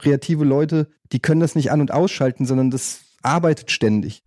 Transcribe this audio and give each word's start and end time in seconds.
kreative 0.00 0.44
Leute, 0.44 0.88
die 1.12 1.20
können 1.20 1.40
das 1.40 1.54
nicht 1.54 1.70
an- 1.70 1.80
und 1.80 1.92
ausschalten, 1.92 2.46
sondern 2.46 2.70
das 2.70 3.02
arbeitet 3.22 3.70
ständig. 3.70 4.22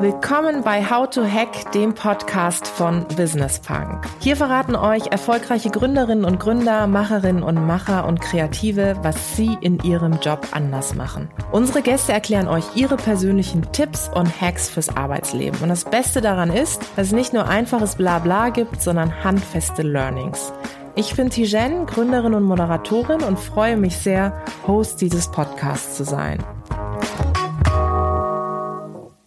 Willkommen 0.00 0.62
bei 0.62 0.84
How 0.84 1.08
to 1.08 1.24
Hack, 1.24 1.72
dem 1.72 1.94
Podcast 1.94 2.66
von 2.66 3.06
Business 3.16 3.60
Punk. 3.60 4.04
Hier 4.18 4.36
verraten 4.36 4.76
euch 4.76 5.06
erfolgreiche 5.06 5.70
Gründerinnen 5.70 6.24
und 6.26 6.38
Gründer, 6.40 6.86
Macherinnen 6.86 7.42
und 7.42 7.64
Macher 7.64 8.06
und 8.06 8.20
Kreative, 8.20 8.96
was 9.02 9.36
sie 9.36 9.56
in 9.62 9.78
ihrem 9.78 10.18
Job 10.20 10.48
anders 10.50 10.94
machen. 10.94 11.30
Unsere 11.52 11.80
Gäste 11.80 12.12
erklären 12.12 12.48
euch 12.48 12.64
ihre 12.74 12.96
persönlichen 12.96 13.72
Tipps 13.72 14.10
und 14.12 14.28
Hacks 14.40 14.68
fürs 14.68 14.94
Arbeitsleben. 14.94 15.60
Und 15.62 15.70
das 15.70 15.84
Beste 15.84 16.20
daran 16.20 16.50
ist, 16.50 16.82
dass 16.96 17.06
es 17.06 17.12
nicht 17.12 17.32
nur 17.32 17.48
einfaches 17.48 17.94
Blabla 17.94 18.50
gibt, 18.50 18.82
sondern 18.82 19.24
handfeste 19.24 19.82
Learnings. 19.82 20.52
Ich 20.96 21.16
bin 21.16 21.28
Tijen, 21.28 21.86
Gründerin 21.86 22.34
und 22.34 22.44
Moderatorin 22.44 23.24
und 23.24 23.36
freue 23.36 23.76
mich 23.76 23.96
sehr, 23.96 24.44
Host 24.64 25.00
dieses 25.00 25.28
Podcasts 25.28 25.96
zu 25.96 26.04
sein. 26.04 26.38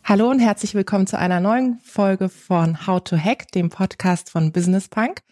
Hallo 0.02 0.30
und 0.30 0.40
herzlich 0.40 0.76
willkommen 0.76 1.08
zu 1.08 1.20
einer 1.20 1.42
neuen 1.42 1.78
Folge 1.84 2.30
von 2.30 2.88
How 2.88 3.04
to 3.04 3.18
Hack, 3.18 3.52
dem 3.52 3.70
Podcast 3.70 4.30
von 4.30 4.54
Business 4.54 4.88
Punk. 4.88 5.24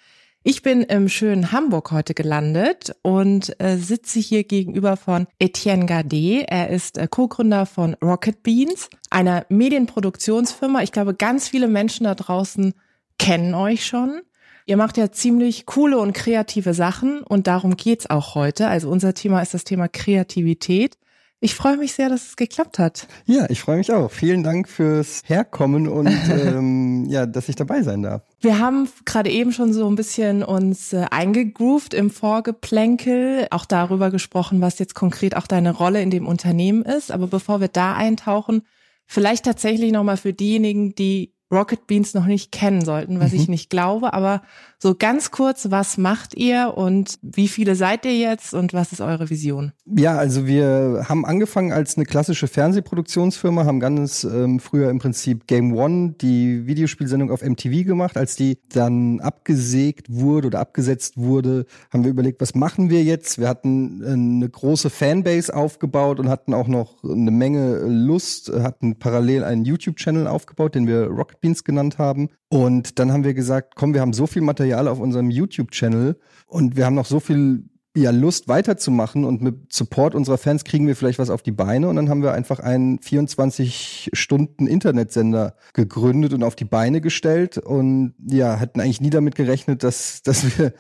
Ich 0.44 0.61
bin 0.61 0.81
im 0.81 1.08
schönen 1.08 1.53
Hamburg 1.53 1.91
heute 1.91 2.13
gelandet 2.13 2.94
und 3.02 3.58
äh, 3.61 3.77
sitze 3.77 4.20
hier 4.20 4.44
gegenüber 4.44 4.97
von 4.97 5.27
Etienne 5.39 5.86
Gardet. 5.86 6.47
Er 6.49 6.70
ist 6.70 6.97
äh, 6.97 7.08
Co-Gründer 7.09 7.66
von 7.66 7.94
Rocket 8.03 8.44
Beans, 8.44 8.89
einer 9.09 9.45
Medienproduktionsfirma. 9.47 10.83
Ich 10.83 10.91
glaube, 10.91 11.13
ganz 11.13 11.47
viele 11.47 11.70
Menschen 11.70 12.03
da 12.03 12.13
draußen 12.13 12.73
kennen 13.17 13.53
euch 13.53 13.86
schon. 13.86 14.22
Ihr 14.67 14.77
macht 14.77 14.97
ja 14.97 15.11
ziemlich 15.11 15.67
coole 15.67 15.99
und 15.99 16.13
kreative 16.13 16.73
Sachen 16.73 17.21
und 17.21 17.45
darum 17.45 17.77
geht's 17.77 18.09
auch 18.09 18.33
heute. 18.33 18.67
Also 18.67 18.89
unser 18.89 19.13
Thema 19.13 19.41
ist 19.41 19.53
das 19.53 19.63
Thema 19.63 19.88
Kreativität. 19.88 20.97
Ich 21.39 21.53
freue 21.53 21.77
mich 21.77 21.93
sehr, 21.93 22.09
dass 22.09 22.29
es 22.29 22.35
geklappt 22.35 22.79
hat. 22.79 23.07
Ja, 23.25 23.45
ich 23.49 23.59
freue 23.59 23.77
mich 23.77 23.91
auch. 23.91 24.09
Vielen 24.09 24.41
Dank 24.41 24.67
fürs 24.67 25.22
Herkommen 25.25 25.88
und 25.88 26.07
ähm, 26.31 27.05
ja, 27.07 27.27
dass 27.27 27.47
ich 27.47 27.55
dabei 27.55 27.83
sein 27.83 28.02
darf. 28.02 28.23
Wir 28.39 28.57
haben 28.57 28.89
gerade 29.05 29.30
eben 29.30 29.52
schon 29.52 29.72
so 29.72 29.88
ein 29.88 29.95
bisschen 29.95 30.41
uns 30.41 30.94
äh, 30.94 31.05
eingegroovt 31.11 31.94
im 31.94 32.09
Vorgeplänkel, 32.09 33.45
auch 33.52 33.66
darüber 33.66 34.09
gesprochen, 34.09 34.61
was 34.61 34.79
jetzt 34.79 34.95
konkret 34.95 35.38
auch 35.38 35.45
deine 35.45 35.73
Rolle 35.75 36.02
in 36.02 36.09
dem 36.09 36.25
Unternehmen 36.25 36.81
ist. 36.81 37.11
Aber 37.11 37.27
bevor 37.27 37.61
wir 37.61 37.67
da 37.67 37.94
eintauchen, 37.94 38.63
vielleicht 39.05 39.45
tatsächlich 39.45 39.91
nochmal 39.91 40.17
für 40.17 40.33
diejenigen, 40.33 40.95
die 40.95 41.34
Rocket 41.51 41.88
Beans 41.88 42.13
noch 42.13 42.25
nicht 42.25 42.51
kennen 42.51 42.83
sollten, 42.83 43.19
was 43.19 43.31
mhm. 43.31 43.39
ich 43.39 43.47
nicht 43.47 43.69
glaube. 43.69 44.13
Aber 44.13 44.41
so 44.80 44.95
ganz 44.95 45.31
kurz, 45.31 45.72
was 45.72 45.98
macht 45.98 46.36
ihr 46.36 46.73
und 46.76 47.18
wie 47.22 47.48
viele 47.48 47.76
seid 47.76 48.06
ihr 48.06 48.18
jetzt 48.18 48.54
und 48.54 48.73
was 48.73 48.92
ist 48.92 49.02
eure 49.02 49.30
Vision? 49.30 49.72
Ja, 49.86 50.18
also 50.18 50.48
wir 50.48 51.06
haben 51.08 51.26
angefangen 51.26 51.72
als 51.72 51.98
eine 51.98 52.06
klassische 52.06 52.48
Fernsehproduktionsfirma, 52.48 53.66
haben 53.66 53.80
ganz 53.80 54.23
ähm, 54.23 54.59
früher 54.59 54.90
im 54.90 55.00
Prinzip 55.00 55.48
Game 55.48 55.73
One, 55.76 56.16
die 56.22 56.68
Videospielsendung 56.68 57.31
auf 57.31 57.42
MTV 57.42 57.86
gemacht. 57.86 58.18
Als 58.18 58.36
die 58.36 58.59
dann 58.70 59.20
abgesägt 59.20 60.08
wurde 60.09 60.48
oder 60.48 60.59
abgesetzt 60.59 61.18
wurde, 61.18 61.66
haben 61.92 62.03
wir 62.03 62.12
überlegt, 62.12 62.42
was 62.42 62.56
machen 62.56 62.90
wir 62.90 63.03
jetzt? 63.03 63.40
Wir 63.40 63.48
hatten 63.48 64.03
eine 64.03 64.50
große 64.50 64.90
Fanbase 64.90 65.53
aufgebaut 65.56 66.20
und 66.20 66.30
hatten 66.30 66.53
auch 66.53 66.68
noch 66.68 67.03
eine 67.03 67.31
Menge 67.31 67.80
Lust, 67.86 68.52
hatten 68.52 68.98
parallel 69.00 69.44
einen 69.44 69.66
YouTube-Channel 69.66 70.28
aufgebaut, 70.28 70.76
den 70.76 70.88
wir 70.88 71.06
Rocket 71.06 71.42
Beans 71.42 71.64
genannt 71.64 71.98
haben. 71.98 72.30
Und 72.56 73.00
dann 73.00 73.11
haben 73.11 73.25
wir 73.25 73.34
gesagt, 73.34 73.75
komm, 73.75 73.94
wir 73.94 74.00
haben 74.00 74.14
so 74.14 74.28
viel 74.28 74.42
Material 74.42 74.88
auf 74.88 75.00
unserem 75.00 75.30
YouTube-Channel 75.30 76.17
und 76.48 76.78
wir 76.78 76.86
haben 76.86 76.95
noch 76.95 77.06
so 77.06 77.20
viel 77.20 77.66
ja, 77.97 78.12
Lust 78.12 78.47
weiterzumachen 78.47 79.25
und 79.25 79.42
mit 79.42 79.73
Support 79.73 80.16
unserer 80.16 80.38
Fans 80.38 80.64
kriegen 80.64 80.88
wir 80.88 80.95
vielleicht 80.95 81.20
was 81.20 81.30
auf 81.30 81.42
die 81.42 81.52
Beine. 81.52 81.89
Und 81.89 81.97
dann 81.97 82.08
haben 82.08 82.23
wir 82.23 82.34
einfach 82.34 82.59
einen 82.59 83.00
24 83.00 84.12
Stunden 84.14 84.67
Internetsender 84.67 85.56
gegründet 85.73 86.34
und 86.34 86.44
auf 86.44 86.56
die 86.56 86.64
Beine 86.64 87.02
gestellt. 87.02 87.57
Und 87.57 88.13
ja, 88.25 88.58
hatten 88.58 88.79
eigentlich 88.79 89.02
nie 89.02 89.09
damit 89.09 89.35
gerechnet, 89.35 89.84
dass, 89.84 90.22
dass 90.24 90.58
wir 90.58 90.74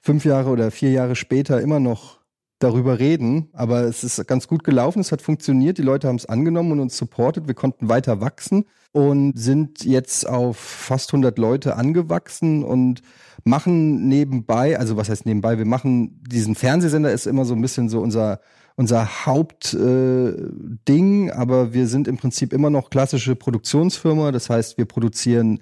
fünf 0.00 0.24
Jahre 0.24 0.50
oder 0.50 0.72
vier 0.72 0.90
Jahre 0.90 1.14
später 1.14 1.60
immer 1.60 1.78
noch 1.78 2.19
darüber 2.60 2.98
reden, 2.98 3.48
aber 3.52 3.82
es 3.82 4.04
ist 4.04 4.24
ganz 4.28 4.46
gut 4.46 4.62
gelaufen, 4.62 5.00
es 5.00 5.10
hat 5.10 5.22
funktioniert, 5.22 5.78
die 5.78 5.82
Leute 5.82 6.06
haben 6.06 6.16
es 6.16 6.26
angenommen 6.26 6.72
und 6.72 6.80
uns 6.80 6.96
supportet, 6.96 7.48
wir 7.48 7.54
konnten 7.54 7.88
weiter 7.88 8.20
wachsen 8.20 8.66
und 8.92 9.36
sind 9.36 9.84
jetzt 9.84 10.28
auf 10.28 10.58
fast 10.58 11.12
100 11.12 11.38
Leute 11.38 11.76
angewachsen 11.76 12.62
und 12.62 13.02
machen 13.44 14.08
nebenbei, 14.08 14.78
also 14.78 14.96
was 14.96 15.08
heißt 15.08 15.26
nebenbei, 15.26 15.58
wir 15.58 15.64
machen 15.64 16.22
diesen 16.22 16.54
Fernsehsender 16.54 17.10
ist 17.10 17.26
immer 17.26 17.44
so 17.44 17.54
ein 17.54 17.62
bisschen 17.62 17.88
so 17.88 18.00
unser 18.00 18.40
unser 18.76 19.26
Hauptding, 19.26 21.28
äh, 21.28 21.32
aber 21.32 21.74
wir 21.74 21.86
sind 21.86 22.08
im 22.08 22.16
Prinzip 22.16 22.52
immer 22.52 22.70
noch 22.70 22.88
klassische 22.88 23.36
Produktionsfirma, 23.36 24.32
das 24.32 24.48
heißt, 24.48 24.78
wir 24.78 24.86
produzieren 24.86 25.60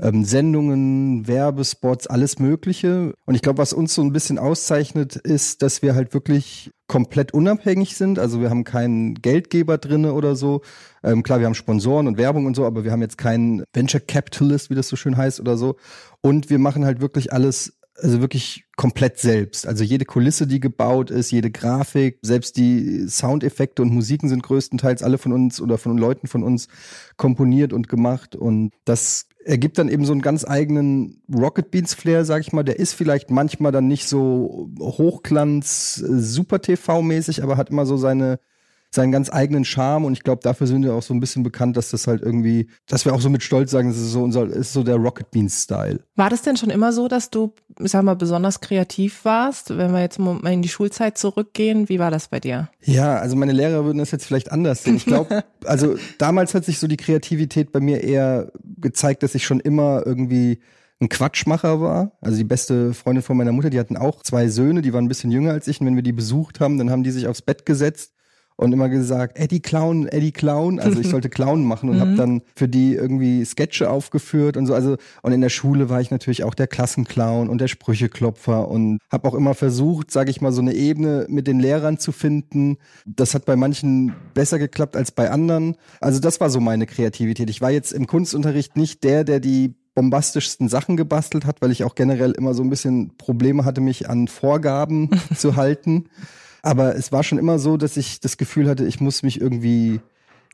ähm, 0.00 0.24
Sendungen, 0.24 1.26
Werbespots, 1.26 2.06
alles 2.06 2.38
Mögliche. 2.38 3.14
Und 3.24 3.34
ich 3.34 3.42
glaube, 3.42 3.58
was 3.58 3.72
uns 3.72 3.94
so 3.94 4.02
ein 4.02 4.12
bisschen 4.12 4.38
auszeichnet, 4.38 5.16
ist, 5.16 5.62
dass 5.62 5.82
wir 5.82 5.94
halt 5.94 6.14
wirklich 6.14 6.70
komplett 6.86 7.32
unabhängig 7.32 7.96
sind. 7.96 8.18
Also 8.18 8.40
wir 8.40 8.50
haben 8.50 8.64
keinen 8.64 9.14
Geldgeber 9.14 9.78
drinne 9.78 10.12
oder 10.12 10.36
so. 10.36 10.62
Ähm, 11.02 11.22
klar, 11.22 11.40
wir 11.40 11.46
haben 11.46 11.54
Sponsoren 11.54 12.06
und 12.06 12.18
Werbung 12.18 12.46
und 12.46 12.54
so, 12.54 12.64
aber 12.64 12.84
wir 12.84 12.92
haben 12.92 13.02
jetzt 13.02 13.18
keinen 13.18 13.64
Venture 13.72 14.00
Capitalist, 14.00 14.70
wie 14.70 14.74
das 14.74 14.88
so 14.88 14.96
schön 14.96 15.16
heißt 15.16 15.40
oder 15.40 15.56
so. 15.56 15.76
Und 16.20 16.50
wir 16.50 16.58
machen 16.58 16.84
halt 16.84 17.00
wirklich 17.00 17.32
alles 17.32 17.72
also 17.98 18.20
wirklich 18.20 18.66
komplett 18.76 19.18
selbst. 19.18 19.66
Also 19.66 19.82
jede 19.82 20.04
Kulisse, 20.04 20.46
die 20.46 20.60
gebaut 20.60 21.10
ist, 21.10 21.30
jede 21.30 21.50
Grafik, 21.50 22.18
selbst 22.22 22.56
die 22.56 23.08
Soundeffekte 23.08 23.82
und 23.82 23.90
Musiken 23.90 24.28
sind 24.28 24.42
größtenteils 24.42 25.02
alle 25.02 25.18
von 25.18 25.32
uns 25.32 25.60
oder 25.60 25.78
von 25.78 25.96
Leuten 25.96 26.26
von 26.26 26.42
uns 26.42 26.68
komponiert 27.16 27.72
und 27.72 27.88
gemacht. 27.88 28.36
Und 28.36 28.72
das 28.84 29.28
ergibt 29.46 29.78
dann 29.78 29.88
eben 29.88 30.04
so 30.04 30.12
einen 30.12 30.22
ganz 30.22 30.44
eigenen 30.44 31.22
Rocket 31.32 31.70
Beans 31.70 31.94
Flair, 31.94 32.24
sag 32.24 32.40
ich 32.40 32.52
mal. 32.52 32.64
Der 32.64 32.78
ist 32.78 32.94
vielleicht 32.94 33.30
manchmal 33.30 33.72
dann 33.72 33.86
nicht 33.86 34.08
so 34.08 34.70
Hochglanz, 34.80 36.02
äh, 36.06 36.18
Super 36.18 36.60
TV 36.60 37.02
mäßig, 37.02 37.42
aber 37.42 37.56
hat 37.56 37.70
immer 37.70 37.86
so 37.86 37.96
seine 37.96 38.40
seinen 38.96 39.12
ganz 39.12 39.32
eigenen 39.32 39.64
Charme 39.64 40.04
und 40.04 40.12
ich 40.14 40.24
glaube, 40.24 40.42
dafür 40.42 40.66
sind 40.66 40.82
wir 40.82 40.94
auch 40.94 41.02
so 41.02 41.14
ein 41.14 41.20
bisschen 41.20 41.44
bekannt, 41.44 41.76
dass 41.76 41.90
das 41.90 42.08
halt 42.08 42.22
irgendwie, 42.22 42.68
dass 42.88 43.04
wir 43.04 43.14
auch 43.14 43.20
so 43.20 43.30
mit 43.30 43.44
Stolz 43.44 43.70
sagen, 43.70 43.88
das 43.88 43.98
ist 43.98 44.10
so 44.10 44.24
unser, 44.24 44.46
ist 44.48 44.72
so 44.72 44.82
der 44.82 44.96
Rocket 44.96 45.30
Beans 45.30 45.62
Style. 45.62 46.00
War 46.16 46.30
das 46.30 46.42
denn 46.42 46.56
schon 46.56 46.70
immer 46.70 46.92
so, 46.92 47.06
dass 47.06 47.30
du, 47.30 47.54
ich 47.78 47.92
sag 47.92 48.02
mal, 48.02 48.16
besonders 48.16 48.60
kreativ 48.60 49.24
warst? 49.24 49.76
Wenn 49.78 49.92
wir 49.92 50.00
jetzt 50.00 50.18
mal 50.18 50.52
in 50.52 50.62
die 50.62 50.68
Schulzeit 50.68 51.16
zurückgehen, 51.16 51.88
wie 51.88 52.00
war 52.00 52.10
das 52.10 52.26
bei 52.28 52.40
dir? 52.40 52.68
Ja, 52.82 53.18
also 53.18 53.36
meine 53.36 53.52
Lehrer 53.52 53.84
würden 53.84 53.98
das 53.98 54.10
jetzt 54.10 54.26
vielleicht 54.26 54.50
anders 54.50 54.82
sehen. 54.82 54.96
Ich 54.96 55.06
glaube, 55.06 55.44
also 55.64 55.96
damals 56.18 56.54
hat 56.54 56.64
sich 56.64 56.80
so 56.80 56.88
die 56.88 56.96
Kreativität 56.96 57.70
bei 57.70 57.80
mir 57.80 58.02
eher 58.02 58.50
gezeigt, 58.80 59.22
dass 59.22 59.36
ich 59.36 59.44
schon 59.44 59.60
immer 59.60 60.02
irgendwie 60.04 60.60
ein 61.00 61.08
Quatschmacher 61.08 61.80
war. 61.80 62.12
Also 62.20 62.38
die 62.38 62.44
beste 62.44 62.94
Freundin 62.94 63.22
von 63.22 63.36
meiner 63.36 63.52
Mutter, 63.52 63.70
die 63.70 63.78
hatten 63.78 63.96
auch 63.96 64.22
zwei 64.22 64.48
Söhne, 64.48 64.80
die 64.80 64.92
waren 64.92 65.04
ein 65.04 65.08
bisschen 65.08 65.30
jünger 65.30 65.52
als 65.52 65.68
ich. 65.68 65.80
Und 65.80 65.86
wenn 65.86 65.96
wir 65.96 66.02
die 66.02 66.12
besucht 66.12 66.60
haben, 66.60 66.78
dann 66.78 66.90
haben 66.90 67.02
die 67.02 67.10
sich 67.10 67.26
aufs 67.26 67.42
Bett 67.42 67.66
gesetzt 67.66 68.15
und 68.56 68.72
immer 68.72 68.88
gesagt, 68.88 69.38
Eddie 69.38 69.60
Clown, 69.60 70.08
Eddie 70.08 70.32
Clown. 70.32 70.80
Also 70.80 71.00
ich 71.00 71.08
sollte 71.08 71.28
Clown 71.28 71.64
machen 71.64 71.90
und 71.90 71.96
mhm. 71.96 72.00
habe 72.00 72.14
dann 72.14 72.42
für 72.54 72.68
die 72.68 72.94
irgendwie 72.94 73.44
Sketche 73.44 73.90
aufgeführt 73.90 74.56
und 74.56 74.66
so. 74.66 74.74
Also 74.74 74.96
und 75.22 75.32
in 75.32 75.42
der 75.42 75.50
Schule 75.50 75.90
war 75.90 76.00
ich 76.00 76.10
natürlich 76.10 76.42
auch 76.44 76.54
der 76.54 76.66
Klassenclown 76.66 77.48
und 77.48 77.60
der 77.60 77.68
Sprücheklopfer 77.68 78.68
und 78.68 78.98
habe 79.12 79.28
auch 79.28 79.34
immer 79.34 79.54
versucht, 79.54 80.10
sage 80.10 80.30
ich 80.30 80.40
mal, 80.40 80.52
so 80.52 80.62
eine 80.62 80.74
Ebene 80.74 81.26
mit 81.28 81.46
den 81.46 81.60
Lehrern 81.60 81.98
zu 81.98 82.12
finden. 82.12 82.78
Das 83.04 83.34
hat 83.34 83.44
bei 83.44 83.56
manchen 83.56 84.14
besser 84.32 84.58
geklappt 84.58 84.96
als 84.96 85.12
bei 85.12 85.30
anderen. 85.30 85.76
Also 86.00 86.18
das 86.20 86.40
war 86.40 86.48
so 86.48 86.60
meine 86.60 86.86
Kreativität. 86.86 87.50
Ich 87.50 87.60
war 87.60 87.70
jetzt 87.70 87.92
im 87.92 88.06
Kunstunterricht 88.06 88.76
nicht 88.76 89.04
der, 89.04 89.24
der 89.24 89.40
die 89.40 89.74
bombastischsten 89.94 90.68
Sachen 90.68 90.96
gebastelt 90.96 91.46
hat, 91.46 91.60
weil 91.60 91.72
ich 91.72 91.82
auch 91.82 91.94
generell 91.94 92.32
immer 92.32 92.54
so 92.54 92.62
ein 92.62 92.70
bisschen 92.70 93.16
Probleme 93.16 93.64
hatte, 93.64 93.80
mich 93.80 94.08
an 94.08 94.28
Vorgaben 94.28 95.10
zu 95.34 95.56
halten. 95.56 96.04
Aber 96.66 96.96
es 96.96 97.12
war 97.12 97.22
schon 97.22 97.38
immer 97.38 97.60
so, 97.60 97.76
dass 97.76 97.96
ich 97.96 98.18
das 98.18 98.38
Gefühl 98.38 98.68
hatte, 98.68 98.84
ich 98.86 99.00
muss 99.00 99.22
mich 99.22 99.40
irgendwie 99.40 100.00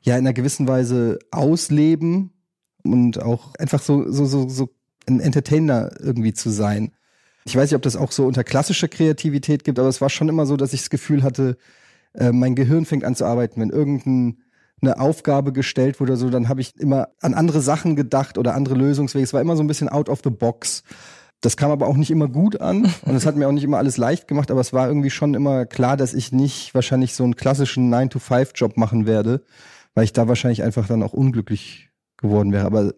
ja 0.03 0.13
in 0.19 0.27
einer 0.27 0.35
gewissen 0.35 0.69
Weise 0.69 1.19
ausleben 1.31 2.35
und 2.83 3.23
auch 3.23 3.55
einfach 3.55 3.81
so, 3.81 4.13
so, 4.13 4.27
so, 4.27 4.47
so 4.47 4.69
ein 5.09 5.21
Entertainer 5.21 5.91
irgendwie 6.01 6.35
zu 6.35 6.51
sein. 6.51 6.93
Ich 7.47 7.57
weiß 7.57 7.71
nicht, 7.71 7.77
ob 7.77 7.81
das 7.81 7.97
auch 7.97 8.13
so 8.13 8.27
unter 8.27 8.45
klassischer 8.45 8.89
Kreativität 8.89 9.65
gibt, 9.65 9.79
aber 9.79 9.89
es 9.89 10.03
war 10.03 10.11
schon 10.11 10.29
immer 10.29 10.45
so, 10.45 10.59
dass 10.59 10.75
ich 10.75 10.81
das 10.81 10.91
Gefühl 10.91 11.23
hatte, 11.23 11.57
äh, 12.13 12.31
mein 12.31 12.57
Gehirn 12.57 12.85
fängt 12.85 13.05
an 13.05 13.15
zu 13.15 13.25
arbeiten. 13.25 13.59
Wenn 13.63 13.71
irgendeine 13.71 15.01
Aufgabe 15.01 15.55
gestellt 15.55 15.99
wurde, 15.99 16.19
so, 16.19 16.29
dann 16.29 16.51
habe 16.51 16.61
ich 16.61 16.77
immer 16.79 17.09
an 17.23 17.33
andere 17.33 17.63
Sachen 17.63 17.97
gedacht 17.97 18.37
oder 18.37 18.55
andere 18.55 18.75
Lösungswege. 18.75 19.25
Es 19.25 19.33
war 19.33 19.41
immer 19.41 19.57
so 19.57 19.63
ein 19.63 19.67
bisschen 19.67 19.89
out 19.89 20.11
of 20.11 20.21
the 20.23 20.29
box. 20.31 20.83
Das 21.43 21.57
kam 21.59 21.71
aber 21.71 21.89
auch 21.89 21.97
nicht 21.97 22.11
immer 22.11 22.29
gut 22.29 22.61
an 22.61 22.85
und 23.05 23.15
es 23.15 23.27
hat 23.27 23.37
mir 23.37 23.47
auch 23.47 23.53
nicht 23.53 23.65
immer 23.65 23.79
alles 23.79 23.99
leicht 23.99 24.27
gemacht, 24.29 24.51
aber 24.51 24.61
es 24.61 24.73
war 24.73 24.89
irgendwie 24.89 25.11
schon 25.11 25.35
immer 25.35 25.67
klar, 25.67 25.99
dass 25.99 26.15
ich 26.15 26.33
nicht 26.33 26.75
wahrscheinlich 26.75 27.15
so 27.15 27.25
einen 27.25 27.37
klassischen 27.37 27.93
9-to-5-Job 27.93 28.77
machen 28.79 29.07
werde, 29.07 29.43
weil 29.95 30.05
ich 30.05 30.15
da 30.15 30.29
wahrscheinlich 30.29 30.63
einfach 30.63 30.87
dann 30.87 31.03
auch 31.03 31.13
unglücklich 31.13 31.91
geworden 32.17 32.53
wäre. 32.53 32.65
Aber 32.65 32.95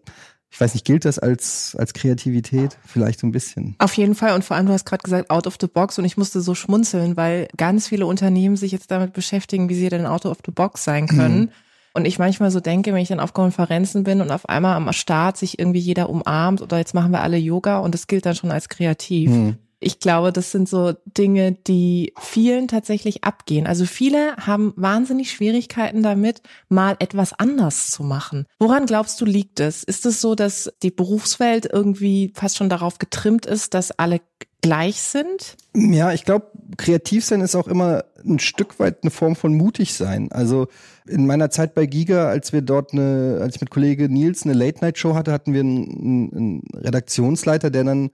Ich 0.50 0.61
weiß 0.61 0.75
nicht, 0.75 0.87
gilt 0.87 1.05
das 1.05 1.19
als, 1.19 1.75
als 1.76 1.94
Kreativität? 1.94 2.79
Vielleicht 2.87 3.19
so 3.19 3.26
ein 3.26 3.32
bisschen. 3.32 3.75
Auf 3.79 3.94
jeden 3.94 4.14
Fall. 4.14 4.35
Und 4.35 4.44
vor 4.44 4.56
allem, 4.56 4.67
du 4.67 4.73
hast 4.73 4.85
gerade 4.85 5.02
gesagt, 5.02 5.29
out 5.31 5.49
of 5.49 5.56
the 5.61 5.67
box. 5.67 5.99
Und 5.99 6.05
ich 6.05 6.17
musste 6.17 6.41
so 6.41 6.55
schmunzeln, 6.55 7.17
weil 7.17 7.49
ganz 7.56 7.88
viele 7.88 8.06
Unternehmen 8.06 8.56
sich 8.56 8.70
jetzt 8.70 8.93
damit 8.93 9.14
beschäftigen, 9.14 9.69
wie 9.69 9.75
sie 9.75 9.88
denn 9.88 10.06
out 10.06 10.26
of 10.26 10.38
the 10.46 10.52
box 10.52 10.85
sein 10.85 11.08
können. 11.08 11.41
Mhm. 11.41 11.49
Und 11.94 12.06
ich 12.06 12.19
manchmal 12.19 12.50
so 12.50 12.61
denke, 12.61 12.93
wenn 12.93 13.00
ich 13.00 13.08
dann 13.08 13.20
auf 13.20 13.32
Konferenzen 13.32 14.02
bin 14.02 14.20
und 14.20 14.32
auf 14.32 14.49
einmal 14.49 14.76
am 14.76 14.93
Start 14.93 15.37
sich 15.37 15.58
irgendwie 15.61 15.79
jeder 15.79 16.11
umarmt 16.11 16.61
oder 16.61 16.79
jetzt 16.79 16.93
machen 16.93 17.12
wir 17.12 17.23
alle 17.23 17.37
Yoga 17.37 17.79
und 17.79 17.94
das 17.94 18.08
gilt 18.08 18.26
dann 18.26 18.35
schon 18.35 18.50
als 18.50 18.69
kreativ. 18.69 19.31
Mhm 19.31 19.58
ich 19.84 20.00
glaube, 20.00 20.32
das 20.32 20.50
sind 20.50 20.69
so 20.69 20.94
Dinge, 21.04 21.52
die 21.52 22.12
vielen 22.19 22.69
tatsächlich 22.69 23.25
abgehen. 23.25 23.66
Also 23.66 23.84
viele 23.84 24.36
haben 24.36 24.72
wahnsinnig 24.76 25.31
Schwierigkeiten 25.31 26.02
damit, 26.02 26.42
mal 26.69 26.96
etwas 26.98 27.32
anders 27.32 27.90
zu 27.90 28.02
machen. 28.02 28.46
Woran 28.58 28.86
glaubst 28.86 29.20
du, 29.20 29.25
liegt 29.25 29.60
es? 29.60 29.84
Ist 29.84 30.06
es 30.06 30.20
so, 30.20 30.34
dass 30.34 30.72
die 30.82 30.90
Berufswelt 30.90 31.69
irgendwie 31.70 32.32
fast 32.34 32.56
schon 32.56 32.69
darauf 32.69 32.98
getrimmt 32.98 33.46
ist, 33.46 33.75
dass 33.75 33.92
alle 33.92 34.20
gleich 34.62 35.02
sind? 35.02 35.56
Ja, 35.76 36.12
ich 36.12 36.25
glaube, 36.25 36.50
kreativ 36.78 37.25
sein 37.25 37.42
ist 37.42 37.54
auch 37.54 37.69
immer 37.69 38.04
ein 38.25 38.38
Stück 38.38 38.81
weit 38.81 39.02
eine 39.02 39.10
Form 39.10 39.36
von 39.36 39.54
mutig 39.54 39.92
sein. 39.92 40.32
Also 40.32 40.69
in 41.06 41.26
meiner 41.26 41.50
Zeit 41.50 41.75
bei 41.75 41.84
Giga, 41.84 42.28
als 42.28 42.54
wir 42.54 42.62
dort 42.62 42.94
eine, 42.94 43.40
als 43.42 43.56
ich 43.56 43.60
mit 43.60 43.70
Kollege 43.70 44.08
Nils 44.08 44.44
eine 44.44 44.54
Late-Night-Show 44.54 45.14
hatte, 45.14 45.32
hatten 45.32 45.52
wir 45.52 45.60
einen, 45.60 46.32
einen 46.34 46.62
Redaktionsleiter, 46.75 47.70
der 47.70 47.84
dann 47.84 48.10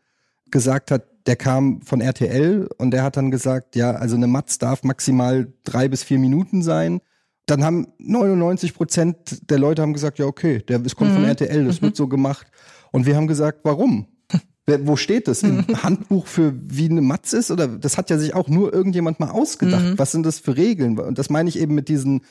gesagt 0.50 0.91
hat, 0.91 1.05
der 1.26 1.37
kam 1.37 1.82
von 1.82 2.00
RTL 2.00 2.69
und 2.79 2.91
der 2.93 3.02
hat 3.02 3.17
dann 3.17 3.31
gesagt, 3.31 3.76
ja, 3.76 3.93
also 3.93 4.17
eine 4.17 4.26
Matz 4.26 4.58
darf 4.58 4.82
maximal 4.82 5.52
drei 5.64 5.88
bis 5.88 6.02
vier 6.02 6.19
Minuten 6.19 6.62
sein. 6.62 7.00
Dann 7.47 7.64
haben 7.64 7.88
99 7.99 8.75
Prozent 8.75 9.50
der 9.50 9.58
Leute 9.58 9.82
haben 9.82 9.93
gesagt, 9.93 10.19
ja, 10.19 10.26
okay, 10.26 10.62
der, 10.62 10.79
das 10.79 10.97
kommt 10.97 11.11
mhm. 11.11 11.17
von 11.17 11.25
RTL, 11.25 11.64
das 11.64 11.81
mhm. 11.81 11.87
wird 11.87 11.97
so 11.97 12.08
gemacht. 12.08 12.47
Und 12.93 13.06
wir 13.06 13.17
haben 13.17 13.26
gesagt, 13.26 13.61
warum? 13.64 14.06
Wo 14.67 14.97
steht 14.97 15.29
das? 15.29 15.43
Im 15.43 15.67
Handbuch 15.82 16.26
für 16.26 16.55
wie 16.55 16.88
eine 16.88 17.00
Matz 17.00 17.32
ist? 17.32 17.50
Oder 17.50 17.69
das 17.69 17.99
hat 17.99 18.11
ja 18.11 18.19
sich 18.19 18.35
auch 18.35 18.49
nur 18.49 18.73
irgendjemand 18.73 19.20
mal 19.20 19.31
ausgedacht. 19.31 19.85
Mhm. 19.85 19.99
Was 19.99 20.12
sind 20.12 20.25
das 20.25 20.38
für 20.38 20.56
Regeln? 20.56 20.99
Und 20.99 21.19
das 21.19 21.29
meine 21.29 21.49
ich 21.49 21.58
eben 21.58 21.75
mit 21.75 21.88
diesen, 21.88 22.23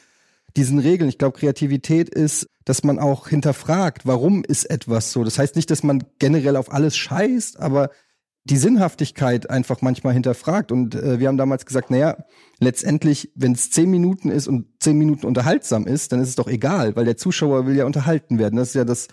diesen 0.55 0.79
Regeln. 0.79 1.09
Ich 1.09 1.17
glaube, 1.17 1.37
Kreativität 1.37 2.09
ist, 2.09 2.47
dass 2.65 2.83
man 2.83 2.99
auch 2.99 3.27
hinterfragt, 3.27 4.05
warum 4.05 4.43
ist 4.43 4.65
etwas 4.65 5.11
so. 5.11 5.23
Das 5.23 5.37
heißt 5.37 5.55
nicht, 5.55 5.69
dass 5.69 5.83
man 5.83 6.03
generell 6.19 6.55
auf 6.55 6.71
alles 6.71 6.95
scheißt, 6.95 7.59
aber 7.59 7.89
die 8.49 8.57
Sinnhaftigkeit 8.57 9.49
einfach 9.49 9.81
manchmal 9.81 10.13
hinterfragt. 10.13 10.71
Und 10.71 10.95
äh, 10.95 11.19
wir 11.19 11.27
haben 11.27 11.37
damals 11.37 11.65
gesagt, 11.65 11.91
naja, 11.91 12.17
letztendlich, 12.59 13.31
wenn 13.35 13.51
es 13.51 13.69
zehn 13.69 13.89
Minuten 13.89 14.29
ist 14.29 14.47
und 14.47 14.65
zehn 14.79 14.97
Minuten 14.97 15.27
unterhaltsam 15.27 15.85
ist, 15.85 16.11
dann 16.11 16.19
ist 16.19 16.29
es 16.29 16.35
doch 16.35 16.47
egal, 16.47 16.95
weil 16.95 17.05
der 17.05 17.17
Zuschauer 17.17 17.67
will 17.67 17.75
ja 17.75 17.85
unterhalten 17.85 18.39
werden. 18.39 18.55
Das 18.55 18.69
ist 18.69 18.73
ja 18.75 18.85
das, 18.85 19.07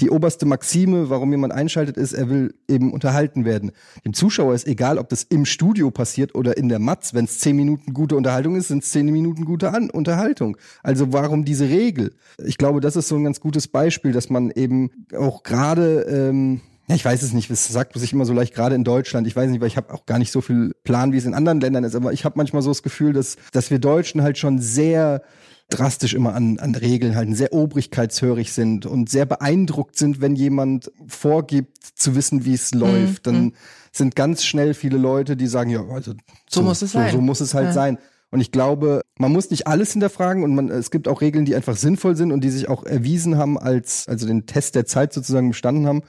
die 0.00 0.10
oberste 0.10 0.46
Maxime, 0.46 1.08
warum 1.08 1.30
jemand 1.30 1.54
einschaltet, 1.54 1.96
ist, 1.96 2.12
er 2.12 2.28
will 2.28 2.54
eben 2.68 2.92
unterhalten 2.92 3.44
werden. 3.44 3.72
Dem 4.04 4.12
Zuschauer 4.12 4.54
ist 4.54 4.66
egal, 4.66 4.98
ob 4.98 5.08
das 5.08 5.22
im 5.22 5.46
Studio 5.46 5.90
passiert 5.90 6.34
oder 6.34 6.56
in 6.58 6.68
der 6.68 6.78
Matz. 6.78 7.14
Wenn 7.14 7.24
es 7.24 7.38
zehn 7.40 7.56
Minuten 7.56 7.94
gute 7.94 8.16
Unterhaltung 8.16 8.56
ist, 8.56 8.68
sind 8.68 8.82
es 8.84 8.90
zehn 8.90 9.06
Minuten 9.06 9.46
gute 9.46 9.72
An 9.72 9.90
Unterhaltung. 9.90 10.56
Also 10.82 11.12
warum 11.12 11.44
diese 11.44 11.68
Regel? 11.68 12.14
Ich 12.44 12.58
glaube, 12.58 12.80
das 12.80 12.96
ist 12.96 13.08
so 13.08 13.16
ein 13.16 13.24
ganz 13.24 13.40
gutes 13.40 13.68
Beispiel, 13.68 14.12
dass 14.12 14.28
man 14.28 14.50
eben 14.50 14.90
auch 15.16 15.42
gerade 15.42 16.02
ähm, 16.02 16.60
ja, 16.88 16.96
ich 16.96 17.04
weiß 17.04 17.22
es 17.22 17.32
nicht, 17.32 17.50
es 17.50 17.68
sagt 17.68 17.98
sich 17.98 18.12
immer 18.12 18.24
so 18.24 18.32
leicht, 18.32 18.54
gerade 18.54 18.74
in 18.74 18.84
Deutschland. 18.84 19.26
Ich 19.26 19.36
weiß 19.36 19.50
nicht, 19.50 19.60
weil 19.60 19.68
ich 19.68 19.76
habe 19.76 19.94
auch 19.94 20.04
gar 20.04 20.18
nicht 20.18 20.32
so 20.32 20.40
viel 20.40 20.72
Plan, 20.84 21.12
wie 21.12 21.16
es 21.16 21.24
in 21.24 21.34
anderen 21.34 21.60
Ländern 21.60 21.84
ist, 21.84 21.94
aber 21.94 22.12
ich 22.12 22.24
habe 22.24 22.34
manchmal 22.36 22.62
so 22.62 22.70
das 22.70 22.82
Gefühl, 22.82 23.12
dass, 23.12 23.36
dass 23.52 23.70
wir 23.70 23.78
Deutschen 23.78 24.22
halt 24.22 24.38
schon 24.38 24.58
sehr 24.58 25.22
drastisch 25.70 26.14
immer 26.14 26.34
an, 26.34 26.58
an 26.58 26.74
Regeln 26.74 27.14
halten, 27.14 27.34
sehr 27.34 27.52
obrigkeitshörig 27.52 28.52
sind 28.52 28.84
und 28.84 29.08
sehr 29.08 29.26
beeindruckt 29.26 29.96
sind, 29.96 30.20
wenn 30.20 30.34
jemand 30.34 30.90
vorgibt 31.06 31.78
zu 31.94 32.14
wissen, 32.14 32.44
wie 32.44 32.54
es 32.54 32.72
mhm, 32.74 32.80
läuft. 32.80 33.26
Dann 33.26 33.44
mhm. 33.44 33.52
sind 33.90 34.16
ganz 34.16 34.44
schnell 34.44 34.74
viele 34.74 34.98
Leute, 34.98 35.36
die 35.36 35.46
sagen, 35.46 35.70
ja, 35.70 35.84
also 35.86 36.12
so, 36.48 36.60
so 36.60 36.62
muss 36.62 36.82
es 36.82 36.92
so, 36.92 36.98
sein. 36.98 37.12
So 37.12 37.20
muss 37.20 37.40
es 37.40 37.54
halt 37.54 37.66
ja. 37.66 37.72
sein. 37.72 37.98
Und 38.30 38.40
ich 38.40 38.50
glaube, 38.50 39.02
man 39.18 39.30
muss 39.30 39.50
nicht 39.50 39.66
alles 39.66 39.92
hinterfragen 39.92 40.42
und 40.42 40.54
man, 40.54 40.70
es 40.70 40.90
gibt 40.90 41.06
auch 41.06 41.20
Regeln, 41.20 41.44
die 41.44 41.54
einfach 41.54 41.76
sinnvoll 41.76 42.16
sind 42.16 42.32
und 42.32 42.42
die 42.42 42.50
sich 42.50 42.68
auch 42.68 42.82
erwiesen 42.84 43.36
haben 43.36 43.58
als, 43.58 44.08
also 44.08 44.26
den 44.26 44.46
Test 44.46 44.74
der 44.74 44.86
Zeit 44.86 45.12
sozusagen 45.12 45.50
bestanden 45.50 45.86
haben. 45.86 46.02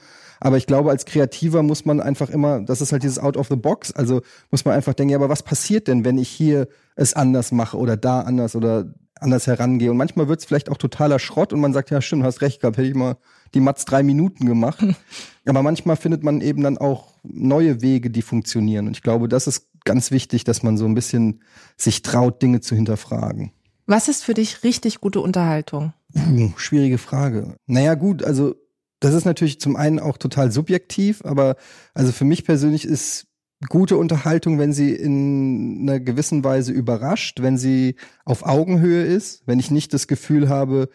Aber 0.44 0.58
ich 0.58 0.66
glaube, 0.66 0.90
als 0.90 1.06
Kreativer 1.06 1.62
muss 1.62 1.86
man 1.86 2.02
einfach 2.02 2.28
immer, 2.28 2.60
das 2.60 2.82
ist 2.82 2.92
halt 2.92 3.02
dieses 3.02 3.18
Out 3.18 3.38
of 3.38 3.48
the 3.48 3.56
Box, 3.56 3.92
also 3.92 4.20
muss 4.50 4.66
man 4.66 4.74
einfach 4.74 4.92
denken, 4.92 5.12
ja, 5.12 5.16
aber 5.16 5.30
was 5.30 5.42
passiert 5.42 5.88
denn, 5.88 6.04
wenn 6.04 6.18
ich 6.18 6.28
hier 6.28 6.68
es 6.96 7.14
anders 7.14 7.50
mache 7.50 7.78
oder 7.78 7.96
da 7.96 8.20
anders 8.20 8.54
oder 8.54 8.92
anders 9.18 9.46
herangehe? 9.46 9.90
Und 9.90 9.96
manchmal 9.96 10.28
wird 10.28 10.40
es 10.40 10.44
vielleicht 10.44 10.68
auch 10.68 10.76
totaler 10.76 11.18
Schrott 11.18 11.54
und 11.54 11.60
man 11.60 11.72
sagt, 11.72 11.88
ja, 11.88 12.02
stimmt, 12.02 12.24
hast 12.24 12.42
recht 12.42 12.60
gehabt, 12.60 12.76
hätte 12.76 12.88
ich 12.88 12.94
mal 12.94 13.16
die 13.54 13.60
Mats 13.60 13.86
drei 13.86 14.02
Minuten 14.02 14.44
gemacht. 14.44 14.84
aber 15.46 15.62
manchmal 15.62 15.96
findet 15.96 16.22
man 16.22 16.42
eben 16.42 16.62
dann 16.62 16.76
auch 16.76 17.14
neue 17.22 17.80
Wege, 17.80 18.10
die 18.10 18.20
funktionieren. 18.20 18.86
Und 18.86 18.98
ich 18.98 19.02
glaube, 19.02 19.28
das 19.28 19.46
ist 19.46 19.70
ganz 19.86 20.10
wichtig, 20.10 20.44
dass 20.44 20.62
man 20.62 20.76
so 20.76 20.84
ein 20.84 20.94
bisschen 20.94 21.40
sich 21.78 22.02
traut, 22.02 22.42
Dinge 22.42 22.60
zu 22.60 22.74
hinterfragen. 22.74 23.52
Was 23.86 24.08
ist 24.08 24.22
für 24.22 24.34
dich 24.34 24.62
richtig 24.62 25.00
gute 25.00 25.20
Unterhaltung? 25.20 25.94
Uh, 26.14 26.52
schwierige 26.56 26.98
Frage. 26.98 27.56
Naja, 27.66 27.94
gut, 27.94 28.22
also 28.22 28.56
das 29.04 29.14
ist 29.14 29.26
natürlich 29.26 29.60
zum 29.60 29.76
einen 29.76 30.00
auch 30.00 30.16
total 30.16 30.50
subjektiv, 30.50 31.22
aber 31.24 31.56
also 31.92 32.10
für 32.10 32.24
mich 32.24 32.44
persönlich 32.44 32.86
ist 32.86 33.26
gute 33.68 33.98
Unterhaltung, 33.98 34.58
wenn 34.58 34.72
sie 34.72 34.94
in 34.94 35.80
einer 35.82 36.00
gewissen 36.00 36.42
Weise 36.42 36.72
überrascht, 36.72 37.42
wenn 37.42 37.58
sie 37.58 37.96
auf 38.24 38.46
Augenhöhe 38.46 39.04
ist, 39.04 39.42
wenn 39.46 39.58
ich 39.58 39.70
nicht 39.70 39.92
das 39.92 40.06
Gefühl 40.06 40.48
habe, 40.48 40.88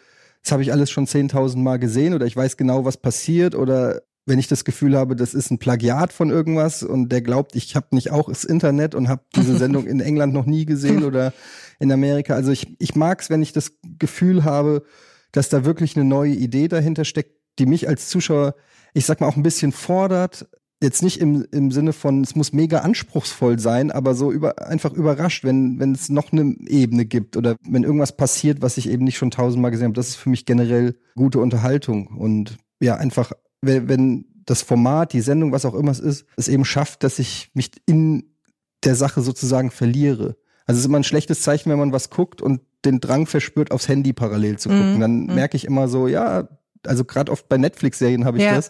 das 0.44 0.51
habe 0.51 0.63
ich 0.63 0.71
alles 0.71 0.89
schon 0.89 1.06
10.000 1.06 1.57
Mal 1.57 1.77
gesehen 1.77 2.15
oder 2.15 2.25
ich 2.25 2.35
weiß 2.35 2.57
genau, 2.57 2.83
was 2.83 2.97
passiert 2.97 3.53
oder 3.53 4.01
wenn 4.25 4.39
ich 4.39 4.47
das 4.47 4.65
Gefühl 4.65 4.97
habe, 4.97 5.15
das 5.15 5.35
ist 5.35 5.51
ein 5.51 5.59
Plagiat 5.59 6.12
von 6.12 6.31
irgendwas 6.31 6.81
und 6.81 7.09
der 7.09 7.21
glaubt, 7.21 7.55
ich 7.55 7.75
habe 7.75 7.88
nicht 7.91 8.09
auch 8.12 8.29
das 8.29 8.44
Internet 8.44 8.95
und 8.95 9.07
habe 9.07 9.21
diese 9.35 9.55
Sendung 9.59 9.85
in 9.85 10.00
England 10.00 10.33
noch 10.33 10.45
nie 10.45 10.65
gesehen 10.65 11.03
oder 11.03 11.31
in 11.79 11.91
Amerika. 11.91 12.33
Also 12.33 12.51
ich, 12.51 12.75
ich 12.79 12.95
mag 12.95 13.21
es, 13.21 13.29
wenn 13.29 13.44
ich 13.44 13.53
das 13.53 13.73
Gefühl 14.00 14.44
habe, 14.44 14.83
dass 15.31 15.50
da 15.50 15.63
wirklich 15.63 15.95
eine 15.95 16.05
neue 16.05 16.33
Idee 16.33 16.67
dahinter 16.67 17.05
steckt, 17.05 17.38
die 17.57 17.66
mich 17.66 17.88
als 17.88 18.10
Zuschauer, 18.10 18.56
ich 18.94 19.06
sag 19.06 19.22
mal, 19.22 19.28
auch 19.28 19.36
ein 19.36 19.44
bisschen 19.44 19.72
fordert. 19.72 20.48
Jetzt 20.81 21.04
nicht 21.04 21.19
im, 21.19 21.46
im 21.51 21.72
Sinne 21.72 21.92
von, 21.92 22.22
es 22.22 22.36
muss 22.36 22.54
mega 22.54 22.80
anspruchsvoll 22.80 23.60
sein, 23.60 23.92
aber 23.92 24.16
so 24.16 24.31
über, 24.31 24.66
einfach 24.66 24.94
überrascht, 24.94 25.44
wenn, 25.44 25.78
wenn 25.80 25.94
es 25.94 26.07
noch 26.07 26.31
eine 26.31 26.56
Ebene 26.68 27.06
gibt 27.06 27.36
oder 27.36 27.57
wenn 27.68 27.84
irgendwas 27.84 28.16
passiert, 28.16 28.62
was 28.62 28.78
ich 28.78 28.90
eben 28.90 29.04
nicht 29.04 29.18
schon 29.18 29.31
tausendmal 29.31 29.72
gesehen 29.72 29.88
habe. 29.88 29.96
Das 29.96 30.07
ist 30.07 30.16
für 30.16 30.30
mich 30.30 30.46
generell 30.46 30.96
gute 31.16 31.40
Unterhaltung. 31.40 32.07
Und 32.07 32.57
ja, 32.80 32.96
einfach, 32.96 33.34
wenn, 33.62 33.90
wenn 33.90 34.25
das 34.46 34.62
Format, 34.62 35.13
die 35.13 35.22
Sendung, 35.22 35.51
was 35.51 35.66
auch 35.66 35.75
immer 35.75 35.92
es 35.92 36.00
ist, 36.00 36.25
es 36.38 36.48
eben 36.48 36.66
schafft, 36.66 37.04
dass 37.04 37.19
ich 37.19 37.51
mich 37.54 37.72
in 37.86 38.36
der 38.84 38.96
Sache 38.96 39.22
sozusagen 39.22 39.72
verliere. 39.72 40.38
Also 40.66 40.78
es 40.78 40.80
ist 40.80 40.86
immer 40.86 41.00
ein 41.00 41.04
schlechtes 41.04 41.42
Zeichen, 41.42 41.69
wenn 41.69 41.80
man 41.80 41.92
was 41.92 42.10
guckt 42.10 42.42
und 42.42 42.62
den 42.86 43.00
Drang 43.00 43.25
verspürt, 43.25 43.72
aufs 43.72 43.88
Handy 43.88 44.13
parallel 44.13 44.58
zu 44.58 44.70
gucken. 44.70 44.98
Mm, 44.98 45.01
Dann 45.01 45.25
mm. 45.25 45.36
merke 45.36 45.58
ich 45.58 45.65
immer 45.65 45.88
so, 45.88 46.08
ja, 46.08 46.48
also 46.86 47.05
gerade 47.05 47.31
oft 47.31 47.50
bei 47.50 47.57
Netflix-Serien 47.57 48.25
habe 48.25 48.38
ich 48.38 48.43
ja. 48.43 48.55
das, 48.55 48.69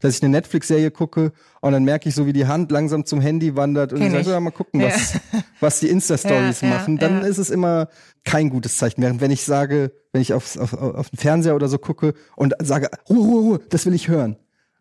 dass 0.00 0.16
ich 0.16 0.22
eine 0.22 0.30
Netflix-Serie 0.30 0.90
gucke 0.90 1.32
und 1.60 1.72
dann 1.72 1.84
merke 1.84 2.08
ich 2.08 2.14
so, 2.14 2.26
wie 2.26 2.32
die 2.32 2.46
Hand 2.46 2.70
langsam 2.70 3.06
zum 3.06 3.20
Handy 3.20 3.56
wandert 3.56 3.92
und 3.92 4.00
Kenn 4.00 4.08
ich 4.08 4.12
sage, 4.12 4.30
ja, 4.30 4.40
mal 4.40 4.50
gucken, 4.50 4.82
was, 4.82 5.14
ja. 5.14 5.20
was 5.60 5.80
die 5.80 5.88
Insta-Stories 5.88 6.60
ja, 6.60 6.68
machen. 6.68 6.98
Dann 6.98 7.22
ist 7.22 7.38
es 7.38 7.50
immer 7.50 7.88
kein 8.24 8.50
gutes 8.50 8.76
Zeichen. 8.76 9.02
Während 9.02 9.20
wenn 9.20 9.30
ich 9.30 9.44
sage, 9.44 9.92
wenn 10.12 10.20
ich 10.20 10.34
aufs, 10.34 10.58
auf, 10.58 10.74
auf 10.74 11.10
den 11.10 11.18
Fernseher 11.18 11.54
oder 11.54 11.68
so 11.68 11.78
gucke 11.78 12.14
und 12.36 12.54
sage, 12.60 12.90
Ruhe, 13.08 13.18
Ruhe, 13.18 13.40
Ruhe, 13.40 13.60
das 13.70 13.86
will 13.86 13.94
ich 13.94 14.08
hören. 14.08 14.36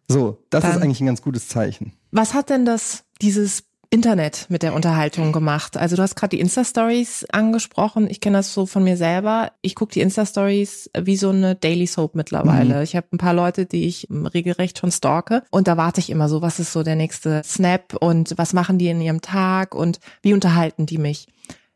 So, 0.07 0.45
das 0.49 0.61
dann, 0.63 0.71
ist 0.71 0.81
eigentlich 0.81 1.01
ein 1.01 1.07
ganz 1.07 1.21
gutes 1.21 1.47
Zeichen. 1.47 1.93
Was 2.11 2.33
hat 2.33 2.49
denn 2.49 2.65
das, 2.65 3.05
dieses 3.21 3.63
Internet 3.89 4.45
mit 4.49 4.63
der 4.63 4.73
Unterhaltung 4.73 5.31
gemacht. 5.31 5.77
Also 5.77 5.95
du 5.95 6.01
hast 6.01 6.15
gerade 6.15 6.35
die 6.35 6.41
Insta-Stories 6.41 7.25
angesprochen. 7.31 8.09
Ich 8.09 8.21
kenne 8.21 8.37
das 8.37 8.53
so 8.53 8.65
von 8.65 8.83
mir 8.83 8.97
selber. 8.97 9.51
Ich 9.61 9.75
gucke 9.75 9.93
die 9.93 10.01
Insta-Stories 10.01 10.91
wie 10.97 11.17
so 11.17 11.29
eine 11.29 11.55
Daily 11.55 11.87
Soap 11.87 12.15
mittlerweile. 12.15 12.75
Mhm. 12.75 12.81
Ich 12.81 12.95
habe 12.95 13.07
ein 13.11 13.17
paar 13.17 13.33
Leute, 13.33 13.65
die 13.65 13.85
ich 13.85 14.07
regelrecht 14.09 14.79
schon 14.79 14.91
stalke. 14.91 15.43
Und 15.51 15.67
da 15.67 15.77
warte 15.77 15.99
ich 15.99 16.09
immer 16.09 16.29
so, 16.29 16.41
was 16.41 16.59
ist 16.59 16.73
so 16.73 16.83
der 16.83 16.95
nächste 16.95 17.41
Snap 17.43 17.95
und 17.99 18.33
was 18.37 18.53
machen 18.53 18.77
die 18.77 18.87
in 18.87 19.01
ihrem 19.01 19.21
Tag 19.21 19.75
und 19.75 19.99
wie 20.21 20.33
unterhalten 20.33 20.85
die 20.85 20.97
mich. 20.97 21.27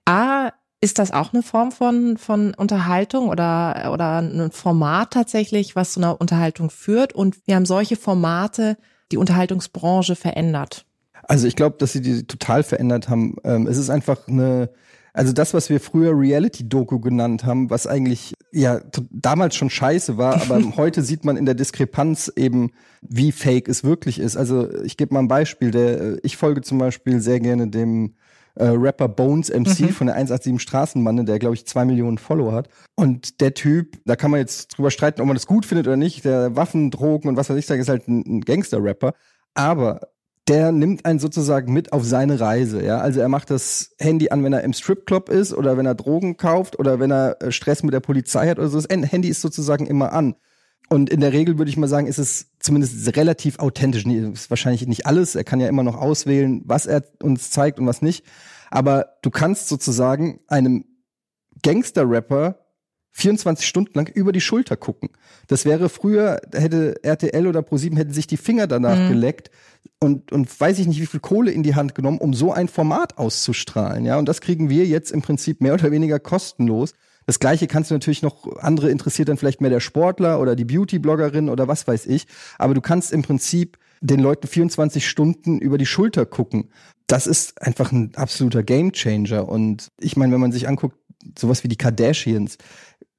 A, 0.06 0.52
ist 0.82 0.98
das 0.98 1.12
auch 1.12 1.34
eine 1.34 1.44
Form 1.44 1.72
von, 1.72 2.18
von 2.18 2.54
Unterhaltung 2.54 3.28
oder, 3.28 3.92
oder 3.94 4.20
ein 4.20 4.52
Format 4.52 5.12
tatsächlich, 5.12 5.76
was 5.76 5.94
zu 5.94 6.00
einer 6.00 6.20
Unterhaltung 6.22 6.70
führt? 6.70 7.14
Und 7.14 7.36
wir 7.46 7.56
haben 7.56 7.66
solche 7.66 7.98
Formate 7.98 8.78
die 9.12 9.18
Unterhaltungsbranche 9.18 10.16
verändert. 10.16 10.86
Also 11.30 11.46
ich 11.46 11.56
glaube, 11.56 11.78
dass 11.78 11.94
sie 11.94 12.02
die 12.02 12.24
total 12.24 12.64
verändert 12.64 13.08
haben. 13.08 13.36
Ähm, 13.44 13.68
es 13.68 13.78
ist 13.78 13.92
einfach 13.92 14.28
eine, 14.28 14.72
also 15.14 15.32
das, 15.32 15.54
was 15.54 15.70
wir 15.70 15.80
früher 15.80 16.20
Reality-Doku 16.20 17.00
genannt 17.00 17.46
haben, 17.46 17.70
was 17.70 17.86
eigentlich 17.86 18.34
ja 18.52 18.82
damals 19.12 19.56
schon 19.56 19.70
scheiße 19.70 20.18
war, 20.18 20.42
aber 20.42 20.60
heute 20.76 21.04
sieht 21.04 21.26
man 21.26 21.38
in 21.38 21.46
der 21.46 21.54
Diskrepanz 21.54 22.34
eben, 22.36 22.72
wie 23.02 23.32
fake 23.32 23.70
es 23.70 23.84
wirklich 23.84 24.18
ist. 24.18 24.38
Also 24.38 24.74
ich 24.82 24.98
gebe 24.98 25.14
mal 25.14 25.20
ein 25.20 25.28
Beispiel. 25.28 25.70
Der, 25.70 26.18
ich 26.26 26.36
folge 26.36 26.62
zum 26.62 26.80
Beispiel 26.80 27.22
sehr 27.22 27.40
gerne 27.40 27.68
dem 27.68 28.16
äh, 28.56 28.66
Rapper 28.66 29.08
Bones 29.08 29.50
MC 29.52 29.82
mhm. 29.82 29.90
von 29.90 30.08
der 30.08 30.16
187 30.16 30.60
Straßenbande, 30.60 31.26
der 31.26 31.38
glaube 31.38 31.54
ich 31.54 31.68
zwei 31.68 31.86
Millionen 31.86 32.18
Follower 32.18 32.54
hat. 32.54 32.70
Und 32.96 33.40
der 33.40 33.54
Typ, 33.54 34.00
da 34.04 34.16
kann 34.16 34.32
man 34.32 34.40
jetzt 34.40 34.76
drüber 34.76 34.90
streiten, 34.90 35.22
ob 35.22 35.28
man 35.28 35.36
das 35.36 35.46
gut 35.46 35.68
findet 35.68 35.86
oder 35.86 35.96
nicht. 35.96 36.26
Der 36.26 36.56
Waffen, 36.56 36.90
Drogen 36.90 37.30
und 37.30 37.38
was 37.38 37.52
weiß 37.52 37.58
ich 37.58 37.68
sage, 37.68 37.82
ist 37.82 37.90
halt 37.90 38.08
ein, 38.08 38.24
ein 38.26 38.42
Gangster-Rapper. 38.42 39.14
Aber 39.54 40.02
der 40.50 40.72
nimmt 40.72 41.06
einen 41.06 41.20
sozusagen 41.20 41.72
mit 41.72 41.94
auf 41.94 42.04
seine 42.04 42.40
Reise, 42.40 42.84
ja. 42.84 42.98
Also 42.98 43.20
er 43.20 43.30
macht 43.30 43.52
das 43.52 43.92
Handy 44.00 44.32
an, 44.32 44.44
wenn 44.44 44.52
er 44.52 44.64
im 44.64 44.74
Stripclub 44.74 45.30
ist 45.30 45.54
oder 45.54 45.78
wenn 45.78 45.86
er 45.86 45.94
Drogen 45.94 46.38
kauft 46.38 46.80
oder 46.80 47.00
wenn 47.00 47.12
er 47.12 47.42
äh, 47.42 47.52
Stress 47.52 47.84
mit 47.84 47.94
der 47.94 48.00
Polizei 48.00 48.50
hat 48.50 48.58
oder 48.58 48.68
so. 48.68 48.82
Das 48.82 48.90
Handy 48.90 49.30
ist 49.30 49.42
sozusagen 49.42 49.86
immer 49.86 50.12
an. 50.12 50.36
Und 50.90 51.12
in 51.12 51.20
der 51.20 51.34
Regel 51.34 51.60
würde 51.60 51.70
ich 51.70 51.78
mal 51.78 51.88
sagen, 51.88 52.08
ist 52.08 52.18
es 52.18 52.48
zumindest 52.60 53.16
relativ 53.16 53.60
authentisch. 53.60 54.06
Ist 54.06 54.50
wahrscheinlich 54.50 54.88
nicht 54.88 55.06
alles. 55.06 55.36
Er 55.36 55.44
kann 55.44 55.60
ja 55.60 55.68
immer 55.68 55.84
noch 55.84 55.96
auswählen, 55.96 56.64
was 56.66 56.88
er 56.88 57.04
uns 57.22 57.52
zeigt 57.52 57.80
und 57.80 57.86
was 57.86 58.02
nicht. 58.02 58.26
Aber 58.72 59.18
du 59.22 59.30
kannst 59.30 59.68
sozusagen 59.68 60.40
einem 60.48 60.86
Gangster-Rapper 61.62 62.58
24 63.12 63.68
Stunden 63.68 63.92
lang 63.96 64.08
über 64.08 64.32
die 64.32 64.42
Schulter 64.42 64.78
gucken. 64.78 65.10
Das 65.48 65.66
wäre 65.66 65.90
früher, 65.90 66.40
hätte 66.54 67.04
RTL 67.04 67.48
oder 67.48 67.62
ProSieben 67.62 67.98
hätten 67.98 68.14
sich 68.14 68.28
die 68.28 68.38
Finger 68.38 68.68
danach 68.68 68.98
mhm. 68.98 69.10
geleckt 69.10 69.50
und, 70.00 70.32
und 70.32 70.60
weiß 70.60 70.80
ich 70.80 70.88
nicht, 70.88 71.02
wie 71.02 71.06
viel 71.06 71.20
Kohle 71.20 71.52
in 71.52 71.64
die 71.64 71.76
Hand 71.76 71.96
genommen, 71.96 72.20
um 72.20 72.34
so 72.34 72.54
ein 72.54 72.68
Format 72.68 73.18
auszustrahlen. 73.18 74.06
Ja, 74.06 74.18
und 74.18 74.30
das 74.30 74.42
kriegen 74.42 74.70
wir 74.70 74.86
jetzt 74.86 75.12
im 75.12 75.22
Prinzip 75.22 75.62
mehr 75.62 75.74
oder 75.74 75.92
weniger 75.92 76.20
kostenlos. 76.20 76.94
Das 77.26 77.40
gleiche 77.40 77.68
kannst 77.68 77.92
du 77.92 77.96
natürlich 77.96 78.22
noch, 78.22 78.58
andere 78.58 78.90
interessiert 78.90 79.30
dann 79.30 79.38
vielleicht 79.38 79.62
mehr 79.62 79.70
der 79.70 79.82
Sportler 79.82 80.40
oder 80.40 80.56
die 80.56 80.66
Beauty-Bloggerin 80.66 81.50
oder 81.50 81.68
was 81.68 81.88
weiß 81.88 82.08
ich. 82.08 82.26
Aber 82.58 82.74
du 82.74 82.82
kannst 82.82 83.12
im 83.12 83.22
Prinzip 83.22 83.78
den 84.02 84.20
Leuten 84.20 84.48
24 84.48 85.08
Stunden 85.08 85.60
über 85.60 85.78
die 85.78 85.86
Schulter 85.86 86.26
gucken. 86.26 86.70
Das 87.08 87.28
ist 87.28 87.62
einfach 87.62 87.92
ein 87.92 88.16
absoluter 88.16 88.64
Gamechanger. 88.64 89.48
Und 89.48 89.90
ich 90.00 90.16
meine, 90.16 90.34
wenn 90.34 90.42
man 90.42 90.52
sich 90.52 90.68
anguckt, 90.68 90.98
sowas 91.38 91.64
wie 91.64 91.68
die 91.68 91.78
Kardashians, 91.78 92.58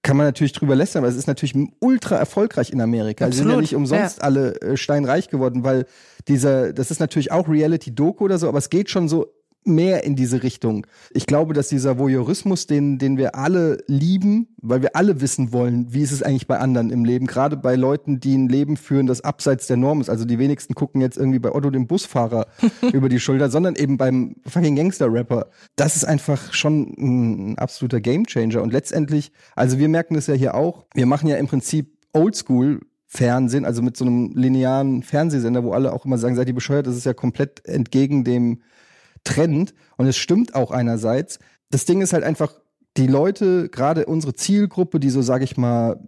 kann 0.03 0.17
man 0.17 0.27
natürlich 0.27 0.53
drüber 0.53 0.75
lästern, 0.75 1.03
aber 1.03 1.11
es 1.11 1.17
ist 1.17 1.27
natürlich 1.27 1.55
ultra 1.81 2.17
erfolgreich 2.17 2.71
in 2.71 2.81
Amerika. 2.81 3.27
Absolut. 3.27 3.35
Sie 3.35 3.43
sind 3.43 3.51
ja 3.51 3.61
nicht 3.61 3.75
umsonst 3.75 4.19
ja. 4.19 4.25
alle 4.25 4.61
äh, 4.63 4.77
steinreich 4.77 5.29
geworden, 5.29 5.63
weil 5.63 5.87
dieser, 6.27 6.73
das 6.73 6.91
ist 6.91 7.01
natürlich 7.01 7.33
auch 7.33 7.49
Reality-Doku 7.49 8.25
oder 8.25 8.39
so, 8.39 8.49
aber 8.49 8.59
es 8.59 8.71
geht 8.71 8.89
schon 8.89 9.09
so 9.09 9.27
mehr 9.65 10.05
in 10.05 10.17
diese 10.17 10.43
Richtung. 10.43 10.87
Ich 11.11 11.27
glaube, 11.27 11.53
dass 11.53 11.69
dieser 11.69 11.99
Voyeurismus, 11.99 12.67
den, 12.67 12.99
den 12.99 13.17
wir 13.17 13.35
alle 13.35 13.79
lieben, 13.87 14.49
weil 14.63 14.83
wir 14.83 14.97
alle 14.97 15.21
wissen 15.21 15.53
wollen, 15.53 15.93
wie 15.93 16.03
ist 16.03 16.13
es 16.13 16.23
eigentlich 16.23 16.47
bei 16.47 16.59
anderen 16.59 16.91
im 16.91 17.05
Leben, 17.05 17.27
gerade 17.27 17.57
bei 17.57 17.77
Leuten, 17.77 18.21
die 18.21 18.37
ein 18.37 18.49
Leben 18.49 18.77
führen, 18.77 19.07
das 19.07 19.21
abseits 19.21 19.67
der 19.67 19.77
Norm 19.77 20.01
ist. 20.01 20.09
Also 20.09 20.25
die 20.25 20.39
wenigsten 20.39 20.75
gucken 20.75 21.01
jetzt 21.01 21.19
irgendwie 21.19 21.39
bei 21.39 21.53
Otto 21.53 21.71
dem 21.71 21.87
Busfahrer 21.87 22.47
über 22.93 23.09
die 23.09 23.21
Schulter, 23.21 23.51
sondern 23.51 23.77
eben 23.77 23.99
beim 23.99 24.37
fucking 24.47 24.77
Gangster-Rapper. 24.77 25.47
Das 25.77 25.97
ist 25.97 26.05
einfach 26.05 26.53
schon 26.53 26.95
ein 26.99 27.59
absoluter 27.59 28.01
Gamechanger. 28.01 28.63
Und 28.63 28.73
letztendlich, 28.73 29.33
also 29.55 29.79
wir 29.79 29.89
merken 29.89 30.15
das 30.15 30.27
ja 30.27 30.35
hier 30.35 30.55
auch, 30.55 30.87
wir 30.95 31.07
machen 31.07 31.29
ja 31.29 31.37
im 31.37 31.47
Prinzip 31.47 31.99
Oldschool 32.13 32.81
Fernsehen, 33.13 33.65
also 33.65 33.83
mit 33.83 33.97
so 33.97 34.05
einem 34.05 34.33
linearen 34.37 35.03
Fernsehsender, 35.03 35.65
wo 35.65 35.73
alle 35.73 35.93
auch 35.93 36.05
immer 36.05 36.17
sagen, 36.17 36.37
seid 36.37 36.47
ihr 36.47 36.55
bescheuert, 36.55 36.87
das 36.87 36.97
ist 36.97 37.07
ja 37.07 37.13
komplett 37.13 37.67
entgegen 37.67 38.23
dem 38.23 38.61
Trend. 39.25 39.75
Und 39.97 40.07
es 40.07 40.17
stimmt 40.17 40.55
auch 40.55 40.71
einerseits. 40.71 41.39
Das 41.71 41.85
Ding 41.85 42.01
ist 42.01 42.13
halt 42.13 42.25
einfach, 42.25 42.55
die 42.97 43.07
Leute, 43.07 43.69
gerade 43.69 44.07
unsere 44.07 44.35
Zielgruppe, 44.35 45.01
die 45.01 45.11
so, 45.11 45.23
sage 45.23 45.45
ich 45.45 45.57
mal, 45.57 46.01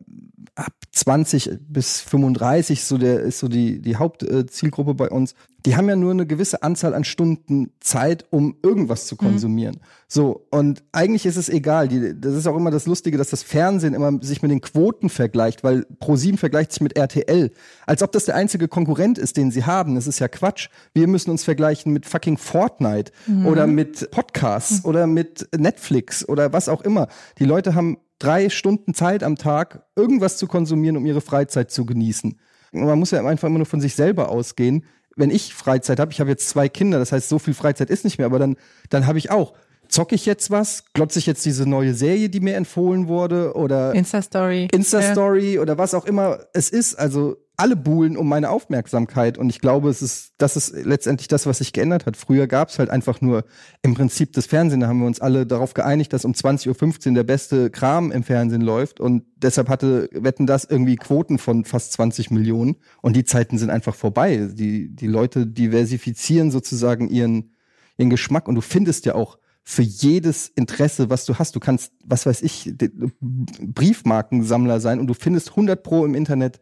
ab 0.55 0.73
20 0.93 1.59
bis 1.61 2.01
35 2.01 2.85
so 2.85 2.99
der 2.99 3.21
ist 3.21 3.39
so 3.39 3.49
die 3.49 3.81
die 3.81 3.97
Hauptzielgruppe 3.97 4.91
äh, 4.91 4.95
bei 4.95 5.11
uns. 5.11 5.35
Die 5.65 5.77
haben 5.77 5.89
ja 5.89 5.95
nur 5.95 6.11
eine 6.11 6.27
gewisse 6.27 6.65
Anzahl 6.65 6.93
an 6.93 7.05
Stunden 7.05 7.71
Zeit, 7.79 8.25
um 8.31 8.57
irgendwas 8.63 9.07
zu 9.07 9.15
mhm. 9.15 9.19
konsumieren. 9.19 9.77
Mhm. 9.77 9.87
So 10.09 10.47
und 10.51 10.83
eigentlich 10.93 11.25
ist 11.25 11.37
es 11.37 11.49
egal. 11.49 11.89
Die, 11.89 12.21
das 12.21 12.35
ist 12.35 12.47
auch 12.47 12.57
immer 12.57 12.71
das 12.71 12.87
Lustige, 12.87 13.17
dass 13.17 13.31
das 13.31 13.43
Fernsehen 13.43 13.95
immer 13.95 14.13
sich 14.23 14.43
mit 14.43 14.51
den 14.51 14.61
Quoten 14.61 15.09
vergleicht, 15.09 15.65
weil 15.65 15.87
ProSieben 16.01 16.37
vergleicht 16.39 16.73
sich 16.73 16.81
mit 16.81 16.97
RTL, 16.97 17.51
als 17.87 18.03
ob 18.03 18.13
das 18.13 18.25
der 18.25 18.35
einzige 18.35 18.69
Konkurrent 18.69 19.19
ist, 19.19 19.37
den 19.37 19.51
sie 19.51 19.65
haben. 19.65 19.95
Das 19.95 20.07
ist 20.07 20.19
ja 20.19 20.29
Quatsch. 20.29 20.69
Wir 20.95 21.07
müssen 21.07 21.31
uns 21.31 21.45
vergleichen 21.45 21.93
mit 21.93 22.07
fucking 22.07 22.37
Fortnite 22.37 23.13
mhm. 23.27 23.47
oder 23.47 23.67
mit 23.67 24.11
Podcasts 24.11 24.83
mhm. 24.83 24.89
oder 24.89 25.07
mit 25.07 25.49
Netflix 25.57 26.29
oder 26.29 26.53
was 26.53 26.69
auch 26.69 26.83
immer. 26.83 27.09
Die 27.39 27.45
Leute 27.45 27.75
haben 27.75 27.99
drei 28.23 28.49
Stunden 28.49 28.95
Zeit 28.95 29.23
am 29.23 29.37
Tag, 29.37 29.85
irgendwas 29.97 30.37
zu 30.37 30.47
konsumieren, 30.47 30.97
um 30.97 31.07
ihre 31.07 31.21
Freizeit 31.21 31.71
zu 31.71 31.85
genießen. 31.85 32.39
man 32.73 32.99
muss 32.99 33.11
ja 33.11 33.25
einfach 33.25 33.49
immer 33.49 33.59
nur 33.59 33.67
von 33.67 33.81
sich 33.81 33.95
selber 33.95 34.29
ausgehen. 34.29 34.85
Wenn 35.17 35.31
ich 35.31 35.55
Freizeit 35.55 36.01
habe, 36.01 36.13
ich 36.13 36.21
habe 36.21 36.31
jetzt 36.31 36.49
zwei 36.49 36.69
Kinder, 36.69 36.99
das 36.99 37.13
heißt, 37.13 37.29
so 37.29 37.39
viel 37.39 37.55
Freizeit 37.55 37.91
ist 37.91 38.05
nicht 38.05 38.19
mehr, 38.19 38.27
aber 38.27 38.39
dann, 38.39 38.57
dann 38.91 39.07
habe 39.07 39.19
ich 39.19 39.31
auch 39.31 39.53
zocke 39.93 40.15
ich 40.15 40.27
jetzt 40.27 40.51
was? 40.51 40.85
Glotze 40.95 41.19
ich 41.19 41.27
jetzt 41.27 41.45
diese 41.45 41.69
neue 41.69 41.95
Serie, 41.95 42.31
die 42.31 42.41
mir 42.41 42.57
empfohlen 42.57 43.09
wurde? 43.09 43.55
Oder 43.55 43.95
Insta-Story. 43.95 44.69
Insta-Story 44.73 45.55
ja. 45.55 45.61
oder 45.61 45.79
was 45.79 45.95
auch 45.95 46.07
immer 46.07 46.39
es 46.55 46.71
ist. 46.71 46.95
Also 46.95 47.37
alle 47.57 47.77
buhlen 47.77 48.17
um 48.17 48.29
meine 48.29 48.51
Aufmerksamkeit. 48.51 49.37
Und 49.37 49.51
ich 49.51 49.61
glaube, 49.61 49.91
es 49.91 50.01
ist, 50.01 50.33
das 50.39 50.57
ist 50.57 50.75
letztendlich 50.85 51.29
das, 51.29 51.47
was 51.47 51.59
sich 51.59 51.73
geändert 51.73 52.07
hat. 52.07 52.17
Früher 52.17 52.47
gab 52.47 52.71
es 52.71 52.79
halt 52.79 52.91
einfach 52.91 53.21
nur 53.21 53.45
im 53.83 53.95
Prinzip 53.95 54.33
das 54.33 54.47
Fernsehen. 54.47 54.81
Da 54.81 54.89
haben 54.89 55.01
wir 55.01 55.07
uns 55.07 55.21
alle 55.21 55.47
darauf 55.47 55.75
geeinigt, 55.75 56.13
dass 56.13 56.25
um 56.25 56.33
20.15 56.33 57.09
Uhr 57.09 57.15
der 57.15 57.25
beste 57.25 57.71
Kram 57.71 58.11
im 58.11 58.23
Fernsehen 58.23 58.63
läuft. 58.63 59.01
Und 59.01 59.25
deshalb 59.37 59.69
hatte 59.69 60.09
Wetten 60.13 60.47
das 60.47 60.65
irgendwie 60.65 60.97
Quoten 60.97 61.39
von 61.39 61.65
fast 61.65 61.93
20 61.93 62.31
Millionen. 62.31 62.77
Und 63.03 63.17
die 63.17 63.25
Zeiten 63.25 63.59
sind 63.59 63.71
einfach 63.71 63.95
vorbei. 63.95 64.49
Die, 64.53 64.95
die 64.95 65.07
Leute 65.07 65.47
diversifizieren 65.47 66.51
sozusagen 66.51 67.09
ihren, 67.09 67.55
ihren 67.99 68.11
Geschmack. 68.11 68.49
Und 68.49 68.55
du 68.55 68.63
findest 68.63 69.05
ja 69.05 69.15
auch 69.15 69.39
für 69.65 69.83
jedes 69.83 70.49
Interesse, 70.49 71.11
was 71.11 71.25
du 71.27 71.39
hast. 71.39 71.55
Du 71.55 71.61
kannst, 71.61 71.93
was 72.05 72.27
weiß 72.27 72.43
ich, 72.43 72.75
Briefmarkensammler 73.21 74.81
sein 74.81 74.99
und 74.99 75.07
du 75.07 75.15
findest 75.15 75.51
100 75.51 75.83
pro 75.83 76.05
im 76.05 76.15
Internet 76.15 76.61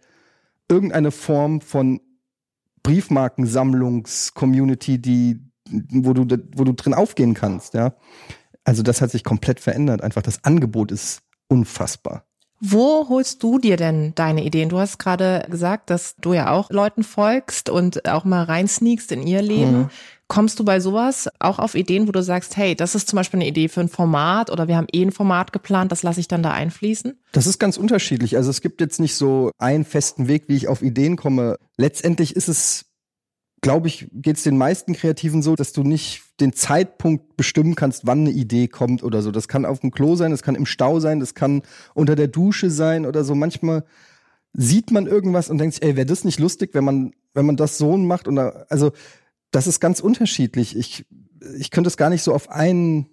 irgendeine 0.71 1.11
Form 1.11 1.61
von 1.61 2.01
Briefmarkensammlungs-Community, 2.83 5.01
die, 5.01 5.41
wo 5.69 6.15
du, 6.15 6.25
wo 6.57 6.65
du 6.65 6.73
drin 6.73 6.95
aufgehen 6.95 7.35
kannst, 7.35 7.75
ja. 7.75 7.95
Also 8.65 8.83
das 8.83 9.01
hat 9.01 9.11
sich 9.11 9.25
komplett 9.25 9.61
verändert. 9.61 10.03
Einfach 10.03 10.21
das 10.23 10.45
Angebot 10.45 10.93
ist 10.93 11.23
unfassbar. 11.49 12.27
Wo 12.61 13.09
holst 13.09 13.43
du 13.43 13.59
dir 13.59 13.79
denn 13.79 14.15
deine 14.15 14.45
Ideen? 14.45 14.69
Du 14.69 14.79
hast 14.79 14.99
gerade 14.99 15.47
gesagt, 15.51 15.89
dass 15.89 16.17
du 16.17 16.35
ja 16.35 16.51
auch 16.51 16.69
Leuten 16.71 17.03
folgst 17.03 17.71
und 17.71 18.07
auch 18.07 18.25
mal 18.25 18.45
reinsneakst 18.45 19.13
in 19.13 19.23
ihr 19.23 19.41
Leben. 19.41 19.79
Mhm. 19.79 19.89
Kommst 20.31 20.61
du 20.61 20.65
bei 20.65 20.79
sowas 20.79 21.29
auch 21.41 21.59
auf 21.59 21.75
Ideen, 21.75 22.07
wo 22.07 22.13
du 22.13 22.23
sagst, 22.23 22.57
hey, 22.57 22.77
das 22.77 22.95
ist 22.95 23.09
zum 23.09 23.17
Beispiel 23.17 23.41
eine 23.41 23.49
Idee 23.49 23.67
für 23.67 23.81
ein 23.81 23.89
Format 23.89 24.49
oder 24.49 24.69
wir 24.69 24.77
haben 24.77 24.87
eh 24.93 25.03
ein 25.03 25.11
Format 25.11 25.53
geplant, 25.53 25.91
das 25.91 26.05
lasse 26.05 26.21
ich 26.21 26.29
dann 26.29 26.41
da 26.41 26.53
einfließen? 26.53 27.19
Das 27.33 27.49
ist 27.49 27.59
ganz 27.59 27.77
unterschiedlich. 27.77 28.37
Also 28.37 28.49
es 28.49 28.61
gibt 28.61 28.81
jetzt 28.81 29.01
nicht 29.01 29.17
so 29.17 29.51
einen 29.59 29.85
festen 29.85 30.29
Weg, 30.29 30.45
wie 30.47 30.55
ich 30.55 30.69
auf 30.69 30.83
Ideen 30.83 31.17
komme. 31.17 31.57
Letztendlich 31.77 32.37
ist 32.37 32.47
es, 32.47 32.85
glaube 33.61 33.89
ich, 33.89 34.07
geht 34.13 34.37
es 34.37 34.45
den 34.45 34.57
meisten 34.57 34.93
Kreativen 34.93 35.43
so, 35.43 35.57
dass 35.57 35.73
du 35.73 35.83
nicht 35.83 36.23
den 36.39 36.53
Zeitpunkt 36.53 37.37
bestimmen 37.37 37.75
kannst, 37.75 38.07
wann 38.07 38.21
eine 38.21 38.31
Idee 38.31 38.69
kommt 38.69 39.03
oder 39.03 39.23
so. 39.23 39.33
Das 39.33 39.49
kann 39.49 39.65
auf 39.65 39.81
dem 39.81 39.91
Klo 39.91 40.15
sein, 40.15 40.31
das 40.31 40.45
kann 40.45 40.55
im 40.55 40.65
Stau 40.65 41.01
sein, 41.01 41.19
das 41.19 41.35
kann 41.35 41.63
unter 41.93 42.15
der 42.15 42.29
Dusche 42.29 42.71
sein 42.71 43.05
oder 43.05 43.25
so. 43.25 43.35
Manchmal 43.35 43.83
sieht 44.53 44.93
man 44.93 45.09
irgendwas 45.09 45.51
und 45.51 45.59
denkt 45.59 45.75
sich, 45.75 45.83
ey, 45.83 45.97
wäre 45.97 46.07
das 46.07 46.23
nicht 46.23 46.39
lustig, 46.39 46.71
wenn 46.73 46.85
man, 46.85 47.15
wenn 47.35 47.47
man 47.47 47.57
das 47.57 47.79
so 47.79 47.97
macht? 47.97 48.29
Und 48.29 48.37
da, 48.37 48.65
also 48.69 48.93
das 49.51 49.67
ist 49.67 49.81
ganz 49.81 50.01
unterschiedlich. 50.01 50.77
Ich, 50.77 51.07
ich 51.59 51.71
könnte 51.71 51.89
es 51.89 51.97
gar 51.97 52.11
nicht 52.11 52.23
so 52.23 52.35
auf 52.35 52.51
einen 52.51 53.09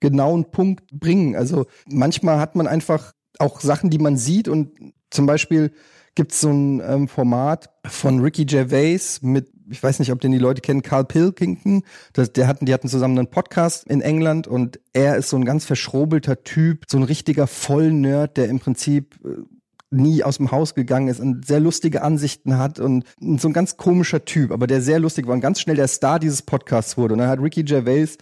genauen 0.00 0.50
Punkt 0.50 0.90
bringen. 0.92 1.36
Also 1.36 1.66
manchmal 1.86 2.38
hat 2.38 2.56
man 2.56 2.66
einfach 2.66 3.12
auch 3.38 3.60
Sachen, 3.60 3.90
die 3.90 3.98
man 3.98 4.16
sieht 4.16 4.48
und 4.48 4.70
zum 5.10 5.26
Beispiel 5.26 5.72
gibt 6.14 6.32
es 6.32 6.40
so 6.40 6.50
ein 6.50 6.80
ähm, 6.80 7.08
Format 7.08 7.70
von 7.86 8.20
Ricky 8.20 8.44
Gervais 8.44 9.20
mit, 9.22 9.50
ich 9.70 9.82
weiß 9.82 9.98
nicht, 9.98 10.12
ob 10.12 10.20
den 10.20 10.32
die 10.32 10.38
Leute 10.38 10.60
kennen, 10.60 10.82
Carl 10.82 11.04
Pilkington. 11.04 11.84
Das, 12.12 12.32
der 12.32 12.46
hatten, 12.46 12.66
die 12.66 12.74
hatten 12.74 12.88
zusammen 12.88 13.18
einen 13.18 13.30
Podcast 13.30 13.86
in 13.86 14.02
England 14.02 14.46
und 14.46 14.78
er 14.92 15.16
ist 15.16 15.30
so 15.30 15.36
ein 15.36 15.44
ganz 15.44 15.64
verschrobelter 15.64 16.44
Typ, 16.44 16.84
so 16.88 16.98
ein 16.98 17.04
richtiger 17.04 17.46
Vollnerd, 17.46 18.36
der 18.36 18.48
im 18.48 18.58
Prinzip 18.58 19.18
äh, 19.24 19.42
nie 19.92 20.24
aus 20.24 20.38
dem 20.38 20.50
Haus 20.50 20.74
gegangen 20.74 21.08
ist 21.08 21.20
und 21.20 21.46
sehr 21.46 21.60
lustige 21.60 22.02
Ansichten 22.02 22.58
hat 22.58 22.80
und 22.80 23.04
so 23.20 23.48
ein 23.48 23.52
ganz 23.52 23.76
komischer 23.76 24.24
Typ, 24.24 24.50
aber 24.50 24.66
der 24.66 24.80
sehr 24.80 24.98
lustig 24.98 25.26
war 25.26 25.34
und 25.34 25.40
ganz 25.40 25.60
schnell 25.60 25.76
der 25.76 25.88
Star 25.88 26.18
dieses 26.18 26.42
Podcasts 26.42 26.96
wurde. 26.96 27.14
Und 27.14 27.20
dann 27.20 27.28
hat 27.28 27.40
Ricky 27.40 27.62
Gervais 27.62 28.18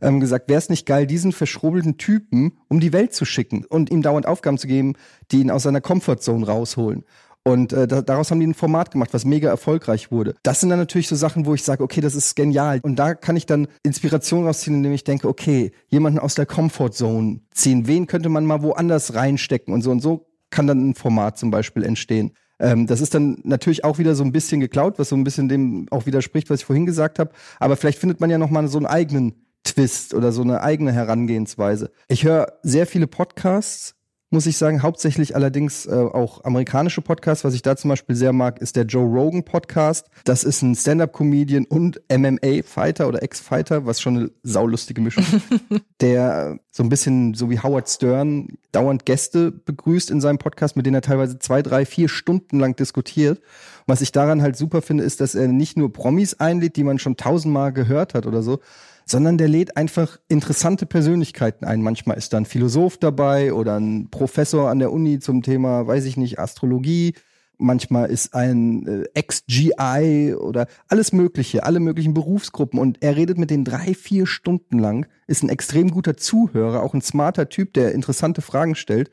ähm, 0.00 0.20
gesagt, 0.20 0.48
wäre 0.48 0.58
es 0.58 0.68
nicht 0.68 0.86
geil, 0.86 1.06
diesen 1.06 1.32
verschrobelten 1.32 1.96
Typen 1.96 2.58
um 2.68 2.80
die 2.80 2.92
Welt 2.92 3.14
zu 3.14 3.24
schicken 3.24 3.64
und 3.64 3.90
ihm 3.90 4.02
dauernd 4.02 4.26
Aufgaben 4.26 4.58
zu 4.58 4.66
geben, 4.66 4.94
die 5.30 5.40
ihn 5.40 5.50
aus 5.50 5.62
seiner 5.62 5.80
Comfortzone 5.80 6.46
rausholen. 6.46 7.04
Und 7.44 7.72
äh, 7.72 7.88
daraus 7.88 8.30
haben 8.30 8.38
die 8.38 8.46
ein 8.46 8.54
Format 8.54 8.92
gemacht, 8.92 9.12
was 9.12 9.24
mega 9.24 9.48
erfolgreich 9.48 10.12
wurde. 10.12 10.34
Das 10.44 10.60
sind 10.60 10.70
dann 10.70 10.78
natürlich 10.78 11.08
so 11.08 11.16
Sachen, 11.16 11.44
wo 11.44 11.54
ich 11.54 11.64
sage, 11.64 11.82
okay, 11.82 12.00
das 12.00 12.14
ist 12.14 12.36
genial. 12.36 12.78
Und 12.82 12.96
da 12.96 13.14
kann 13.14 13.36
ich 13.36 13.46
dann 13.46 13.66
Inspiration 13.82 14.46
rausziehen, 14.46 14.76
indem 14.76 14.92
ich 14.92 15.02
denke, 15.02 15.26
okay, 15.26 15.72
jemanden 15.88 16.20
aus 16.20 16.36
der 16.36 16.46
Comfortzone 16.46 17.40
ziehen. 17.50 17.88
Wen 17.88 18.06
könnte 18.06 18.28
man 18.28 18.46
mal 18.46 18.62
woanders 18.62 19.14
reinstecken 19.14 19.74
und 19.74 19.82
so 19.82 19.90
und 19.90 20.00
so 20.00 20.31
kann 20.52 20.68
dann 20.68 20.90
ein 20.90 20.94
Format 20.94 21.38
zum 21.38 21.50
Beispiel 21.50 21.82
entstehen. 21.82 22.32
Ähm, 22.60 22.86
das 22.86 23.00
ist 23.00 23.14
dann 23.14 23.38
natürlich 23.42 23.84
auch 23.84 23.98
wieder 23.98 24.14
so 24.14 24.22
ein 24.22 24.30
bisschen 24.30 24.60
geklaut, 24.60 24.98
was 24.98 25.08
so 25.08 25.16
ein 25.16 25.24
bisschen 25.24 25.48
dem 25.48 25.88
auch 25.90 26.06
widerspricht, 26.06 26.48
was 26.48 26.60
ich 26.60 26.66
vorhin 26.66 26.86
gesagt 26.86 27.18
habe. 27.18 27.32
Aber 27.58 27.76
vielleicht 27.76 27.98
findet 27.98 28.20
man 28.20 28.30
ja 28.30 28.38
noch 28.38 28.50
mal 28.50 28.68
so 28.68 28.78
einen 28.78 28.86
eigenen 28.86 29.34
Twist 29.64 30.14
oder 30.14 30.32
so 30.32 30.42
eine 30.42 30.62
eigene 30.62 30.92
Herangehensweise. 30.92 31.90
Ich 32.08 32.24
höre 32.24 32.52
sehr 32.62 32.86
viele 32.86 33.06
Podcasts, 33.06 33.94
muss 34.32 34.46
ich 34.46 34.56
sagen, 34.56 34.82
hauptsächlich 34.82 35.36
allerdings 35.36 35.86
äh, 35.86 35.90
auch 35.92 36.44
amerikanische 36.44 37.02
Podcasts. 37.02 37.44
Was 37.44 37.54
ich 37.54 37.62
da 37.62 37.76
zum 37.76 37.90
Beispiel 37.90 38.16
sehr 38.16 38.32
mag, 38.32 38.60
ist 38.60 38.76
der 38.76 38.84
Joe 38.84 39.04
Rogan 39.04 39.44
Podcast. 39.44 40.08
Das 40.24 40.42
ist 40.42 40.62
ein 40.62 40.74
Stand-up-Comedian 40.74 41.66
und 41.66 42.00
MMA-Fighter 42.10 43.08
oder 43.08 43.22
Ex-Fighter, 43.22 43.84
was 43.84 44.00
schon 44.00 44.16
eine 44.16 44.30
saulustige 44.42 45.02
Mischung 45.02 45.24
ist. 45.24 45.82
der 46.00 46.58
so 46.70 46.82
ein 46.82 46.88
bisschen 46.88 47.34
so 47.34 47.50
wie 47.50 47.60
Howard 47.60 47.88
Stern 47.88 48.48
dauernd 48.72 49.04
Gäste 49.04 49.52
begrüßt 49.52 50.10
in 50.10 50.22
seinem 50.22 50.38
Podcast, 50.38 50.76
mit 50.76 50.86
denen 50.86 50.96
er 50.96 51.02
teilweise 51.02 51.38
zwei, 51.38 51.62
drei, 51.62 51.84
vier 51.84 52.08
Stunden 52.08 52.58
lang 52.58 52.74
diskutiert. 52.74 53.40
was 53.86 54.00
ich 54.00 54.12
daran 54.12 54.40
halt 54.40 54.56
super 54.56 54.80
finde, 54.80 55.04
ist, 55.04 55.20
dass 55.20 55.34
er 55.34 55.48
nicht 55.48 55.76
nur 55.76 55.92
Promis 55.92 56.34
einlädt, 56.34 56.76
die 56.76 56.84
man 56.84 56.98
schon 56.98 57.16
tausendmal 57.16 57.72
gehört 57.72 58.14
hat 58.14 58.26
oder 58.26 58.42
so, 58.42 58.60
sondern 59.04 59.38
der 59.38 59.48
lädt 59.48 59.76
einfach 59.76 60.18
interessante 60.28 60.86
Persönlichkeiten 60.86 61.64
ein. 61.64 61.82
Manchmal 61.82 62.16
ist 62.16 62.32
da 62.32 62.38
ein 62.38 62.46
Philosoph 62.46 62.98
dabei 62.98 63.52
oder 63.52 63.78
ein 63.78 64.08
Professor 64.10 64.70
an 64.70 64.78
der 64.78 64.92
Uni 64.92 65.18
zum 65.18 65.42
Thema, 65.42 65.86
weiß 65.86 66.04
ich 66.04 66.16
nicht, 66.16 66.38
Astrologie. 66.38 67.14
Manchmal 67.58 68.10
ist 68.10 68.34
ein 68.34 68.86
äh, 68.86 69.04
Ex-GI 69.14 70.34
oder 70.34 70.66
alles 70.88 71.12
Mögliche, 71.12 71.64
alle 71.64 71.80
möglichen 71.80 72.14
Berufsgruppen. 72.14 72.78
Und 72.78 73.02
er 73.02 73.16
redet 73.16 73.38
mit 73.38 73.50
denen 73.50 73.64
drei, 73.64 73.94
vier 73.94 74.26
Stunden 74.26 74.78
lang, 74.78 75.06
ist 75.26 75.42
ein 75.42 75.48
extrem 75.48 75.90
guter 75.90 76.16
Zuhörer, 76.16 76.82
auch 76.82 76.94
ein 76.94 77.02
smarter 77.02 77.48
Typ, 77.48 77.72
der 77.74 77.92
interessante 77.92 78.42
Fragen 78.42 78.74
stellt. 78.74 79.10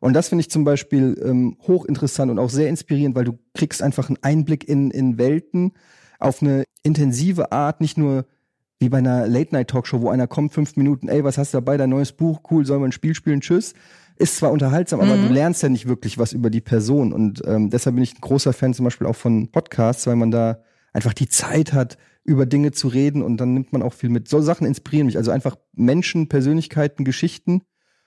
Und 0.00 0.14
das 0.14 0.28
finde 0.28 0.42
ich 0.42 0.50
zum 0.50 0.64
Beispiel 0.64 1.20
ähm, 1.24 1.56
hochinteressant 1.66 2.30
und 2.30 2.38
auch 2.38 2.50
sehr 2.50 2.68
inspirierend, 2.68 3.16
weil 3.16 3.24
du 3.24 3.38
kriegst 3.54 3.82
einfach 3.82 4.08
einen 4.08 4.22
Einblick 4.22 4.68
in, 4.68 4.90
in 4.90 5.18
Welten 5.18 5.72
auf 6.20 6.42
eine 6.42 6.64
intensive 6.82 7.52
Art, 7.52 7.80
nicht 7.80 7.98
nur 7.98 8.26
wie 8.80 8.88
bei 8.88 8.98
einer 8.98 9.26
Late-Night-Talkshow, 9.26 10.00
wo 10.00 10.10
einer 10.10 10.26
kommt, 10.26 10.52
fünf 10.52 10.76
Minuten, 10.76 11.08
ey, 11.08 11.24
was 11.24 11.38
hast 11.38 11.52
du 11.52 11.58
dabei, 11.58 11.76
dein 11.76 11.90
neues 11.90 12.12
Buch, 12.12 12.42
cool, 12.50 12.64
sollen 12.64 12.80
wir 12.80 12.88
ein 12.88 12.92
Spiel 12.92 13.14
spielen, 13.14 13.40
tschüss. 13.40 13.74
Ist 14.16 14.36
zwar 14.36 14.50
unterhaltsam, 14.50 15.00
aber 15.00 15.16
mhm. 15.16 15.28
du 15.28 15.34
lernst 15.34 15.62
ja 15.62 15.68
nicht 15.68 15.86
wirklich 15.86 16.18
was 16.18 16.32
über 16.32 16.50
die 16.50 16.60
Person. 16.60 17.12
Und 17.12 17.42
ähm, 17.46 17.70
deshalb 17.70 17.96
bin 17.96 18.02
ich 18.02 18.14
ein 18.14 18.20
großer 18.20 18.52
Fan 18.52 18.74
zum 18.74 18.84
Beispiel 18.84 19.06
auch 19.06 19.16
von 19.16 19.50
Podcasts, 19.50 20.06
weil 20.06 20.16
man 20.16 20.30
da 20.30 20.62
einfach 20.92 21.14
die 21.14 21.28
Zeit 21.28 21.72
hat, 21.72 21.98
über 22.24 22.44
Dinge 22.44 22.72
zu 22.72 22.88
reden 22.88 23.22
und 23.22 23.38
dann 23.38 23.54
nimmt 23.54 23.72
man 23.72 23.82
auch 23.82 23.94
viel 23.94 24.10
mit. 24.10 24.28
So 24.28 24.40
Sachen 24.40 24.66
inspirieren 24.66 25.06
mich. 25.06 25.16
Also 25.16 25.30
einfach 25.30 25.56
Menschen, 25.72 26.28
Persönlichkeiten, 26.28 27.04
Geschichten. 27.04 27.62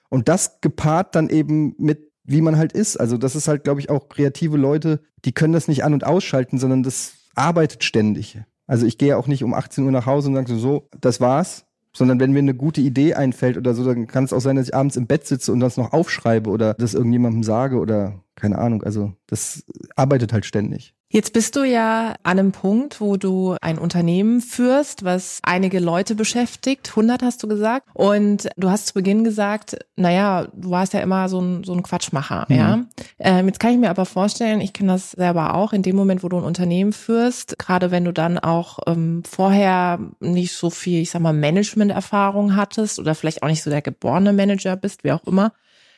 Und 0.10 0.30
das 0.30 0.60
gepaart 0.62 1.16
dann 1.16 1.30
eben 1.30 1.74
mit, 1.78 2.12
wie 2.24 2.42
man 2.42 2.58
halt 2.58 2.72
ist. 2.72 2.98
Also 2.98 3.18
das 3.18 3.36
ist 3.36 3.48
halt, 3.48 3.64
glaube 3.64 3.80
ich, 3.80 3.90
auch 3.90 4.10
kreative 4.10 4.58
Leute, 4.58 5.02
die 5.26 5.32
können 5.32 5.54
das 5.54 5.68
nicht 5.68 5.84
an- 5.84 5.94
und 5.94 6.06
ausschalten, 6.06 6.60
sondern 6.60 6.84
das 6.84 7.14
arbeitet 7.36 7.84
ständig. 7.84 8.40
Also 8.72 8.86
ich 8.86 8.98
gehe 8.98 9.18
auch 9.18 9.28
nicht 9.28 9.44
um 9.44 9.54
18 9.54 9.84
Uhr 9.84 9.92
nach 9.92 10.06
Hause 10.06 10.30
und 10.30 10.36
sage 10.36 10.56
so, 10.56 10.88
das 11.02 11.20
war's, 11.20 11.66
sondern 11.92 12.22
wenn 12.22 12.32
mir 12.32 12.40
eine 12.40 12.54
gute 12.54 12.80
Idee 12.80 13.16
einfällt 13.16 13.58
oder 13.58 13.74
so, 13.74 13.84
dann 13.84 14.08
kann 14.08 14.24
es 14.24 14.32
auch 14.32 14.40
sein, 14.40 14.56
dass 14.56 14.70
ich 14.70 14.74
abends 14.74 14.96
im 14.96 15.08
Bett 15.08 15.28
sitze 15.28 15.52
und 15.52 15.60
das 15.60 15.76
noch 15.76 15.92
aufschreibe 15.92 16.50
oder 16.50 16.74
das 16.76 16.94
irgendjemandem 16.94 17.44
sage 17.44 17.80
oder 17.80 18.24
keine 18.42 18.58
Ahnung. 18.58 18.84
Also 18.84 19.14
das 19.28 19.64
arbeitet 19.96 20.34
halt 20.34 20.46
ständig. 20.46 20.96
Jetzt 21.14 21.34
bist 21.34 21.58
du 21.58 21.64
ja 21.64 22.16
an 22.24 22.40
einem 22.40 22.52
Punkt, 22.54 23.02
wo 23.02 23.18
du 23.18 23.58
ein 23.62 23.78
Unternehmen 23.78 24.40
führst, 24.40 25.04
was 25.04 25.40
einige 25.44 25.80
Leute 25.80 26.16
beschäftigt. 26.16 26.90
100 26.92 27.22
hast 27.22 27.44
du 27.44 27.50
gesagt. 27.50 27.86
Und 27.94 28.50
du 28.56 28.70
hast 28.70 28.88
zu 28.88 28.94
Beginn 28.94 29.26
gesagt, 29.26 29.78
naja, 29.98 30.48
du 30.54 30.72
warst 30.72 30.94
ja 30.94 31.02
immer 31.02 31.28
so 31.28 31.42
ein, 31.42 31.66
so 31.66 31.74
ein 31.74 31.84
Quatschmacher, 31.84 32.46
mhm. 32.48 32.56
ja. 32.56 32.86
Ähm, 33.20 33.48
jetzt 33.48 33.60
kann 33.60 33.74
ich 33.74 33.78
mir 33.78 33.90
aber 33.90 34.06
vorstellen, 34.06 34.62
ich 34.62 34.72
kenne 34.72 34.94
das 34.94 35.12
selber 35.12 35.54
auch, 35.54 35.74
in 35.74 35.84
dem 35.84 35.98
Moment, 35.98 36.24
wo 36.24 36.30
du 36.30 36.38
ein 36.38 36.46
Unternehmen 36.46 36.94
führst, 36.94 37.60
gerade 37.60 37.92
wenn 37.92 38.06
du 38.06 38.14
dann 38.14 38.40
auch 38.40 38.80
ähm, 38.88 39.24
vorher 39.30 40.00
nicht 40.22 40.54
so 40.54 40.70
viel, 40.70 41.02
ich 41.02 41.12
sag 41.12 41.22
mal, 41.22 41.34
Management-Erfahrung 41.34 42.56
hattest 42.56 43.00
oder 43.00 43.16
vielleicht 43.16 43.44
auch 43.44 43.50
nicht 43.50 43.64
so 43.64 43.70
der 43.70 43.82
geborene 43.82 44.32
Manager 44.32 44.78
bist, 44.78 45.04
wie 45.04 45.12
auch 45.12 45.24
immer, 45.26 45.52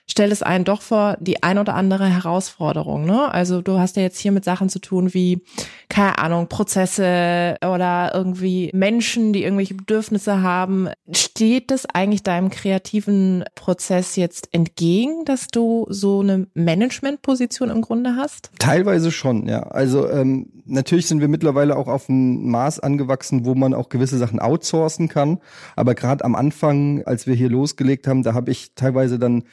stellt 0.06 0.32
es 0.32 0.44
einen 0.44 0.66
doch 0.66 0.82
vor 0.82 1.18
die 1.20 1.44
ein 1.44 1.58
oder 1.58 1.76
andere 1.76 2.08
Herausforderung. 2.08 3.06
Ne? 3.06 3.34
Also 3.34 3.62
du 3.62 3.80
hast 3.80 3.96
ja 3.96 4.04
jetzt 4.04 4.20
hier 4.20 4.32
mit 4.32 4.44
Sachen 4.44 4.70
zu 4.70 4.80
tun 4.80 5.14
wie, 5.14 5.44
keine 5.90 6.18
Ahnung, 6.18 6.48
Prozesse 6.48 7.56
oder 7.66 8.12
irgendwie 8.14 8.70
Menschen, 8.74 9.34
die 9.34 9.44
irgendwelche 9.44 9.76
Bedürfnisse 9.76 10.42
haben. 10.42 10.90
Steht 11.12 11.72
das 11.72 11.86
eigentlich 11.86 12.24
deinem 12.24 12.50
kreativen 12.50 13.46
Prozess 13.56 14.16
jetzt 14.16 14.54
entgegen, 14.54 15.26
dass 15.26 15.48
du 15.48 15.86
so 15.90 16.20
eine 16.20 16.48
Managementposition 16.54 17.70
im 17.70 17.82
Grunde 17.82 18.16
hast? 18.18 18.52
Teilweise 18.60 19.12
schon, 19.12 19.48
ja. 19.48 19.64
Also 19.64 20.10
ähm, 20.10 20.48
natürlich 20.66 21.08
sind 21.08 21.22
wir 21.22 21.28
mittlerweile 21.28 21.78
auch 21.78 21.88
auf 21.88 22.10
ein 22.10 22.48
Maß 22.48 22.80
angewachsen, 22.82 23.46
wo 23.46 23.56
man 23.56 23.74
auch 23.74 23.90
gewisse 23.90 24.18
Sachen 24.18 24.40
outsourcen 24.40 25.08
kann. 25.08 25.40
Aber 25.76 25.96
gerade 25.96 26.26
am 26.26 26.36
Anfang, 26.36 27.04
als 27.06 27.26
wir 27.26 27.36
hier 27.36 27.50
losgelegt 27.50 28.08
haben, 28.08 28.24
da 28.24 28.34
habe 28.34 28.52
ich 28.52 28.74
teilweise 28.76 29.18
dann 29.18 29.44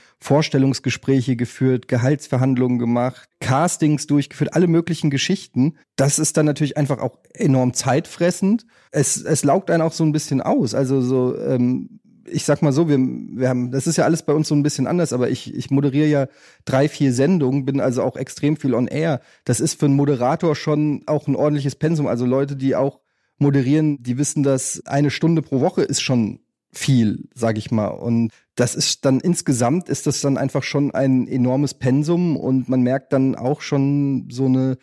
Vorstellungsgespräche 0.41 1.37
geführt, 1.37 1.87
Gehaltsverhandlungen 1.87 2.79
gemacht, 2.79 3.29
Castings 3.41 4.07
durchgeführt, 4.07 4.55
alle 4.55 4.69
möglichen 4.69 5.11
Geschichten. 5.11 5.75
Das 5.97 6.19
ist 6.19 6.39
dann 6.39 6.47
natürlich 6.47 6.79
einfach 6.79 6.99
auch 6.99 7.19
enorm 7.35 7.75
zeitfressend. 7.75 8.65
Es, 8.91 9.23
es 9.23 9.45
laugt 9.45 9.71
einen 9.71 9.83
auch 9.83 9.93
so 9.93 10.03
ein 10.03 10.13
bisschen 10.13 10.41
aus. 10.41 10.75
Also 10.75 11.03
so, 11.03 11.37
ähm, 11.37 12.01
ich 12.27 12.47
sag 12.47 12.63
mal 12.63 12.73
so, 12.73 12.89
wir, 12.89 12.97
wir 12.99 13.51
haben, 13.51 13.71
das 13.71 13.87
ist 13.87 13.99
ja 13.99 14.07
alles 14.07 14.23
bei 14.23 14.33
uns 14.33 14.49
so 14.49 14.55
ein 14.55 14.63
bisschen 14.63 14.87
anders, 14.87 15.13
aber 15.13 15.29
ich, 15.29 15.55
ich 15.55 15.71
moderiere 15.71 16.09
ja 16.09 16.27
drei, 16.65 16.89
vier 16.89 17.13
Sendungen, 17.13 17.67
bin 17.67 17.79
also 17.79 18.03
auch 18.03 18.17
extrem 18.17 18.57
viel 18.57 18.73
on 18.73 18.87
air. 18.87 19.21
Das 19.45 19.61
ist 19.61 19.79
für 19.79 19.85
einen 19.85 19.97
Moderator 19.97 20.57
schon 20.57 21.03
auch 21.05 21.29
ein 21.29 21.37
ordentliches 21.37 21.75
Pensum. 21.75 22.07
Also 22.07 22.25
Leute, 22.25 22.57
die 22.57 22.77
auch 22.77 23.01
moderieren, 23.37 24.03
die 24.03 24.17
wissen, 24.17 24.43
dass 24.43 24.87
eine 24.87 25.11
Stunde 25.11 25.43
pro 25.43 25.61
Woche 25.61 25.83
ist 25.83 26.01
schon 26.01 26.41
viel, 26.73 27.29
sag 27.35 27.59
ich 27.59 27.71
mal. 27.71 27.89
Und 27.89 28.31
das 28.55 28.75
ist 28.75 29.05
dann 29.05 29.21
insgesamt 29.21 29.89
ist 29.89 30.07
das 30.07 30.21
dann 30.21 30.37
einfach 30.37 30.63
schon 30.63 30.91
ein 30.93 31.27
enormes 31.27 31.75
Pensum 31.75 32.37
und 32.37 32.69
man 32.69 32.83
merkt 32.83 33.13
dann 33.13 33.35
auch 33.35 33.61
schon 33.61 34.29
so 34.31 34.47
eine, 34.47 34.79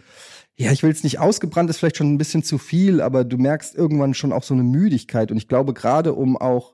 ja, 0.56 0.72
ich 0.72 0.84
will 0.84 0.92
es 0.92 1.04
nicht 1.04 1.20
ausgebrannt, 1.20 1.70
ist 1.70 1.78
vielleicht 1.78 1.98
schon 1.98 2.14
ein 2.14 2.18
bisschen 2.18 2.44
zu 2.44 2.58
viel, 2.58 3.00
aber 3.02 3.24
du 3.24 3.38
merkst 3.38 3.76
irgendwann 3.76 4.14
schon 4.14 4.34
auch 4.34 4.44
so 4.44 4.54
eine 4.54 4.64
Müdigkeit. 4.64 5.32
Und 5.32 5.38
ich 5.38 5.48
glaube, 5.48 5.74
gerade 5.74 6.14
um 6.14 6.36
auch 6.36 6.74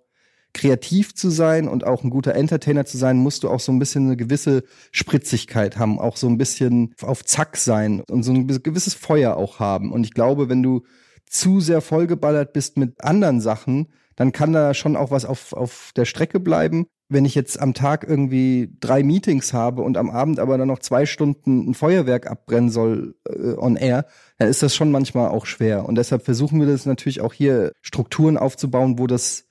kreativ 0.53 1.15
zu 1.15 1.29
sein 1.29 1.67
und 1.67 1.83
auch 1.83 2.03
ein 2.03 2.09
guter 2.09 2.35
Entertainer 2.35 2.85
zu 2.85 2.97
sein, 2.97 3.17
musst 3.17 3.43
du 3.43 3.49
auch 3.49 3.59
so 3.59 3.71
ein 3.71 3.79
bisschen 3.79 4.05
eine 4.05 4.17
gewisse 4.17 4.63
Spritzigkeit 4.91 5.77
haben, 5.77 5.99
auch 5.99 6.15
so 6.15 6.27
ein 6.27 6.37
bisschen 6.37 6.93
auf 7.01 7.25
Zack 7.25 7.57
sein 7.57 8.01
und 8.01 8.23
so 8.23 8.31
ein 8.31 8.47
gewisses 8.47 8.93
Feuer 8.93 9.35
auch 9.35 9.59
haben. 9.59 9.91
Und 9.91 10.05
ich 10.05 10.13
glaube, 10.13 10.49
wenn 10.49 10.63
du 10.63 10.83
zu 11.27 11.59
sehr 11.59 11.81
vollgeballert 11.81 12.53
bist 12.53 12.77
mit 12.77 13.03
anderen 13.03 13.41
Sachen, 13.41 13.87
dann 14.15 14.31
kann 14.31 14.53
da 14.53 14.73
schon 14.73 14.95
auch 14.95 15.11
was 15.11 15.25
auf, 15.25 15.53
auf 15.53 15.91
der 15.95 16.05
Strecke 16.05 16.39
bleiben. 16.39 16.87
Wenn 17.09 17.25
ich 17.25 17.35
jetzt 17.35 17.59
am 17.59 17.73
Tag 17.73 18.05
irgendwie 18.07 18.75
drei 18.79 19.03
Meetings 19.03 19.53
habe 19.53 19.81
und 19.81 19.97
am 19.97 20.09
Abend 20.09 20.39
aber 20.39 20.57
dann 20.57 20.67
noch 20.67 20.79
zwei 20.79 21.05
Stunden 21.05 21.69
ein 21.69 21.73
Feuerwerk 21.73 22.29
abbrennen 22.29 22.69
soll 22.69 23.15
äh, 23.27 23.53
on 23.57 23.75
air, 23.75 24.05
dann 24.37 24.49
ist 24.49 24.63
das 24.63 24.75
schon 24.75 24.91
manchmal 24.91 25.29
auch 25.29 25.45
schwer. 25.45 25.85
Und 25.85 25.95
deshalb 25.95 26.23
versuchen 26.23 26.59
wir 26.59 26.67
das 26.67 26.85
natürlich 26.85 27.21
auch 27.21 27.33
hier 27.33 27.71
Strukturen 27.81 28.37
aufzubauen, 28.37 28.97
wo 28.97 29.07
das 29.07 29.45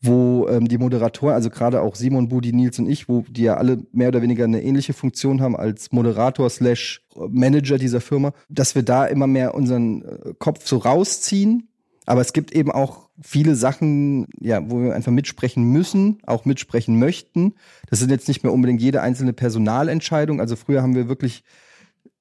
wo 0.00 0.46
ähm, 0.48 0.68
die 0.68 0.78
Moderatoren, 0.78 1.34
also 1.34 1.50
gerade 1.50 1.82
auch 1.82 1.96
Simon, 1.96 2.28
Budi, 2.28 2.52
Nils 2.52 2.78
und 2.78 2.88
ich, 2.88 3.08
wo 3.08 3.24
die 3.28 3.42
ja 3.42 3.56
alle 3.56 3.78
mehr 3.92 4.08
oder 4.08 4.22
weniger 4.22 4.44
eine 4.44 4.62
ähnliche 4.62 4.92
Funktion 4.92 5.40
haben 5.40 5.56
als 5.56 5.90
Moderator 5.92 6.48
slash 6.50 7.02
Manager 7.16 7.78
dieser 7.78 8.00
Firma, 8.00 8.32
dass 8.48 8.74
wir 8.74 8.82
da 8.82 9.06
immer 9.06 9.26
mehr 9.26 9.54
unseren 9.54 10.02
äh, 10.02 10.34
Kopf 10.38 10.66
so 10.66 10.78
rausziehen. 10.78 11.68
Aber 12.08 12.22
es 12.22 12.32
gibt 12.32 12.52
eben 12.52 12.72
auch 12.72 13.10
viele 13.20 13.54
Sachen, 13.54 14.28
ja, 14.40 14.62
wo 14.70 14.80
wir 14.80 14.94
einfach 14.94 15.12
mitsprechen 15.12 15.62
müssen, 15.64 16.20
auch 16.24 16.46
mitsprechen 16.46 16.98
möchten. 16.98 17.52
Das 17.90 17.98
sind 17.98 18.08
jetzt 18.10 18.28
nicht 18.28 18.42
mehr 18.42 18.52
unbedingt 18.54 18.80
jede 18.80 19.02
einzelne 19.02 19.34
Personalentscheidung. 19.34 20.40
Also 20.40 20.56
früher 20.56 20.80
haben 20.80 20.94
wir 20.94 21.10
wirklich 21.10 21.44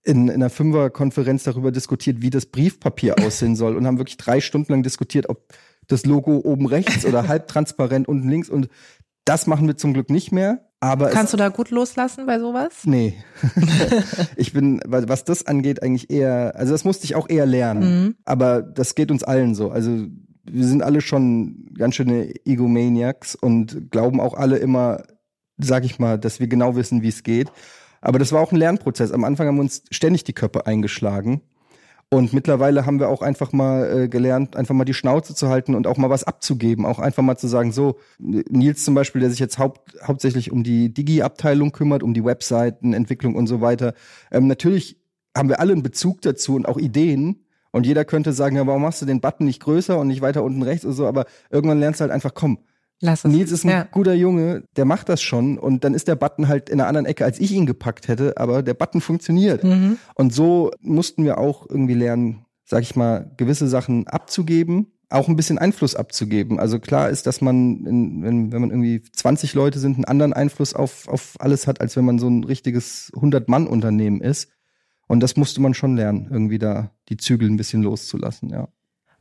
in, 0.04 0.28
in 0.28 0.34
einer 0.34 0.50
Fünferkonferenz 0.50 1.44
darüber 1.44 1.72
diskutiert, 1.72 2.22
wie 2.22 2.30
das 2.30 2.48
Briefpapier 2.48 3.16
aussehen 3.26 3.56
soll 3.56 3.78
und 3.78 3.88
haben 3.88 3.98
wirklich 3.98 4.18
drei 4.18 4.42
Stunden 4.42 4.74
lang 4.74 4.84
diskutiert, 4.84 5.30
ob 5.30 5.54
das 5.88 6.06
Logo 6.06 6.42
oben 6.44 6.66
rechts 6.66 7.06
oder 7.06 7.30
halbtransparent 7.30 8.10
unten 8.10 8.28
links 8.28 8.50
und 8.50 8.68
das 9.24 9.48
machen 9.48 9.68
wir 9.68 9.78
zum 9.78 9.94
Glück 9.94 10.10
nicht 10.10 10.34
mehr. 10.34 10.67
Aber 10.80 11.10
Kannst 11.10 11.34
du 11.34 11.38
da 11.38 11.50
gut 11.50 11.72
loslassen 11.72 12.26
bei 12.26 12.40
sowas? 12.40 12.72
Nee. 12.86 13.16
ich 14.36 14.54
bin, 14.54 14.80
was 14.86 15.24
das 15.24 15.46
angeht, 15.46 15.82
eigentlich 15.82 16.10
eher, 16.10 16.54
also 16.56 16.72
das 16.72 16.84
musste 16.84 17.06
ich 17.06 17.16
auch 17.16 17.30
eher 17.30 17.46
lernen. 17.46 18.04
Mhm. 18.04 18.16
Aber 18.26 18.62
das 18.62 18.96
geht 18.96 19.10
uns 19.10 19.24
allen 19.24 19.56
so. 19.56 19.72
Also 19.72 20.06
wir 20.44 20.66
sind 20.66 20.84
alle 20.84 21.02
schon 21.02 21.66
ganz 21.78 21.96
schöne 21.96 22.34
Egomaniacs 22.46 23.36
und 23.36 23.92
glauben 23.92 24.20
auch 24.20 24.34
alle 24.34 24.58
immer, 24.58 25.04
sag 25.58 25.84
ich 25.84 26.00
mal, 26.00 26.18
dass 26.18 26.40
wir 26.40 26.48
genau 26.48 26.76
wissen, 26.76 27.02
wie 27.02 27.10
es 27.10 27.24
geht. 27.24 27.52
Aber 28.02 28.20
das 28.20 28.32
war 28.32 28.42
auch 28.42 28.52
ein 28.52 28.58
Lernprozess. 28.58 29.12
Am 29.12 29.24
Anfang 29.24 29.48
haben 29.48 29.56
wir 29.56 29.62
uns 29.62 29.84
ständig 29.92 30.24
die 30.24 30.34
Köpfe 30.34 30.68
eingeschlagen. 30.68 31.42
Und 32.10 32.32
mittlerweile 32.32 32.86
haben 32.86 33.02
wir 33.02 33.10
auch 33.10 33.22
einfach 33.22 33.52
mal 33.52 34.04
äh, 34.04 34.08
gelernt, 34.08 34.56
einfach 34.56 34.74
mal 34.74 34.86
die 34.86 34.94
Schnauze 34.94 35.36
zu 35.36 35.50
halten 35.50 35.76
und 35.76 35.88
auch 35.88 35.98
mal 35.98 36.10
was 36.10 36.24
abzugeben. 36.24 36.86
Auch 36.86 37.00
einfach 37.00 37.22
mal 37.22 37.36
zu 37.38 37.48
sagen, 37.48 37.74
so, 37.74 37.98
Nils 38.18 38.86
zum 38.86 38.96
Beispiel, 38.96 39.20
der 39.20 39.30
sich 39.30 39.40
jetzt 39.40 39.60
haupt, 39.60 39.98
hauptsächlich 40.02 40.52
um 40.52 40.64
die 40.64 40.94
Digi-Abteilung 40.94 41.74
kümmert, 41.74 42.04
um 42.04 42.14
die 42.14 42.24
Webseitenentwicklung 42.24 43.36
und 43.36 43.48
so 43.48 43.60
weiter. 43.60 43.94
Ähm, 44.32 44.48
natürlich 44.48 45.02
haben 45.36 45.50
wir 45.50 45.60
alle 45.60 45.74
einen 45.74 45.84
Bezug 45.84 46.22
dazu 46.22 46.56
und 46.56 46.66
auch 46.66 46.78
Ideen. 46.78 47.44
Und 47.72 47.86
jeder 47.86 48.06
könnte 48.06 48.32
sagen, 48.32 48.56
ja, 48.56 48.66
warum 48.66 48.84
machst 48.84 49.02
du 49.02 49.06
den 49.06 49.20
Button 49.20 49.46
nicht 49.46 49.62
größer 49.62 50.00
und 50.00 50.08
nicht 50.08 50.22
weiter 50.22 50.44
unten 50.44 50.64
rechts 50.64 50.86
oder 50.86 50.96
so, 50.96 51.08
aber 51.08 51.26
irgendwann 51.50 51.80
lernst 51.80 52.00
du 52.00 52.04
halt 52.04 52.12
einfach, 52.14 52.34
komm, 52.34 52.60
Lass 53.00 53.26
es. 53.26 53.32
Nils 53.32 53.52
ist 53.52 53.64
ein 53.64 53.70
ja. 53.70 53.84
guter 53.84 54.14
Junge, 54.14 54.64
der 54.76 54.86
macht 54.86 55.10
das 55.10 55.22
schon 55.22 55.58
und 55.60 55.84
dann 55.84 55.94
ist 55.94 56.08
der 56.08 56.16
Button 56.16 56.48
halt 56.48 56.70
in 56.70 56.80
einer 56.80 56.88
anderen 56.88 57.06
Ecke, 57.06 57.26
als 57.26 57.40
ich 57.40 57.52
ihn 57.52 57.66
gepackt 57.66 58.08
hätte, 58.08 58.38
aber 58.38 58.64
der 58.64 58.74
Button 58.74 59.02
funktioniert. 59.02 59.64
Mhm. 59.64 59.98
Und 60.16 60.34
so 60.34 60.72
mussten 60.82 61.24
wir 61.24 61.38
auch 61.38 61.68
irgendwie 61.70 61.94
lernen, 61.94 62.46
sag 62.66 62.82
ich 62.82 62.96
mal, 62.96 63.32
gewisse 63.38 63.68
Sachen 63.68 64.08
abzugeben, 64.08 64.94
auch 65.10 65.28
ein 65.28 65.36
bisschen 65.36 65.58
Einfluss 65.58 65.96
abzugeben. 65.96 66.60
Also 66.60 66.80
klar 66.80 67.10
ist, 67.10 67.28
dass 67.28 67.40
man, 67.40 67.86
in, 67.86 68.24
wenn, 68.24 68.52
wenn 68.52 68.62
man 68.62 68.72
irgendwie 68.72 69.02
20 69.04 69.54
Leute 69.54 69.80
sind, 69.80 69.96
einen 69.96 70.06
anderen 70.06 70.34
Einfluss 70.34 70.74
auf, 70.74 71.08
auf 71.08 71.36
alles 71.40 71.68
hat, 71.68 71.80
als 71.82 71.96
wenn 71.96 72.06
man 72.06 72.20
so 72.20 72.28
ein 72.28 72.44
richtiges 72.44 73.12
100-Mann-Unternehmen 73.14 74.22
ist. 74.22 74.50
Und 75.08 75.22
das 75.22 75.38
musste 75.38 75.62
man 75.62 75.74
schon 75.74 75.96
lernen, 75.96 76.28
irgendwie 76.30 76.60
da 76.60 76.92
die 77.08 77.16
Zügel 77.16 77.50
ein 77.50 77.56
bisschen 77.56 77.84
loszulassen, 77.84 78.50
ja. 78.50 78.68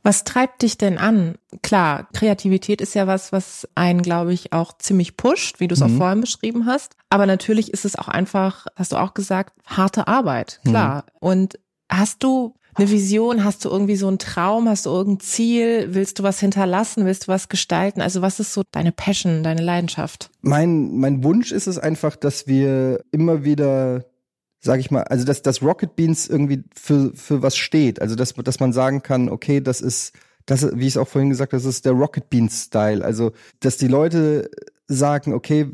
Was 0.07 0.23
treibt 0.23 0.61
dich 0.61 0.77
denn 0.77 0.97
an? 0.97 1.35
Klar, 1.63 2.07
Kreativität 2.13 2.79
ist 2.79 2.95
ja 2.95 3.07
was, 3.07 3.33
was 3.33 3.67
einen, 3.75 4.01
glaube 4.01 4.31
ich, 4.31 4.53
auch 4.53 4.77
ziemlich 4.77 5.17
pusht, 5.17 5.59
wie 5.59 5.67
du 5.67 5.73
es 5.75 5.81
auch 5.81 5.89
Mhm. 5.89 5.97
vorhin 5.97 6.21
beschrieben 6.21 6.65
hast. 6.65 6.93
Aber 7.09 7.25
natürlich 7.25 7.73
ist 7.73 7.83
es 7.83 7.97
auch 7.97 8.07
einfach, 8.07 8.67
hast 8.77 8.93
du 8.93 8.95
auch 8.95 9.13
gesagt, 9.13 9.53
harte 9.65 10.07
Arbeit, 10.07 10.61
klar. 10.65 11.03
Und 11.19 11.59
hast 11.89 12.23
du 12.23 12.53
eine 12.75 12.89
Vision, 12.89 13.43
hast 13.43 13.65
du 13.65 13.69
irgendwie 13.69 13.95
so 13.97 14.07
einen 14.07 14.19
Traum, 14.19 14.69
hast 14.69 14.85
du 14.85 14.91
irgendein 14.91 15.19
Ziel, 15.19 15.87
willst 15.95 16.19
du 16.19 16.23
was 16.23 16.39
hinterlassen, 16.39 17.05
willst 17.05 17.23
du 17.27 17.27
was 17.29 17.49
gestalten? 17.49 17.99
Also 18.01 18.21
was 18.21 18.39
ist 18.39 18.53
so 18.53 18.61
deine 18.71 18.91
Passion, 18.93 19.43
deine 19.43 19.61
Leidenschaft? 19.63 20.29
Mein, 20.41 20.95
mein 20.97 21.23
Wunsch 21.23 21.51
ist 21.51 21.67
es 21.67 21.79
einfach, 21.79 22.15
dass 22.15 22.47
wir 22.47 23.03
immer 23.11 23.43
wieder, 23.43 24.05
sag 24.59 24.79
ich 24.79 24.91
mal, 24.91 25.03
also 25.03 25.25
dass, 25.25 25.41
dass 25.41 25.61
Rocket 25.61 25.95
Beans 25.95 26.27
irgendwie 26.27 26.63
für, 26.75 27.11
für 27.13 27.41
was 27.41 27.57
steht. 27.57 28.01
Also 28.01 28.15
dass, 28.15 28.33
dass 28.33 28.59
man 28.59 28.73
sagen 28.73 29.03
kann, 29.03 29.29
okay, 29.29 29.61
das 29.61 29.81
ist, 29.81 30.13
das, 30.45 30.67
wie 30.75 30.87
ich 30.87 30.93
es 30.93 30.97
auch 30.97 31.07
vorhin 31.07 31.29
gesagt 31.29 31.53
habe, 31.53 31.61
das 31.61 31.69
ist 31.69 31.85
der 31.85 31.93
Rocket 31.93 32.29
Beans 32.29 32.63
Style. 32.63 33.03
Also, 33.03 33.33
dass 33.59 33.77
die 33.77 33.87
Leute 33.87 34.49
sagen, 34.87 35.33
okay, 35.33 35.69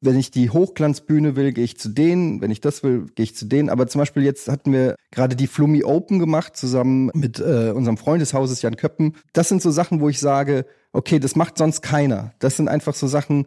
wenn 0.00 0.18
ich 0.18 0.30
die 0.30 0.50
Hochglanzbühne 0.50 1.36
will, 1.36 1.52
gehe 1.52 1.64
ich 1.64 1.78
zu 1.78 1.88
denen. 1.88 2.40
Wenn 2.40 2.50
ich 2.50 2.60
das 2.60 2.82
will, 2.82 3.06
gehe 3.14 3.24
ich 3.24 3.36
zu 3.36 3.46
denen. 3.46 3.70
Aber 3.70 3.86
zum 3.86 4.00
Beispiel 4.00 4.22
jetzt 4.22 4.48
hatten 4.48 4.72
wir 4.72 4.94
gerade 5.10 5.36
die 5.36 5.46
Flummi 5.46 5.84
Open 5.84 6.18
gemacht, 6.18 6.56
zusammen 6.56 7.10
mit 7.14 7.38
äh, 7.40 7.72
unserem 7.74 7.96
Freund 7.96 8.20
des 8.20 8.34
Hauses, 8.34 8.62
Jan 8.62 8.76
Köppen. 8.76 9.16
Das 9.32 9.48
sind 9.48 9.62
so 9.62 9.70
Sachen, 9.70 10.00
wo 10.00 10.08
ich 10.08 10.20
sage, 10.20 10.66
okay, 10.92 11.18
das 11.18 11.36
macht 11.36 11.58
sonst 11.58 11.82
keiner. 11.82 12.32
Das 12.38 12.56
sind 12.56 12.68
einfach 12.68 12.94
so 12.94 13.06
Sachen, 13.06 13.46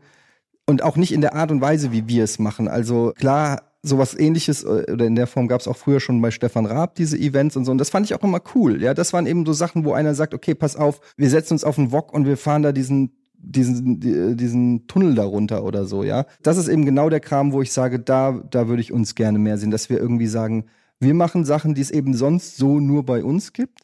und 0.69 0.83
auch 0.83 0.97
nicht 0.97 1.11
in 1.11 1.21
der 1.21 1.33
Art 1.33 1.49
und 1.49 1.61
Weise, 1.61 1.91
wie 1.91 2.07
wir 2.07 2.23
es 2.23 2.37
machen. 2.37 2.67
Also 2.67 3.13
klar, 3.17 3.68
sowas 3.81 4.17
ähnliches 4.17 4.63
äh, 4.63 4.91
oder 4.91 5.05
in 5.05 5.15
der 5.15 5.27
Form 5.27 5.47
gab 5.47 5.61
es 5.61 5.67
auch 5.67 5.77
früher 5.77 5.99
schon 5.99 6.21
bei 6.21 6.31
Stefan 6.31 6.65
Raab 6.65 6.95
diese 6.95 7.17
Events 7.17 7.55
und 7.55 7.65
so. 7.65 7.71
Und 7.71 7.77
das 7.77 7.89
fand 7.89 8.05
ich 8.05 8.13
auch 8.15 8.23
immer 8.23 8.41
cool. 8.55 8.81
Ja, 8.81 8.93
das 8.93 9.13
waren 9.13 9.25
eben 9.25 9.45
so 9.45 9.53
Sachen, 9.53 9.85
wo 9.85 9.93
einer 9.93 10.15
sagt, 10.15 10.33
okay, 10.33 10.55
pass 10.55 10.75
auf, 10.75 10.99
wir 11.17 11.29
setzen 11.29 11.53
uns 11.53 11.63
auf 11.63 11.75
den 11.75 11.91
Wok 11.91 12.13
und 12.13 12.25
wir 12.25 12.37
fahren 12.37 12.63
da 12.63 12.71
diesen 12.71 13.15
diesen 13.41 14.01
die- 14.01 14.35
diesen 14.35 14.85
Tunnel 14.87 15.15
darunter 15.15 15.63
oder 15.63 15.85
so, 15.85 16.03
ja. 16.03 16.25
Das 16.43 16.57
ist 16.57 16.67
eben 16.67 16.83
genau 16.83 17.09
der 17.09 17.21
Kram, 17.21 17.53
wo 17.53 17.61
ich 17.61 17.71
sage, 17.71 17.97
da 17.99 18.33
da 18.49 18.67
würde 18.67 18.81
ich 18.81 18.91
uns 18.91 19.15
gerne 19.15 19.39
mehr 19.39 19.57
sehen, 19.57 19.71
dass 19.71 19.89
wir 19.89 19.97
irgendwie 19.97 20.27
sagen, 20.27 20.65
wir 20.99 21.13
machen 21.13 21.45
Sachen, 21.45 21.73
die 21.73 21.81
es 21.81 21.89
eben 21.91 22.13
sonst 22.13 22.57
so 22.57 22.81
nur 22.81 23.05
bei 23.05 23.23
uns 23.23 23.53
gibt 23.53 23.79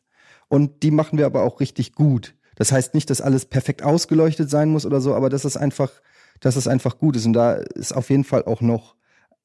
und 0.49 0.83
die 0.83 0.91
machen 0.91 1.17
wir 1.17 1.25
aber 1.25 1.43
auch 1.43 1.61
richtig 1.61 1.93
gut. 1.93 2.35
Das 2.57 2.73
heißt 2.73 2.93
nicht, 2.93 3.09
dass 3.09 3.21
alles 3.21 3.45
perfekt 3.45 3.81
ausgeleuchtet 3.81 4.49
sein 4.49 4.69
muss 4.69 4.85
oder 4.85 4.99
so, 4.99 5.13
aber 5.15 5.29
dass 5.29 5.45
es 5.45 5.55
einfach, 5.55 5.89
dass 6.41 6.57
es 6.57 6.67
einfach 6.67 6.97
gut 6.97 7.15
ist. 7.15 7.25
Und 7.25 7.31
da 7.33 7.53
ist 7.53 7.93
auf 7.95 8.09
jeden 8.09 8.25
Fall 8.25 8.43
auch 8.43 8.59
noch, 8.59 8.94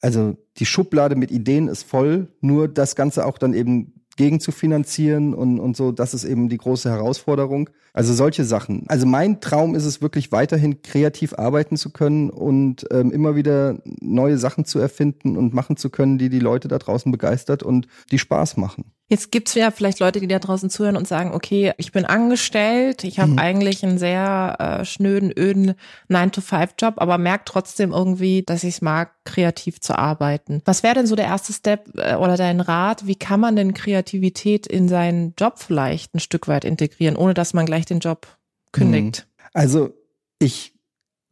also 0.01 0.37
die 0.57 0.67
Schublade 0.67 1.17
mit 1.17 1.31
Ideen 1.31 1.69
ist 1.69 1.83
voll, 1.83 2.29
nur 2.41 2.69
das 2.69 2.97
Ganze 2.97 3.27
auch 3.27 3.39
dann 3.39 3.55
eben 3.55 4.01
gegen 4.17 4.41
zu 4.41 4.53
finanzieren 4.53 5.35
und, 5.35 5.59
und 5.61 5.77
so, 5.77 5.93
das 5.93 6.15
ist 6.15 6.25
eben 6.25 6.49
die 6.49 6.59
große 6.59 6.91
Herausforderung. 6.91 7.71
Also 7.93 8.15
solche 8.15 8.45
Sachen. 8.45 8.85
Also 8.89 9.07
mein 9.07 9.41
Traum 9.41 9.75
ist 9.75 9.85
es 9.85 10.01
wirklich 10.01 10.33
weiterhin 10.33 10.83
kreativ 10.83 11.35
arbeiten 11.35 11.77
zu 11.77 11.91
können 11.91 12.31
und 12.31 12.87
ähm, 12.91 13.11
immer 13.11 13.35
wieder 13.35 13.79
neue 14.01 14.39
Sachen 14.39 14.65
zu 14.65 14.79
erfinden 14.79 15.37
und 15.37 15.55
machen 15.55 15.77
zu 15.77 15.91
können, 15.91 16.19
die 16.19 16.29
die 16.29 16.39
Leute 16.39 16.69
da 16.69 16.79
draußen 16.79 17.11
begeistert 17.11 17.63
und 17.63 17.89
die 18.11 18.19
Spaß 18.19 18.57
machen. 18.57 18.93
Jetzt 19.09 19.33
gibt's 19.33 19.55
ja 19.55 19.73
vielleicht 19.73 19.99
Leute, 19.99 20.21
die 20.21 20.29
da 20.29 20.39
draußen 20.39 20.71
zuhören 20.71 20.97
und 20.97 21.09
sagen, 21.09 21.33
okay, 21.35 21.73
ich 21.79 21.91
bin 21.91 22.05
angestellt, 22.05 23.03
ich 23.03 23.19
habe 23.19 23.33
Mhm. 23.33 23.39
eigentlich 23.41 23.85
einen 23.85 23.99
sehr 23.99 24.57
äh, 24.61 24.85
schnöden, 24.85 25.33
öden 25.37 25.75
9-to-5-Job, 26.09 26.95
aber 26.99 27.19
merke 27.19 27.43
trotzdem 27.45 27.91
irgendwie, 27.91 28.43
dass 28.45 28.63
ich 28.63 28.75
es 28.75 28.83
mag, 28.83 29.11
kreativ 29.25 29.81
zu 29.81 29.99
arbeiten. 29.99 30.63
Was 30.65 30.85
wäre 30.85 30.95
denn 30.95 31.07
so 31.07 31.17
der 31.17 31.25
erste 31.27 31.53
Step 31.53 31.91
äh, 31.97 32.15
oder 32.15 32.37
dein 32.37 32.61
Rat? 32.61 33.07
Wie 33.07 33.17
kann 33.17 33.41
man 33.41 33.57
denn 33.57 33.75
Kreativität 33.75 34.69
in 34.69 34.89
seinen 34.89 35.35
Job 35.37 35.55
vielleicht 35.59 36.15
ein 36.15 36.21
Stück 36.21 36.47
weit 36.47 36.65
integrieren, 36.65 37.17
ohne 37.17 37.35
dass 37.35 37.53
man 37.53 37.67
gleich 37.67 37.80
den 37.87 38.01
Job 38.01 38.39
kündigt? 38.73 39.27
Also 39.53 39.91
ich 40.39 40.75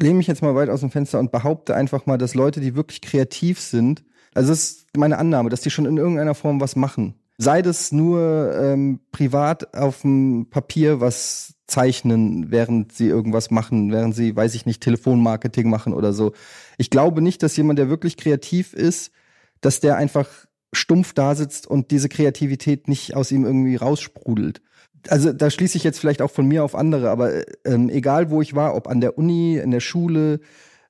lehne 0.00 0.14
mich 0.14 0.26
jetzt 0.26 0.42
mal 0.42 0.54
weit 0.54 0.70
aus 0.70 0.80
dem 0.80 0.90
Fenster 0.90 1.18
und 1.18 1.32
behaupte 1.32 1.74
einfach 1.74 2.06
mal, 2.06 2.18
dass 2.18 2.34
Leute, 2.34 2.60
die 2.60 2.76
wirklich 2.76 3.00
kreativ 3.00 3.60
sind, 3.60 4.04
also 4.34 4.50
das 4.50 4.70
ist 4.70 4.96
meine 4.96 5.18
Annahme, 5.18 5.50
dass 5.50 5.62
die 5.62 5.70
schon 5.70 5.86
in 5.86 5.96
irgendeiner 5.96 6.34
Form 6.34 6.60
was 6.60 6.76
machen. 6.76 7.14
Sei 7.38 7.62
das 7.62 7.92
nur 7.92 8.54
ähm, 8.56 9.00
privat 9.12 9.74
auf 9.74 10.02
dem 10.02 10.48
Papier 10.50 11.00
was 11.00 11.54
zeichnen, 11.66 12.50
während 12.50 12.92
sie 12.92 13.06
irgendwas 13.06 13.50
machen, 13.50 13.92
während 13.92 14.14
sie, 14.14 14.34
weiß 14.34 14.54
ich 14.54 14.66
nicht, 14.66 14.82
Telefonmarketing 14.82 15.68
machen 15.68 15.92
oder 15.92 16.12
so. 16.12 16.32
Ich 16.78 16.90
glaube 16.90 17.22
nicht, 17.22 17.42
dass 17.42 17.56
jemand, 17.56 17.78
der 17.78 17.88
wirklich 17.88 18.16
kreativ 18.16 18.74
ist, 18.74 19.12
dass 19.60 19.80
der 19.80 19.96
einfach 19.96 20.28
stumpf 20.72 21.14
da 21.14 21.34
sitzt 21.34 21.66
und 21.66 21.90
diese 21.90 22.08
Kreativität 22.08 22.88
nicht 22.88 23.14
aus 23.14 23.30
ihm 23.30 23.44
irgendwie 23.44 23.76
raussprudelt. 23.76 24.60
Also 25.08 25.32
da 25.32 25.50
schließe 25.50 25.76
ich 25.76 25.84
jetzt 25.84 26.00
vielleicht 26.00 26.22
auch 26.22 26.30
von 26.30 26.46
mir 26.46 26.64
auf 26.64 26.74
andere, 26.74 27.10
aber 27.10 27.44
ähm, 27.64 27.88
egal 27.88 28.30
wo 28.30 28.42
ich 28.42 28.54
war, 28.54 28.74
ob 28.74 28.88
an 28.88 29.00
der 29.00 29.18
Uni, 29.18 29.56
in 29.56 29.70
der 29.70 29.80
Schule, 29.80 30.40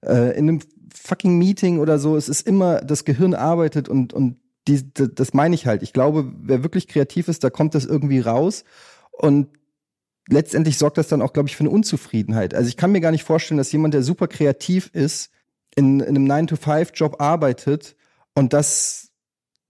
äh, 0.05 0.37
in 0.37 0.49
einem 0.49 0.61
fucking 0.95 1.37
Meeting 1.39 1.79
oder 1.79 1.99
so, 1.99 2.17
es 2.17 2.29
ist 2.29 2.47
immer, 2.47 2.81
das 2.81 3.05
Gehirn 3.05 3.35
arbeitet 3.35 3.89
und, 3.89 4.13
und 4.13 4.37
die, 4.67 4.93
das 4.93 5.35
meine 5.35 5.55
ich 5.55 5.67
halt. 5.67 5.83
Ich 5.83 5.93
glaube, 5.93 6.31
wer 6.41 6.63
wirklich 6.63 6.89
kreativ 6.89 7.29
ist, 7.29 7.45
da 7.45 7.51
kommt 7.51 7.75
das 7.75 7.85
irgendwie 7.85 8.21
raus 8.21 8.65
und 9.13 9.49
letztendlich 10.29 10.79
sorgt 10.79 10.99
das 10.99 11.09
dann 11.09 11.23
auch, 11.23 11.33
glaube 11.33 11.49
ich, 11.49 11.57
für 11.57 11.65
eine 11.65 11.71
Unzufriedenheit. 11.71 12.55
Also 12.55 12.69
ich 12.69 12.77
kann 12.77 12.93
mir 12.93 13.01
gar 13.01 13.11
nicht 13.11 13.25
vorstellen, 13.25 13.59
dass 13.59 13.73
jemand, 13.73 13.95
der 13.95 14.03
super 14.03 14.29
kreativ 14.29 14.91
ist, 14.93 15.31
in, 15.75 16.01
in 16.01 16.17
einem 16.17 16.27
9-to-5-Job 16.27 17.21
arbeitet 17.21 17.97
und 18.35 18.53
das 18.53 19.11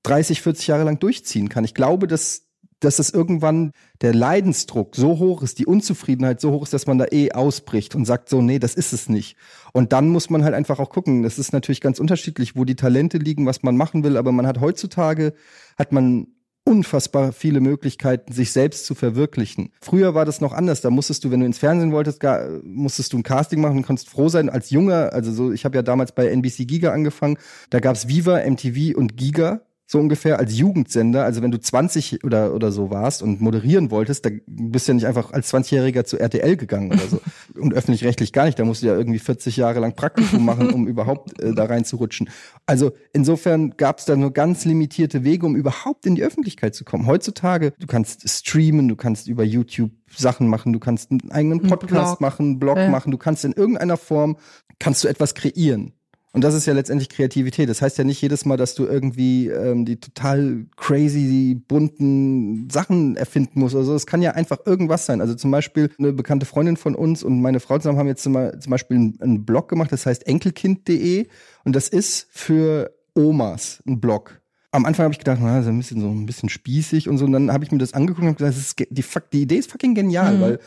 30, 0.03 0.42
40 0.42 0.66
Jahre 0.66 0.85
lang 0.85 0.98
durchziehen 0.98 1.48
kann. 1.48 1.64
Ich 1.64 1.74
glaube, 1.74 2.07
dass, 2.07 2.48
dass 2.81 2.97
das 2.97 3.11
irgendwann 3.11 3.73
der 4.01 4.14
Leidensdruck 4.14 4.95
so 4.95 5.19
hoch 5.19 5.43
ist, 5.43 5.59
die 5.59 5.67
Unzufriedenheit 5.67 6.41
so 6.41 6.53
hoch 6.53 6.62
ist, 6.62 6.73
dass 6.73 6.87
man 6.87 6.99
da 6.99 7.07
eh 7.11 7.33
ausbricht 7.33 7.95
und 7.95 8.05
sagt 8.05 8.29
so, 8.29 8.41
nee, 8.41 8.59
das 8.59 8.75
ist 8.75 8.93
es 8.93 9.09
nicht. 9.09 9.37
Und 9.73 9.93
dann 9.93 10.09
muss 10.09 10.31
man 10.31 10.45
halt 10.45 10.55
einfach 10.55 10.79
auch 10.79 10.91
gucken. 10.91 11.23
Das 11.23 11.38
ist 11.38 11.53
natürlich 11.53 11.81
ganz 11.81 11.99
unterschiedlich, 11.99 12.57
wo 12.57 12.64
die 12.64 12.77
Talente 12.77 13.19
liegen, 13.19 13.47
was 13.47 13.62
man 13.62 13.77
machen 13.77 14.05
will, 14.05 14.17
aber 14.17 14.33
man 14.33 14.47
hat 14.47 14.61
heutzutage, 14.61 15.35
hat 15.77 15.93
man 15.93 16.29
unfassbar 16.69 17.33
viele 17.33 17.61
Möglichkeiten, 17.61 18.33
sich 18.33 18.53
selbst 18.53 18.85
zu 18.85 18.95
verwirklichen. 18.95 19.73
Früher 19.81 20.14
war 20.14 20.27
das 20.27 20.43
noch 20.43 20.53
anders. 20.53 20.83
Da 20.83 20.91
musstest 20.91 21.25
du, 21.25 21.31
wenn 21.31 21.41
du 21.41 21.47
ins 21.47 21.57
Fernsehen 21.57 21.93
wolltest, 21.93 22.21
gar, 22.21 22.47
musstest 22.62 23.14
du 23.14 23.17
ein 23.17 23.23
Casting 23.23 23.62
machen 23.62 23.79
und 23.79 23.87
konntest 23.87 24.11
froh 24.11 24.29
sein 24.29 24.51
als 24.51 24.69
Junger. 24.69 25.14
Also 25.14 25.33
so, 25.33 25.51
ich 25.51 25.64
habe 25.64 25.77
ja 25.77 25.83
damals 25.83 26.12
bei 26.12 26.29
NBC 26.29 26.67
Giga 26.67 26.93
angefangen. 26.93 27.38
Da 27.71 27.81
gab's 27.81 28.07
Viva, 28.07 28.43
MTV 28.47 28.95
und 28.99 29.17
Giga 29.17 29.62
so 29.90 29.98
ungefähr 29.98 30.38
als 30.38 30.57
Jugendsender. 30.57 31.24
Also 31.24 31.40
wenn 31.40 31.51
du 31.51 31.59
20 31.59 32.22
oder 32.22 32.55
oder 32.55 32.70
so 32.70 32.90
warst 32.90 33.22
und 33.22 33.40
moderieren 33.40 33.90
wolltest, 33.90 34.27
da 34.27 34.31
bist 34.46 34.87
du 34.87 34.92
ja 34.92 34.94
nicht 34.94 35.07
einfach 35.07 35.33
als 35.33 35.53
20-Jähriger 35.53 36.05
zu 36.05 36.18
RTL 36.20 36.57
gegangen 36.59 36.92
oder 36.92 37.09
so. 37.09 37.20
Und 37.59 37.72
öffentlich-rechtlich 37.74 38.33
gar 38.35 38.44
nicht. 38.44 38.59
Da 38.59 38.64
musst 38.64 38.83
du 38.83 38.87
ja 38.87 38.96
irgendwie 38.96 39.18
40 39.18 39.57
Jahre 39.57 39.81
lang 39.81 39.94
Praktikum 39.96 40.44
machen, 40.44 40.70
um 40.70 40.87
überhaupt 40.88 41.40
äh, 41.42 41.55
da 41.55 41.64
reinzurutschen. 41.64 42.29
Also 42.66 42.92
insofern 43.14 43.77
gab 43.79 43.98
es 43.98 44.05
da 44.05 44.14
nur 44.14 44.33
ganz 44.33 44.66
limitierte 44.66 45.24
Wege, 45.24 45.46
um 45.46 45.57
überhaupt 45.57 46.05
in 46.07 46.14
die 46.14 46.22
Öffentlichkeit 46.22 46.74
zu 46.74 46.85
kommen. 46.85 47.07
Heutzutage, 47.07 47.72
du 47.81 47.87
kannst 47.87 48.29
streamen, 48.29 48.88
du 48.88 48.94
kannst 48.94 49.27
über 49.27 49.42
YouTube 49.42 49.90
Sachen 50.14 50.48
machen, 50.48 50.72
du 50.74 50.79
kannst 50.79 51.11
einen 51.11 51.31
eigenen 51.31 51.62
Podcast 51.62 52.18
Blog. 52.18 52.20
machen, 52.20 52.46
einen 52.46 52.59
Blog 52.59 52.77
Ja. 52.77 52.90
machen, 52.90 53.11
du 53.11 53.18
kannst 53.18 53.44
in 53.46 53.53
irgendeiner 53.55 53.96
Form, 53.96 54.37
kannst 54.79 55.03
du 55.03 55.09
etwas 55.09 55.35
kreieren. 55.35 55.94
Und 56.38 56.42
das 56.42 56.55
ist 56.55 56.66
ja 56.66 56.72
letztendlich 56.72 57.09
Kreativität. 57.09 57.68
Das 57.68 57.83
heißt 57.83 57.98
ja 57.98 58.05
nicht 58.05 58.22
jedes 58.22 58.44
Mal, 58.44 58.57
dass 58.57 58.77
du 58.77 58.85
irgendwie 58.85 59.48
ähm, 59.48 59.85
die 59.85 59.96
total 59.96 60.66
crazy, 60.77 61.61
bunten 61.66 62.70
Sachen 62.70 63.16
erfinden 63.16 63.59
musst. 63.59 63.74
Also 63.74 63.92
es 63.92 64.07
kann 64.07 64.22
ja 64.22 64.31
einfach 64.31 64.59
irgendwas 64.64 65.05
sein. 65.05 65.20
Also 65.20 65.35
zum 65.35 65.51
Beispiel 65.51 65.90
eine 65.98 66.12
bekannte 66.12 66.46
Freundin 66.46 66.77
von 66.77 66.94
uns 66.94 67.24
und 67.24 67.42
meine 67.42 67.59
Frau 67.59 67.77
zusammen 67.79 67.98
haben 67.98 68.07
jetzt 68.07 68.22
zum, 68.22 68.35
Beispiel 68.35 69.14
einen, 69.18 69.46
Blog 69.46 69.68
gemacht, 69.68 69.90
das 69.90 70.07
heißt 70.07 70.29
enkelkind.de 70.29 71.27
und 71.64 71.74
das 71.74 71.88
ist 71.88 72.29
für 72.31 72.92
Omas 73.16 73.83
ein 73.85 74.01
Blog. 74.01 74.40
Am 74.70 74.85
Anfang 74.87 75.07
habe 75.07 75.14
ich 75.14 75.18
gedacht, 75.18 75.40
na, 75.42 75.57
das 75.57 75.64
ist 75.64 75.70
ein 75.70 75.79
bisschen 75.79 76.01
so 76.01 76.09
ein 76.09 76.24
bisschen 76.24 76.51
spießig 76.51 77.09
und 77.09 77.18
so. 77.18 77.24
Und 77.24 77.33
dann 77.33 77.53
habe 77.53 77.64
ich 77.64 77.72
mir 77.72 77.79
das 77.79 77.94
angeguckt 77.94 78.22
und 78.22 78.29
hab 78.29 78.37
gesagt, 78.38 78.57
das 78.57 78.62
ist, 78.62 78.79
die, 78.79 79.05
die 79.33 79.42
Idee 79.42 79.57
ist 79.57 79.72
fucking 79.72 79.96
genial, 79.96 80.37
Mhm. 80.37 80.40
weil 80.40 80.59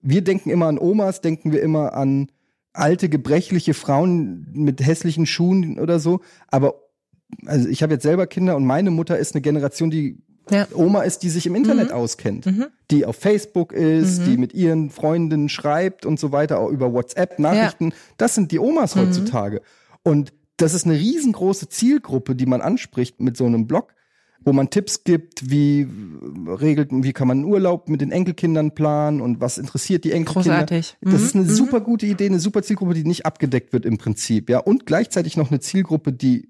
wir 0.00 0.22
denken 0.22 0.50
immer 0.50 0.66
an 0.66 0.78
Omas, 0.78 1.20
denken 1.22 1.50
wir 1.50 1.60
immer 1.60 1.94
an 1.94 2.28
alte, 2.72 3.08
gebrechliche 3.08 3.74
Frauen 3.74 4.46
mit 4.52 4.84
hässlichen 4.84 5.26
Schuhen 5.26 5.78
oder 5.78 5.98
so. 5.98 6.20
Aber 6.48 6.74
also 7.46 7.68
ich 7.68 7.82
habe 7.82 7.94
jetzt 7.94 8.02
selber 8.02 8.26
Kinder 8.26 8.56
und 8.56 8.64
meine 8.64 8.90
Mutter 8.90 9.18
ist 9.18 9.34
eine 9.34 9.42
Generation, 9.42 9.90
die 9.90 10.22
ja. 10.50 10.66
Oma 10.74 11.02
ist, 11.02 11.22
die 11.22 11.28
sich 11.28 11.46
im 11.46 11.54
Internet 11.54 11.88
mhm. 11.88 11.94
auskennt, 11.94 12.46
mhm. 12.46 12.66
die 12.90 13.04
auf 13.04 13.16
Facebook 13.16 13.72
ist, 13.72 14.20
mhm. 14.20 14.24
die 14.24 14.36
mit 14.38 14.54
ihren 14.54 14.90
Freundinnen 14.90 15.48
schreibt 15.48 16.06
und 16.06 16.18
so 16.18 16.32
weiter, 16.32 16.58
auch 16.58 16.70
über 16.70 16.92
WhatsApp 16.92 17.38
Nachrichten. 17.38 17.88
Ja. 17.88 17.96
Das 18.16 18.34
sind 18.34 18.50
die 18.50 18.58
Omas 18.58 18.94
mhm. 18.94 19.00
heutzutage. 19.00 19.60
Und 20.02 20.32
das 20.56 20.74
ist 20.74 20.86
eine 20.86 20.94
riesengroße 20.94 21.68
Zielgruppe, 21.68 22.34
die 22.34 22.46
man 22.46 22.60
anspricht 22.60 23.20
mit 23.20 23.36
so 23.36 23.44
einem 23.44 23.66
Blog, 23.66 23.94
wo 24.40 24.52
man 24.52 24.70
Tipps 24.70 25.04
gibt, 25.04 25.50
wie 25.50 25.86
regelt, 26.46 26.90
wie 26.92 27.12
kann 27.12 27.28
man 27.28 27.38
einen 27.38 27.46
Urlaub 27.46 27.88
mit 27.88 28.00
den 28.00 28.12
Enkelkindern 28.12 28.72
planen 28.74 29.20
und 29.20 29.40
was 29.40 29.58
interessiert 29.58 30.04
die 30.04 30.12
Enkelkinder. 30.12 30.58
Großartig. 30.58 30.96
Das 31.00 31.22
ist 31.22 31.34
eine 31.34 31.44
mhm. 31.44 31.50
super 31.50 31.80
gute 31.80 32.06
Idee, 32.06 32.26
eine 32.26 32.38
super 32.38 32.62
Zielgruppe, 32.62 32.94
die 32.94 33.04
nicht 33.04 33.26
abgedeckt 33.26 33.72
wird 33.72 33.84
im 33.84 33.98
Prinzip, 33.98 34.48
ja. 34.48 34.58
Und 34.58 34.86
gleichzeitig 34.86 35.36
noch 35.36 35.50
eine 35.50 35.60
Zielgruppe, 35.60 36.12
die 36.12 36.48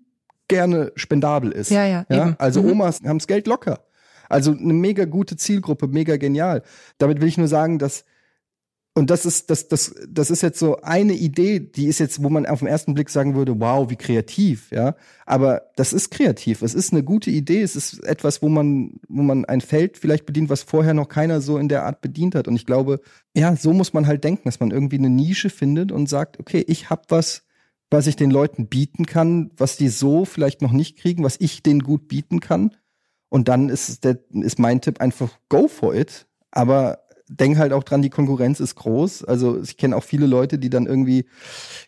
gerne 0.49 0.93
spendabel 0.97 1.53
ist. 1.53 1.71
Ja, 1.71 1.87
ja. 1.87 2.07
ja? 2.11 2.37
Also 2.39 2.63
mhm. 2.63 2.73
Omas 2.73 3.01
haben 3.05 3.19
das 3.19 3.27
Geld 3.27 3.47
locker. 3.47 3.81
Also 4.29 4.53
eine 4.53 4.75
mega 4.75 5.05
gute 5.05 5.37
Zielgruppe, 5.37 5.89
mega 5.89 6.17
genial. 6.17 6.63
Damit 6.99 7.21
will 7.21 7.29
ich 7.29 7.39
nur 7.39 7.49
sagen, 7.49 7.79
dass 7.79 8.05
und 8.99 9.11
das 9.11 9.25
ist, 9.25 9.49
das, 9.49 9.69
das, 9.69 9.95
das 10.09 10.29
ist 10.29 10.43
jetzt 10.43 10.59
so 10.59 10.81
eine 10.81 11.13
Idee, 11.13 11.61
die 11.61 11.87
ist 11.87 12.01
jetzt, 12.01 12.21
wo 12.21 12.31
man 12.31 12.47
auf 12.47 12.59
den 12.59 12.67
ersten 12.67 12.95
Blick 12.95 13.11
sagen 13.11 13.37
würde, 13.37 13.61
wow, 13.61 13.89
wie 13.89 13.97
kreativ, 13.97 14.73
ja. 14.73 14.97
Aber 15.25 15.63
das 15.77 15.93
ist 15.93 16.11
kreativ. 16.11 16.63
Es 16.63 16.75
ist 16.75 16.93
eine 16.93 17.05
gute 17.05 17.31
Idee. 17.31 17.63
Es 17.63 17.77
ist 17.77 18.03
etwas, 18.03 18.43
wo 18.43 18.49
man, 18.49 18.99
wo 19.09 19.23
man 19.23 19.45
ein 19.45 19.61
Feld 19.61 19.99
vielleicht 19.99 20.27
bedient, 20.27 20.51
was 20.51 20.65
vorher 20.65 20.95
noch 20.95 21.09
keiner 21.09 21.41
so 21.41 21.59
in 21.59 21.69
der 21.69 21.85
Art 21.85 22.01
bedient 22.01 22.35
hat. 22.35 22.49
Und 22.49 22.57
ich 22.57 22.67
glaube, 22.67 23.01
ja, 23.37 23.55
so 23.55 23.73
muss 23.73 23.93
man 23.93 24.09
halt 24.09 24.25
denken, 24.25 24.43
dass 24.47 24.59
man 24.59 24.73
irgendwie 24.73 24.99
eine 24.99 25.11
Nische 25.11 25.49
findet 25.49 25.93
und 25.93 26.09
sagt, 26.09 26.41
okay, 26.41 26.65
ich 26.67 26.91
habe 26.91 27.03
was, 27.09 27.45
was 27.91 28.09
ich 28.09 28.17
den 28.17 28.33
Leuten 28.33 28.67
bieten 28.67 29.07
kann, 29.07 29.53
was 29.57 29.77
die 29.77 29.91
so 29.91 30.25
vielleicht 30.25 30.61
noch 30.61 30.73
nicht 30.73 30.99
kriegen, 30.99 31.23
was 31.23 31.37
ich 31.39 31.63
denen 31.63 31.85
gut 31.85 32.09
bieten 32.09 32.41
kann. 32.41 32.75
Und 33.29 33.47
dann 33.47 33.69
ist 33.69 34.03
der, 34.03 34.19
ist 34.33 34.59
mein 34.59 34.81
Tipp 34.81 35.01
einfach 35.01 35.39
go 35.49 35.69
for 35.69 35.95
it. 35.95 36.27
Aber 36.51 36.99
denk 37.29 37.59
halt 37.59 37.73
auch 37.73 37.85
dran, 37.85 38.03
die 38.03 38.11
Konkurrenz 38.11 38.61
ist 38.61 38.75
groß. 38.77 39.25
Also 39.25 39.61
ich 39.61 39.77
kenne 39.77 39.97
auch 39.97 40.05
viele 40.05 40.27
Leute, 40.27 40.59
die 40.59 40.71
dann 40.71 40.87
irgendwie, 40.87 41.27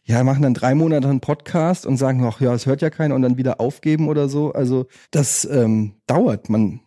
ja, 0.05 0.23
machen 0.25 0.43
dann 0.43 0.55
drei 0.55 0.75
Monate 0.75 1.09
einen 1.09 1.21
Podcast 1.21 1.87
und 1.87 1.97
sagen, 1.97 2.25
ach 2.25 2.41
ja, 2.41 2.53
es 2.55 2.67
hört 2.67 2.83
ja 2.83 2.91
keiner 2.91 3.15
und 3.15 3.23
dann 3.23 3.37
wieder 3.37 3.61
aufgeben 3.61 4.09
oder 4.09 4.29
so. 4.29 4.53
Also 4.53 4.87
das 5.11 5.45
ähm, 5.45 5.95
dauert. 6.07 6.49
Man 6.49 6.81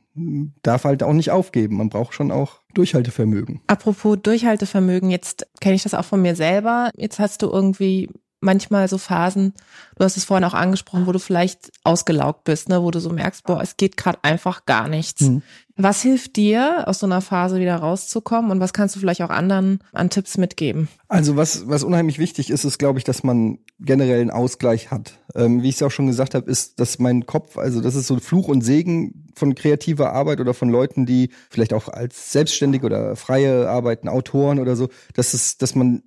darf 0.62 0.84
halt 0.84 1.04
auch 1.04 1.14
nicht 1.14 1.32
aufgeben. 1.32 1.78
Man 1.78 1.90
braucht 1.90 2.14
schon 2.14 2.32
auch 2.32 2.60
Durchhaltevermögen. 2.74 3.62
Apropos 3.68 4.18
Durchhaltevermögen, 4.22 5.10
jetzt 5.10 5.48
kenne 5.60 5.76
ich 5.76 5.84
das 5.84 5.94
auch 5.94 6.06
von 6.06 6.22
mir 6.22 6.36
selber. 6.36 6.92
Jetzt 6.96 7.20
hast 7.20 7.42
du 7.42 7.50
irgendwie 7.50 8.10
manchmal 8.44 8.88
so 8.88 8.98
Phasen, 8.98 9.54
du 9.98 10.04
hast 10.04 10.18
es 10.18 10.26
vorhin 10.26 10.44
auch 10.44 10.54
angesprochen, 10.54 11.08
wo 11.08 11.12
du 11.12 11.20
vielleicht 11.20 11.72
ausgelaugt 11.84 12.44
bist, 12.44 12.70
ne, 12.70 12.84
wo 12.84 12.92
du 12.92 13.00
so 13.00 13.10
merkst, 13.10 13.44
boah, 13.44 13.62
es 13.62 13.78
geht 13.78 13.98
gerade 13.98 14.20
einfach 14.22 14.66
gar 14.66 14.88
nichts. 14.88 15.22
Mhm. 15.22 15.42
Was 15.76 16.04
hilft 16.04 16.36
dir, 16.36 16.88
aus 16.88 17.00
so 17.00 17.08
einer 17.08 17.22
Phase 17.22 17.60
wieder 17.60 17.78
rauszukommen 17.78 18.52
und 18.52 18.60
was 18.60 18.74
kannst 18.74 18.96
du 18.96 19.00
vielleicht 19.00 19.24
auch 19.24 19.32
anderen 19.32 19.80
an 19.92 20.12
Tipps 20.12 20.38
mitgeben? 20.38 20.88
Also 21.08 21.36
was, 21.36 21.68
was 21.68 21.84
unheimlich 21.84 22.20
wichtig 22.20 22.52
ist, 22.52 22.64
ist, 22.64 22.78
glaube 22.78 23.00
ich, 23.00 23.06
dass 23.06 23.24
man 23.24 23.58
generell 23.80 24.22
einen 24.22 24.30
Ausgleich 24.30 24.92
hat. 24.92 25.20
Ähm, 25.34 25.64
wie 25.64 25.70
ich 25.70 25.76
es 25.76 25.82
auch 25.82 25.90
schon 25.90 26.06
gesagt 26.06 26.36
habe, 26.36 26.50
ist, 26.50 26.80
dass 26.80 27.00
mein 27.00 27.26
Kopf, 27.26 27.58
also 27.58 27.82
das 27.82 27.96
ist 27.96 28.06
so 28.06 28.20
Fluch 28.20 28.50
und 28.50 28.62
Segen 28.62 29.26
von 29.34 29.56
kreativer 29.56 30.14
Arbeit 30.14 30.40
oder 30.40 30.54
von 30.54 30.70
Leuten, 30.70 31.08
die 31.08 31.32
vielleicht 31.50 31.74
auch 31.74 31.88
als 31.88 32.32
selbstständig 32.32 32.84
oder 32.84 33.16
freie 33.16 33.68
arbeiten, 33.68 34.10
Autoren 34.10 34.60
oder 34.60 34.76
so, 34.76 34.90
dass 35.16 35.34
es, 35.34 35.58
dass 35.58 35.74
man 35.74 36.04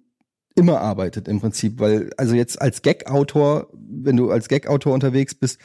immer 0.57 0.81
arbeitet 0.81 1.29
im 1.29 1.41
Prinzip, 1.41 1.79
weil 1.79 2.11
also 2.17 2.35
jetzt 2.35 2.61
als 2.61 2.83
Gag-Autor, 2.83 3.69
wenn 3.73 4.17
du 4.17 4.31
als 4.31 4.49
Gag-Autor 4.49 4.95
unterwegs 4.95 5.35
bist, 5.35 5.61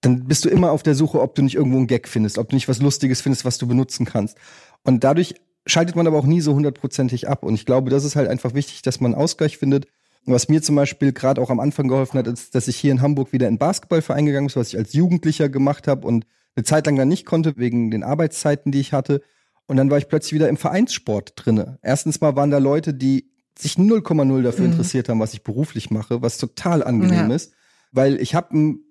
dann 0.00 0.24
bist 0.24 0.44
du 0.44 0.48
immer 0.48 0.70
auf 0.70 0.82
der 0.82 0.94
Suche, 0.94 1.20
ob 1.20 1.34
du 1.34 1.42
nicht 1.42 1.56
irgendwo 1.56 1.76
einen 1.76 1.86
Gag 1.86 2.08
findest, 2.08 2.38
ob 2.38 2.48
du 2.48 2.56
nicht 2.56 2.68
was 2.68 2.80
Lustiges 2.80 3.20
findest, 3.20 3.44
was 3.44 3.58
du 3.58 3.66
benutzen 3.66 4.06
kannst. 4.06 4.38
Und 4.82 5.04
dadurch 5.04 5.34
schaltet 5.66 5.96
man 5.96 6.06
aber 6.06 6.18
auch 6.18 6.26
nie 6.26 6.40
so 6.40 6.54
hundertprozentig 6.54 7.28
ab. 7.28 7.42
Und 7.42 7.54
ich 7.54 7.66
glaube, 7.66 7.90
das 7.90 8.04
ist 8.04 8.16
halt 8.16 8.28
einfach 8.28 8.54
wichtig, 8.54 8.82
dass 8.82 9.00
man 9.00 9.12
einen 9.12 9.22
Ausgleich 9.22 9.58
findet. 9.58 9.86
Was 10.26 10.48
mir 10.48 10.62
zum 10.62 10.76
Beispiel 10.76 11.12
gerade 11.12 11.40
auch 11.40 11.50
am 11.50 11.60
Anfang 11.60 11.88
geholfen 11.88 12.18
hat, 12.18 12.26
ist, 12.26 12.54
dass 12.54 12.68
ich 12.68 12.76
hier 12.76 12.92
in 12.92 13.02
Hamburg 13.02 13.32
wieder 13.32 13.48
in 13.48 13.58
Basketballverein 13.58 14.26
gegangen 14.26 14.46
bin, 14.46 14.56
was 14.56 14.68
ich 14.68 14.78
als 14.78 14.92
Jugendlicher 14.92 15.48
gemacht 15.48 15.88
habe 15.88 16.06
und 16.06 16.26
eine 16.56 16.64
Zeit 16.64 16.86
lang 16.86 16.96
dann 16.96 17.08
nicht 17.08 17.26
konnte, 17.26 17.56
wegen 17.56 17.90
den 17.90 18.02
Arbeitszeiten, 18.02 18.72
die 18.72 18.80
ich 18.80 18.92
hatte. 18.92 19.22
Und 19.66 19.76
dann 19.76 19.90
war 19.90 19.98
ich 19.98 20.08
plötzlich 20.08 20.32
wieder 20.32 20.48
im 20.48 20.56
Vereinssport 20.56 21.32
drinne. 21.36 21.78
Erstens 21.82 22.20
mal 22.20 22.36
waren 22.36 22.50
da 22.50 22.58
Leute, 22.58 22.92
die 22.92 23.30
sich 23.60 23.74
0,0 23.74 24.42
dafür 24.42 24.66
mhm. 24.66 24.72
interessiert 24.72 25.08
haben, 25.08 25.20
was 25.20 25.34
ich 25.34 25.42
beruflich 25.42 25.90
mache, 25.90 26.22
was 26.22 26.38
total 26.38 26.82
angenehm 26.82 27.30
ja. 27.30 27.36
ist, 27.36 27.52
weil 27.92 28.20
ich 28.20 28.34
habe 28.34 28.50
einen 28.50 28.84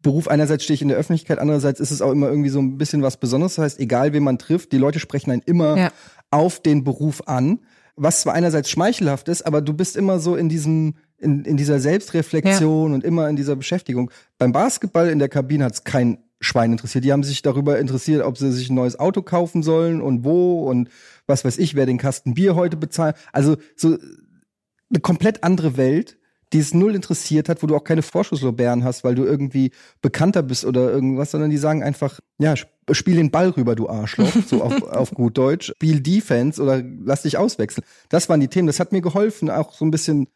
Beruf, 0.00 0.28
einerseits 0.28 0.64
stehe 0.64 0.74
ich 0.74 0.82
in 0.82 0.88
der 0.88 0.98
Öffentlichkeit, 0.98 1.38
andererseits 1.38 1.80
ist 1.80 1.90
es 1.90 2.02
auch 2.02 2.12
immer 2.12 2.28
irgendwie 2.28 2.50
so 2.50 2.60
ein 2.60 2.76
bisschen 2.76 3.02
was 3.02 3.16
Besonderes. 3.16 3.54
Das 3.54 3.64
heißt, 3.64 3.80
egal 3.80 4.12
wen 4.12 4.22
man 4.22 4.38
trifft, 4.38 4.72
die 4.72 4.78
Leute 4.78 5.00
sprechen 5.00 5.30
einen 5.30 5.42
immer 5.42 5.76
ja. 5.76 5.92
auf 6.30 6.60
den 6.60 6.84
Beruf 6.84 7.22
an, 7.26 7.60
was 7.96 8.20
zwar 8.20 8.34
einerseits 8.34 8.70
schmeichelhaft 8.70 9.28
ist, 9.28 9.46
aber 9.46 9.62
du 9.62 9.72
bist 9.72 9.96
immer 9.96 10.18
so 10.18 10.36
in 10.36 10.48
diesem 10.48 10.94
in, 11.18 11.44
in 11.44 11.56
dieser 11.56 11.80
Selbstreflexion 11.80 12.90
ja. 12.90 12.94
und 12.94 13.04
immer 13.04 13.28
in 13.28 13.36
dieser 13.36 13.56
Beschäftigung. 13.56 14.10
Beim 14.38 14.52
Basketball 14.52 15.08
in 15.08 15.18
der 15.18 15.28
Kabine 15.28 15.64
hat 15.64 15.74
es 15.74 15.84
kein 15.84 16.18
Schwein 16.44 16.72
interessiert. 16.72 17.04
Die 17.04 17.12
haben 17.12 17.24
sich 17.24 17.42
darüber 17.42 17.78
interessiert, 17.78 18.22
ob 18.22 18.38
sie 18.38 18.52
sich 18.52 18.70
ein 18.70 18.74
neues 18.74 18.98
Auto 18.98 19.22
kaufen 19.22 19.62
sollen 19.62 20.00
und 20.00 20.24
wo 20.24 20.68
und 20.68 20.88
was 21.26 21.44
weiß 21.44 21.58
ich, 21.58 21.74
wer 21.74 21.86
den 21.86 21.98
Kasten 21.98 22.34
Bier 22.34 22.54
heute 22.54 22.76
bezahlt. 22.76 23.16
Also 23.32 23.56
so 23.76 23.98
eine 24.90 25.00
komplett 25.00 25.42
andere 25.42 25.76
Welt, 25.76 26.18
die 26.52 26.60
es 26.60 26.72
null 26.72 26.94
interessiert 26.94 27.48
hat, 27.48 27.62
wo 27.62 27.66
du 27.66 27.74
auch 27.74 27.82
keine 27.82 28.02
Vorschusslorbeeren 28.02 28.84
hast, 28.84 29.02
weil 29.02 29.16
du 29.16 29.24
irgendwie 29.24 29.72
bekannter 30.00 30.42
bist 30.42 30.64
oder 30.64 30.90
irgendwas, 30.90 31.32
sondern 31.32 31.50
die 31.50 31.56
sagen 31.56 31.82
einfach, 31.82 32.20
ja, 32.38 32.54
spiel 32.92 33.16
den 33.16 33.32
Ball 33.32 33.48
rüber, 33.48 33.74
du 33.74 33.88
Arschloch, 33.88 34.32
so 34.46 34.62
auf, 34.62 34.82
auf 34.82 35.10
gut 35.10 35.36
Deutsch, 35.36 35.72
spiel 35.74 36.00
Defense 36.00 36.62
oder 36.62 36.82
lass 37.04 37.22
dich 37.22 37.38
auswechseln. 37.38 37.84
Das 38.08 38.28
waren 38.28 38.40
die 38.40 38.48
Themen. 38.48 38.68
Das 38.68 38.78
hat 38.78 38.92
mir 38.92 39.00
geholfen, 39.00 39.50
auch 39.50 39.74
so 39.74 39.84
ein 39.84 39.90
bisschen 39.90 40.28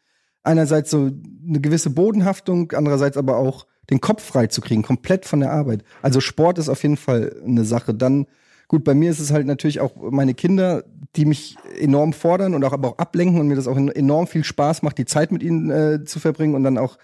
einerseits 0.43 0.91
so 0.91 1.09
eine 1.47 1.61
gewisse 1.61 1.89
Bodenhaftung, 1.89 2.71
andererseits 2.73 3.17
aber 3.17 3.37
auch 3.37 3.65
den 3.89 4.01
Kopf 4.01 4.23
frei 4.23 4.47
zu 4.47 4.61
kriegen, 4.61 4.83
komplett 4.83 5.25
von 5.25 5.39
der 5.39 5.51
Arbeit. 5.51 5.83
Also 6.01 6.19
Sport 6.19 6.57
ist 6.57 6.69
auf 6.69 6.83
jeden 6.83 6.97
Fall 6.97 7.35
eine 7.45 7.65
Sache. 7.65 7.93
Dann, 7.93 8.27
gut, 8.67 8.83
bei 8.83 8.93
mir 8.93 9.09
ist 9.09 9.19
es 9.19 9.31
halt 9.31 9.47
natürlich 9.47 9.79
auch 9.79 9.95
meine 9.95 10.33
Kinder, 10.33 10.83
die 11.15 11.25
mich 11.25 11.57
enorm 11.79 12.13
fordern 12.13 12.53
und 12.53 12.63
auch 12.63 12.73
aber 12.73 12.89
auch 12.89 12.97
ablenken 12.97 13.39
und 13.39 13.47
mir 13.47 13.55
das 13.55 13.67
auch 13.67 13.77
enorm 13.77 14.27
viel 14.27 14.43
Spaß 14.43 14.83
macht, 14.83 14.97
die 14.97 15.05
Zeit 15.05 15.31
mit 15.31 15.41
ihnen 15.41 15.69
äh, 15.69 16.03
zu 16.05 16.19
verbringen 16.19 16.55
und 16.55 16.63
dann 16.63 16.77
auch 16.77 16.97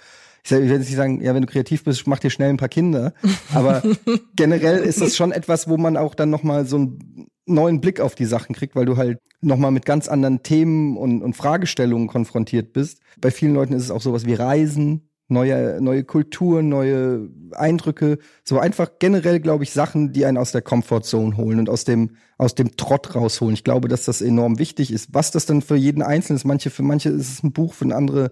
ich 0.46 0.52
werde 0.52 0.76
jetzt 0.76 0.86
nicht 0.86 0.96
sagen, 0.96 1.22
ja, 1.22 1.34
wenn 1.34 1.42
du 1.42 1.52
kreativ 1.52 1.84
bist, 1.84 2.06
mach 2.06 2.20
dir 2.20 2.30
schnell 2.30 2.50
ein 2.50 2.58
paar 2.58 2.70
Kinder. 2.70 3.14
Aber 3.54 3.82
generell 4.36 4.78
ist 4.84 5.02
das 5.02 5.16
schon 5.16 5.32
etwas, 5.32 5.68
wo 5.68 5.78
man 5.78 5.98
auch 5.98 6.14
dann 6.14 6.30
nochmal 6.30 6.68
so 6.68 6.76
einen 6.76 7.28
neuen 7.48 7.82
Blick 7.82 8.00
auf 8.00 8.14
die 8.14 8.26
Sachen 8.26 8.54
kriegt, 8.54 8.76
weil 8.76 8.86
du 8.86 8.96
halt 8.96 9.20
nochmal 9.42 9.72
mit 9.72 9.86
ganz 9.86 10.08
anderen 10.08 10.44
Themen 10.44 10.98
und, 10.98 11.24
und 11.24 11.36
Fragestellungen 11.36 12.08
konfrontiert 12.08 12.74
bist. 12.74 13.00
Bei 13.20 13.32
vielen 13.32 13.56
Leuten 13.56 13.74
ist 13.74 13.84
es 13.84 13.92
auch 13.92 14.02
sowas 14.02 14.26
wie 14.28 14.36
Reisen, 14.36 15.10
neue, 15.28 15.80
neue 15.82 16.04
Kulturen, 16.04 16.70
neue 16.70 17.30
Eindrücke, 17.52 18.20
so 18.44 18.60
einfach 18.60 18.92
generell, 19.00 19.40
glaube 19.40 19.64
ich, 19.64 19.72
Sachen, 19.72 20.14
die 20.14 20.26
einen 20.26 20.38
aus 20.38 20.52
der 20.52 20.62
Comfortzone 20.62 21.36
holen 21.38 21.60
und 21.60 21.70
aus 21.70 21.84
dem, 21.84 22.12
aus 22.38 22.56
dem 22.56 22.78
Trott 22.78 23.16
rausholen. 23.16 23.54
Ich 23.54 23.64
glaube, 23.64 23.88
dass 23.88 24.06
das 24.06 24.22
enorm 24.22 24.60
wichtig 24.60 24.92
ist. 24.92 25.14
Was 25.14 25.32
das 25.32 25.46
dann 25.46 25.62
für 25.62 25.76
jeden 25.76 26.04
Einzelnen 26.04 26.38
ist, 26.38 26.46
manche, 26.46 26.70
für 26.70 26.84
manche 26.84 27.10
ist 27.10 27.30
es 27.30 27.44
ein 27.44 27.54
Buch, 27.54 27.74
für 27.74 27.94
andere 27.96 28.32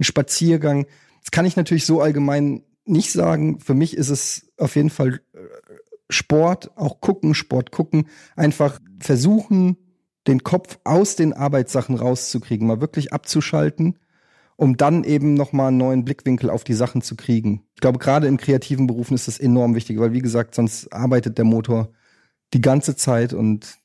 ein 0.00 0.04
Spaziergang. 0.04 0.86
Das 1.20 1.30
kann 1.30 1.46
ich 1.46 1.56
natürlich 1.56 1.86
so 1.86 2.00
allgemein 2.00 2.64
nicht 2.84 3.12
sagen. 3.12 3.60
Für 3.60 3.74
mich 3.74 3.96
ist 3.96 4.08
es 4.08 4.52
auf 4.58 4.74
jeden 4.74 4.90
Fall 4.90 5.20
äh, 5.34 5.38
Sport, 6.10 6.76
auch 6.76 7.00
gucken, 7.00 7.34
Sport 7.34 7.70
gucken, 7.70 8.08
einfach 8.36 8.80
versuchen, 8.98 9.76
den 10.26 10.42
Kopf 10.42 10.78
aus 10.84 11.16
den 11.16 11.32
Arbeitssachen 11.32 11.96
rauszukriegen, 11.96 12.66
mal 12.66 12.80
wirklich 12.80 13.12
abzuschalten 13.12 13.98
um 14.56 14.76
dann 14.76 15.04
eben 15.04 15.34
nochmal 15.34 15.68
einen 15.68 15.78
neuen 15.78 16.04
Blickwinkel 16.04 16.50
auf 16.50 16.64
die 16.64 16.74
Sachen 16.74 17.02
zu 17.02 17.16
kriegen. 17.16 17.64
Ich 17.74 17.80
glaube, 17.80 17.98
gerade 17.98 18.26
in 18.26 18.36
kreativen 18.36 18.86
Berufen 18.86 19.14
ist 19.14 19.28
das 19.28 19.38
enorm 19.38 19.74
wichtig, 19.74 19.98
weil 19.98 20.12
wie 20.12 20.22
gesagt, 20.22 20.54
sonst 20.54 20.92
arbeitet 20.92 21.38
der 21.38 21.44
Motor 21.44 21.88
die 22.54 22.60
ganze 22.60 22.96
Zeit 22.96 23.32
und 23.32 23.78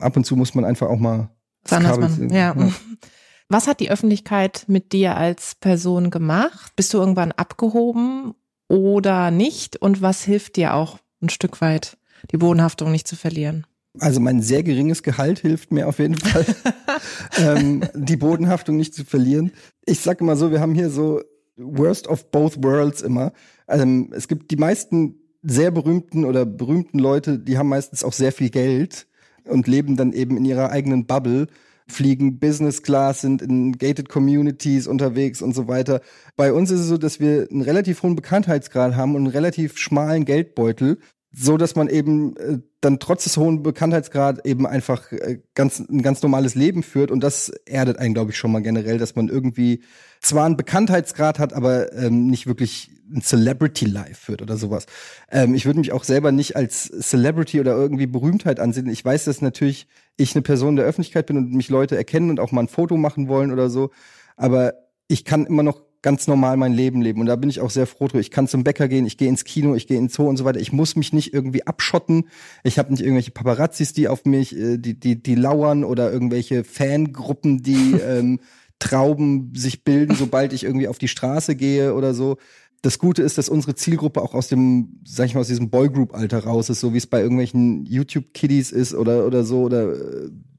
ab 0.00 0.16
und 0.16 0.24
zu 0.24 0.36
muss 0.36 0.54
man 0.54 0.64
einfach 0.64 0.88
auch 0.88 0.98
mal 0.98 1.30
das 1.64 1.82
Kabel 1.82 2.08
man, 2.08 2.30
ja. 2.30 2.54
ja. 2.56 2.72
Was 3.48 3.66
hat 3.66 3.80
die 3.80 3.90
Öffentlichkeit 3.90 4.64
mit 4.66 4.92
dir 4.92 5.16
als 5.16 5.54
Person 5.54 6.10
gemacht? 6.10 6.72
Bist 6.74 6.94
du 6.94 6.98
irgendwann 6.98 7.32
abgehoben 7.32 8.34
oder 8.66 9.30
nicht? 9.30 9.76
Und 9.76 10.00
was 10.00 10.24
hilft 10.24 10.56
dir 10.56 10.72
auch 10.72 10.98
ein 11.20 11.28
Stück 11.28 11.60
weit, 11.60 11.98
die 12.30 12.38
Bodenhaftung 12.38 12.90
nicht 12.90 13.06
zu 13.06 13.14
verlieren? 13.14 13.66
Also 13.98 14.20
mein 14.20 14.40
sehr 14.40 14.62
geringes 14.62 15.02
Gehalt 15.02 15.40
hilft 15.40 15.70
mir 15.70 15.86
auf 15.86 15.98
jeden 15.98 16.16
Fall, 16.16 16.46
ähm, 17.38 17.82
die 17.94 18.16
Bodenhaftung 18.16 18.76
nicht 18.76 18.94
zu 18.94 19.04
verlieren. 19.04 19.52
Ich 19.84 20.00
sage 20.00 20.24
immer 20.24 20.36
so, 20.36 20.50
wir 20.50 20.60
haben 20.60 20.74
hier 20.74 20.88
so 20.88 21.20
Worst 21.56 22.08
of 22.08 22.30
both 22.30 22.62
worlds 22.62 23.02
immer. 23.02 23.32
Ähm, 23.68 24.10
es 24.14 24.28
gibt 24.28 24.50
die 24.50 24.56
meisten 24.56 25.16
sehr 25.42 25.70
berühmten 25.70 26.24
oder 26.24 26.46
berühmten 26.46 26.98
Leute, 26.98 27.38
die 27.38 27.58
haben 27.58 27.68
meistens 27.68 28.04
auch 28.04 28.12
sehr 28.12 28.32
viel 28.32 28.48
Geld 28.48 29.06
und 29.44 29.66
leben 29.66 29.96
dann 29.96 30.12
eben 30.12 30.36
in 30.36 30.44
ihrer 30.44 30.70
eigenen 30.70 31.06
Bubble, 31.06 31.48
fliegen 31.86 32.38
Business 32.38 32.82
Class, 32.82 33.20
sind 33.20 33.42
in 33.42 33.72
gated 33.72 34.08
Communities 34.08 34.86
unterwegs 34.86 35.42
und 35.42 35.54
so 35.54 35.68
weiter. 35.68 36.00
Bei 36.36 36.52
uns 36.52 36.70
ist 36.70 36.80
es 36.80 36.86
so, 36.86 36.96
dass 36.96 37.20
wir 37.20 37.48
einen 37.50 37.62
relativ 37.62 38.02
hohen 38.02 38.16
Bekanntheitsgrad 38.16 38.96
haben 38.96 39.16
und 39.16 39.24
einen 39.24 39.32
relativ 39.32 39.76
schmalen 39.76 40.24
Geldbeutel 40.24 40.98
so 41.34 41.56
dass 41.56 41.74
man 41.74 41.88
eben 41.88 42.36
äh, 42.36 42.58
dann 42.80 42.98
trotz 42.98 43.24
des 43.24 43.36
hohen 43.36 43.62
Bekanntheitsgrad 43.62 44.46
eben 44.46 44.66
einfach 44.66 45.10
äh, 45.12 45.40
ganz 45.54 45.78
ein 45.78 46.02
ganz 46.02 46.22
normales 46.22 46.54
Leben 46.54 46.82
führt 46.82 47.10
und 47.10 47.20
das 47.20 47.48
erdet 47.64 47.98
einen 47.98 48.14
glaube 48.14 48.32
ich 48.32 48.36
schon 48.36 48.52
mal 48.52 48.62
generell, 48.62 48.98
dass 48.98 49.16
man 49.16 49.28
irgendwie 49.28 49.82
zwar 50.20 50.44
einen 50.44 50.56
Bekanntheitsgrad 50.56 51.38
hat, 51.38 51.54
aber 51.54 51.92
ähm, 51.94 52.26
nicht 52.26 52.46
wirklich 52.46 52.90
ein 53.10 53.22
Celebrity 53.22 53.86
Life 53.86 54.26
führt 54.26 54.42
oder 54.42 54.56
sowas. 54.56 54.86
Ähm, 55.30 55.54
ich 55.54 55.64
würde 55.64 55.80
mich 55.80 55.92
auch 55.92 56.04
selber 56.04 56.32
nicht 56.32 56.54
als 56.56 56.90
Celebrity 57.00 57.60
oder 57.60 57.72
irgendwie 57.72 58.06
Berühmtheit 58.06 58.60
ansehen. 58.60 58.88
Ich 58.88 59.04
weiß, 59.04 59.24
dass 59.24 59.42
natürlich 59.42 59.86
ich 60.16 60.34
eine 60.34 60.42
Person 60.42 60.76
der 60.76 60.84
Öffentlichkeit 60.84 61.26
bin 61.26 61.36
und 61.38 61.52
mich 61.52 61.68
Leute 61.68 61.96
erkennen 61.96 62.30
und 62.30 62.40
auch 62.40 62.52
mal 62.52 62.62
ein 62.62 62.68
Foto 62.68 62.96
machen 62.96 63.28
wollen 63.28 63.52
oder 63.52 63.70
so, 63.70 63.90
aber 64.36 64.74
ich 65.08 65.24
kann 65.24 65.46
immer 65.46 65.62
noch 65.62 65.82
ganz 66.02 66.26
normal 66.26 66.56
mein 66.56 66.72
Leben 66.72 67.00
leben. 67.00 67.20
Und 67.20 67.26
da 67.26 67.36
bin 67.36 67.48
ich 67.48 67.60
auch 67.60 67.70
sehr 67.70 67.86
froh 67.86 68.08
drüber. 68.08 68.20
Ich 68.20 68.32
kann 68.32 68.48
zum 68.48 68.64
Bäcker 68.64 68.88
gehen, 68.88 69.06
ich 69.06 69.16
gehe 69.16 69.28
ins 69.28 69.44
Kino, 69.44 69.74
ich 69.74 69.86
gehe 69.86 69.98
ins 69.98 70.14
Zoo 70.14 70.28
und 70.28 70.36
so 70.36 70.44
weiter. 70.44 70.60
Ich 70.60 70.72
muss 70.72 70.96
mich 70.96 71.12
nicht 71.12 71.32
irgendwie 71.32 71.66
abschotten. 71.66 72.24
Ich 72.64 72.78
habe 72.78 72.90
nicht 72.90 73.02
irgendwelche 73.02 73.30
Paparazzis, 73.30 73.92
die 73.92 74.08
auf 74.08 74.24
mich, 74.24 74.56
äh, 74.56 74.78
die, 74.78 74.98
die, 74.98 75.22
die 75.22 75.36
lauern 75.36 75.84
oder 75.84 76.12
irgendwelche 76.12 76.64
Fangruppen, 76.64 77.62
die 77.62 77.92
ähm, 78.06 78.40
Trauben 78.80 79.52
sich 79.54 79.84
bilden, 79.84 80.16
sobald 80.16 80.52
ich 80.52 80.64
irgendwie 80.64 80.88
auf 80.88 80.98
die 80.98 81.06
Straße 81.06 81.54
gehe 81.54 81.94
oder 81.94 82.14
so. 82.14 82.36
Das 82.82 82.98
Gute 82.98 83.22
ist, 83.22 83.38
dass 83.38 83.48
unsere 83.48 83.76
Zielgruppe 83.76 84.20
auch 84.20 84.34
aus 84.34 84.48
dem, 84.48 84.98
sag 85.04 85.26
ich 85.26 85.34
mal, 85.34 85.40
aus 85.42 85.46
diesem 85.46 85.70
Boygroup-Alter 85.70 86.42
raus 86.42 86.68
ist, 86.68 86.80
so 86.80 86.92
wie 86.92 86.98
es 86.98 87.06
bei 87.06 87.20
irgendwelchen 87.20 87.86
YouTube-Kiddies 87.86 88.72
ist 88.72 88.92
oder, 88.92 89.24
oder 89.24 89.44
so, 89.44 89.62
oder 89.62 89.94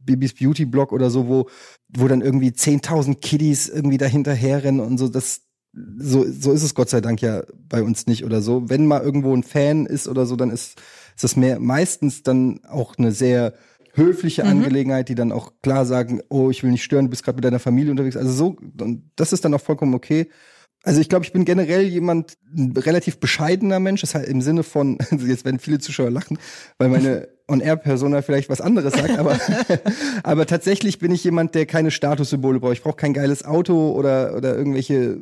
Bibis 0.05 0.33
Beauty 0.33 0.65
Blog 0.65 0.91
oder 0.91 1.09
so, 1.09 1.27
wo, 1.27 1.49
wo 1.89 2.07
dann 2.07 2.21
irgendwie 2.21 2.49
10.000 2.49 3.19
Kiddies 3.19 3.69
irgendwie 3.69 3.97
dahinter 3.97 4.33
herrennen 4.33 4.81
und 4.81 4.97
so, 4.97 5.07
das, 5.07 5.41
so, 5.97 6.25
so 6.29 6.51
ist 6.51 6.63
es 6.63 6.75
Gott 6.75 6.89
sei 6.89 7.01
Dank 7.01 7.21
ja 7.21 7.43
bei 7.67 7.81
uns 7.81 8.05
nicht 8.05 8.23
oder 8.25 8.41
so. 8.41 8.69
Wenn 8.69 8.85
mal 8.85 9.01
irgendwo 9.01 9.35
ein 9.35 9.43
Fan 9.43 9.85
ist 9.85 10.07
oder 10.07 10.25
so, 10.25 10.35
dann 10.35 10.51
ist, 10.51 10.79
ist 11.15 11.23
das 11.23 11.35
mehr, 11.35 11.59
meistens 11.59 12.23
dann 12.23 12.59
auch 12.65 12.97
eine 12.97 13.11
sehr 13.11 13.53
höfliche 13.93 14.43
mhm. 14.43 14.49
Angelegenheit, 14.49 15.09
die 15.09 15.15
dann 15.15 15.31
auch 15.31 15.53
klar 15.61 15.85
sagen, 15.85 16.21
oh, 16.29 16.49
ich 16.49 16.63
will 16.63 16.71
nicht 16.71 16.83
stören, 16.83 17.05
du 17.05 17.09
bist 17.09 17.23
gerade 17.23 17.37
mit 17.37 17.45
deiner 17.45 17.59
Familie 17.59 17.91
unterwegs. 17.91 18.17
Also 18.17 18.31
so, 18.31 18.57
und 18.79 19.11
das 19.15 19.33
ist 19.33 19.45
dann 19.45 19.53
auch 19.53 19.61
vollkommen 19.61 19.93
okay. 19.93 20.29
Also 20.83 20.99
ich 20.99 21.07
glaube, 21.07 21.25
ich 21.25 21.31
bin 21.31 21.45
generell 21.45 21.83
jemand, 21.83 22.37
ein 22.55 22.75
relativ 22.75 23.19
bescheidener 23.19 23.79
Mensch, 23.79 24.01
das 24.01 24.15
heißt 24.15 24.27
im 24.27 24.41
Sinne 24.41 24.63
von, 24.63 24.97
also 25.11 25.25
jetzt 25.25 25.45
werden 25.45 25.59
viele 25.59 25.79
Zuschauer 25.79 26.11
lachen, 26.11 26.37
weil 26.77 26.89
meine 26.89 27.29
On-Air-Persona 27.53 28.21
vielleicht 28.21 28.49
was 28.49 28.61
anderes 28.61 28.93
sagt, 28.93 29.17
aber, 29.17 29.39
aber 30.23 30.45
tatsächlich 30.45 30.99
bin 30.99 31.11
ich 31.11 31.23
jemand, 31.23 31.55
der 31.55 31.65
keine 31.65 31.91
Statussymbole 31.91 32.59
braucht. 32.59 32.73
Ich 32.73 32.83
brauche 32.83 32.97
kein 32.97 33.13
geiles 33.13 33.45
Auto 33.45 33.91
oder, 33.91 34.35
oder 34.35 34.55
irgendwelche 34.57 35.21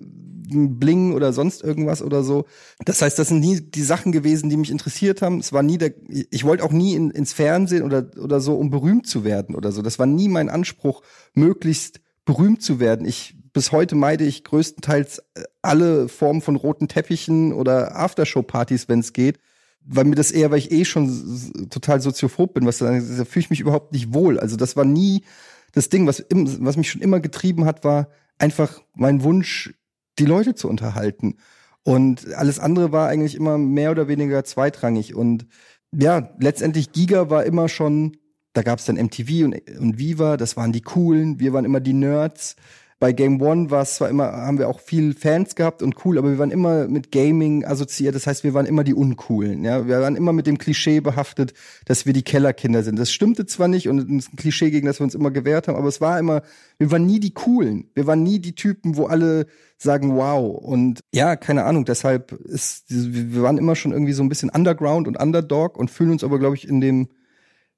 Bling 0.52 1.13
oder 1.13 1.34
sonst 1.34 1.63
irgendwas 1.63 2.02
oder 2.02 2.24
so. 2.24 2.46
Das 2.84 3.02
heißt, 3.02 3.17
das 3.17 3.30
sind 3.30 3.39
nie 3.39 3.62
die 3.62 3.84
Sachen 3.84 4.12
gewesen, 4.12 4.50
die 4.50 4.58
mich 4.58 4.72
interessiert 4.72 5.22
haben. 5.22 5.39
Es 5.39 5.54
war 5.54 5.63
nie 5.63 5.78
der, 5.78 5.94
ich 6.08 6.44
wollte 6.44 6.63
auch 6.63 6.72
nie 6.72 6.96
in, 6.96 7.12
ins 7.12 7.34
Fernsehen 7.34 7.84
oder, 7.84 8.08
oder 8.22 8.39
so, 8.41 8.56
um 8.56 8.70
berühmt 8.70 9.08
zu 9.08 9.24
werden 9.24 9.56
oder 9.56 9.72
so. 9.72 9.82
Das 9.82 10.00
war 10.00 10.06
nie 10.06 10.28
mein 10.28 10.50
Anspruch, 10.50 11.02
möglichst 11.34 12.02
berühmt 12.26 12.62
zu 12.62 12.80
werden. 12.80 13.06
Ich, 13.06 13.36
bis 13.54 13.72
heute 13.72 13.96
meide 13.96 14.26
ich 14.26 14.44
größtenteils 14.44 15.20
äh, 15.20 15.44
alle 15.62 16.08
Formen 16.08 16.41
von 16.41 16.56
roten 16.56 16.88
Teppichen 16.88 17.54
oder 17.54 17.96
Aftershow-Partys, 17.96 18.89
wenn 18.89 19.00
es 19.00 19.13
geht 19.13 19.39
weil 19.86 20.06
mir 20.06 20.15
das 20.15 20.32
eher, 20.32 20.52
weil 20.52 20.60
ich 20.60 20.72
eh 20.72 20.86
schon 20.86 21.70
total 21.70 22.02
soziophob 22.02 22.54
bin, 22.54 22.65
was 22.65 22.78
da, 22.78 22.91
da 22.91 23.26
fühle 23.26 23.44
ich 23.44 23.50
mich 23.50 23.60
überhaupt 23.60 23.94
nicht 23.94 24.13
wohl. 24.13 24.39
Also 24.39 24.56
das 24.56 24.76
war 24.76 24.86
nie 24.86 25.24
das 25.72 25.89
Ding, 25.89 26.08
was, 26.08 26.20
im, 26.20 26.65
was 26.65 26.78
mich 26.78 26.91
schon 26.91 27.02
immer 27.02 27.20
getrieben 27.20 27.65
hat, 27.65 27.84
war 27.84 28.10
einfach 28.38 28.82
mein 28.94 29.24
Wunsch, 29.24 29.74
die 30.20 30.26
Leute 30.26 30.56
zu 30.56 30.70
unterhalten. 30.70 31.38
Und 31.84 32.34
alles 32.34 32.60
andere 32.60 32.91
war 32.91 33.08
eigentlich 33.08 33.36
immer 33.36 33.58
mehr 33.58 33.91
oder 33.91 34.08
weniger 34.08 34.44
zweitrangig. 34.44 35.15
Und 35.15 35.48
ja, 35.91 36.34
letztendlich 36.39 36.91
Giga 36.91 37.30
war 37.30 37.46
immer 37.46 37.70
schon, 37.70 38.17
da 38.54 38.62
gab 38.62 38.80
es 38.80 38.86
dann 38.86 38.98
MTV 38.98 39.46
und, 39.46 39.80
und 39.80 39.98
Viva, 39.98 40.38
das 40.38 40.58
waren 40.58 40.72
die 40.72 40.82
coolen, 40.82 41.39
wir 41.39 41.54
waren 41.54 41.65
immer 41.65 41.80
die 41.80 41.94
Nerds 41.94 42.56
bei 43.02 43.14
Game 43.14 43.42
One 43.42 43.72
war 43.72 43.82
es 43.82 43.96
zwar 43.96 44.10
immer, 44.10 44.32
haben 44.32 44.60
wir 44.60 44.70
auch 44.70 44.80
viel 44.80 45.16
Fans 45.16 45.56
gehabt 45.56 45.82
und 45.82 46.06
cool, 46.06 46.20
aber 46.20 46.30
wir 46.30 46.38
waren 46.38 46.52
immer 46.52 46.88
mit 46.88 47.12
Gaming 47.12 47.66
assoziiert. 47.66 48.14
Das 48.14 48.28
heißt, 48.28 48.44
wir 48.44 48.54
waren 48.54 48.68
immer 48.68 48.84
die 48.84 48.94
Uncoolen. 48.94 49.64
Ja, 49.64 49.88
wir 49.88 50.02
waren 50.02 50.16
immer 50.16 50.34
mit 50.34 50.46
dem 50.46 50.60
Klischee 50.60 51.00
behaftet, 51.00 51.56
dass 51.86 52.06
wir 52.06 52.14
die 52.14 52.22
Kellerkinder 52.22 52.84
sind. 52.84 53.00
Das 53.00 53.12
stimmte 53.12 53.48
zwar 53.48 53.68
nicht 53.68 53.90
und 53.90 54.08
ein 54.08 54.24
Klischee, 54.38 54.70
gegen 54.70 54.86
das 54.86 55.00
wir 55.00 55.06
uns 55.06 55.16
immer 55.16 55.32
gewehrt 55.32 55.68
haben, 55.68 55.78
aber 55.78 55.88
es 55.88 56.00
war 56.00 56.20
immer, 56.20 56.44
wir 56.78 56.92
waren 56.92 57.08
nie 57.08 57.20
die 57.20 57.34
Coolen. 57.34 57.90
Wir 57.96 58.06
waren 58.06 58.22
nie 58.22 58.38
die 58.38 58.54
Typen, 58.54 58.96
wo 58.98 59.08
alle 59.08 59.48
sagen 59.80 60.16
wow. 60.16 60.56
Und 60.64 61.00
ja, 61.12 61.36
keine 61.36 61.64
Ahnung, 61.64 61.86
deshalb 61.86 62.34
ist, 62.34 62.86
wir 62.88 63.42
waren 63.42 63.58
immer 63.58 63.76
schon 63.76 63.94
irgendwie 63.94 64.14
so 64.14 64.22
ein 64.22 64.30
bisschen 64.30 64.52
Underground 64.52 65.08
und 65.08 65.20
Underdog 65.20 65.76
und 65.76 65.90
fühlen 65.90 66.12
uns 66.12 66.24
aber, 66.24 66.38
glaube 66.38 66.56
ich, 66.56 66.68
in 66.68 66.82
dem, 66.82 67.08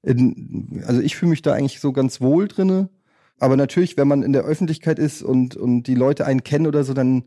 in, 0.02 0.82
also 0.86 1.00
ich 1.00 1.16
fühle 1.16 1.30
mich 1.30 1.40
da 1.40 1.54
eigentlich 1.54 1.80
so 1.80 1.94
ganz 1.94 2.20
wohl 2.20 2.46
drinne 2.46 2.90
aber 3.38 3.56
natürlich, 3.56 3.96
wenn 3.96 4.08
man 4.08 4.22
in 4.22 4.32
der 4.32 4.44
Öffentlichkeit 4.44 4.98
ist 4.98 5.22
und, 5.22 5.56
und 5.56 5.84
die 5.84 5.94
Leute 5.94 6.26
einen 6.26 6.44
kennen 6.44 6.66
oder 6.66 6.84
so, 6.84 6.94
dann, 6.94 7.24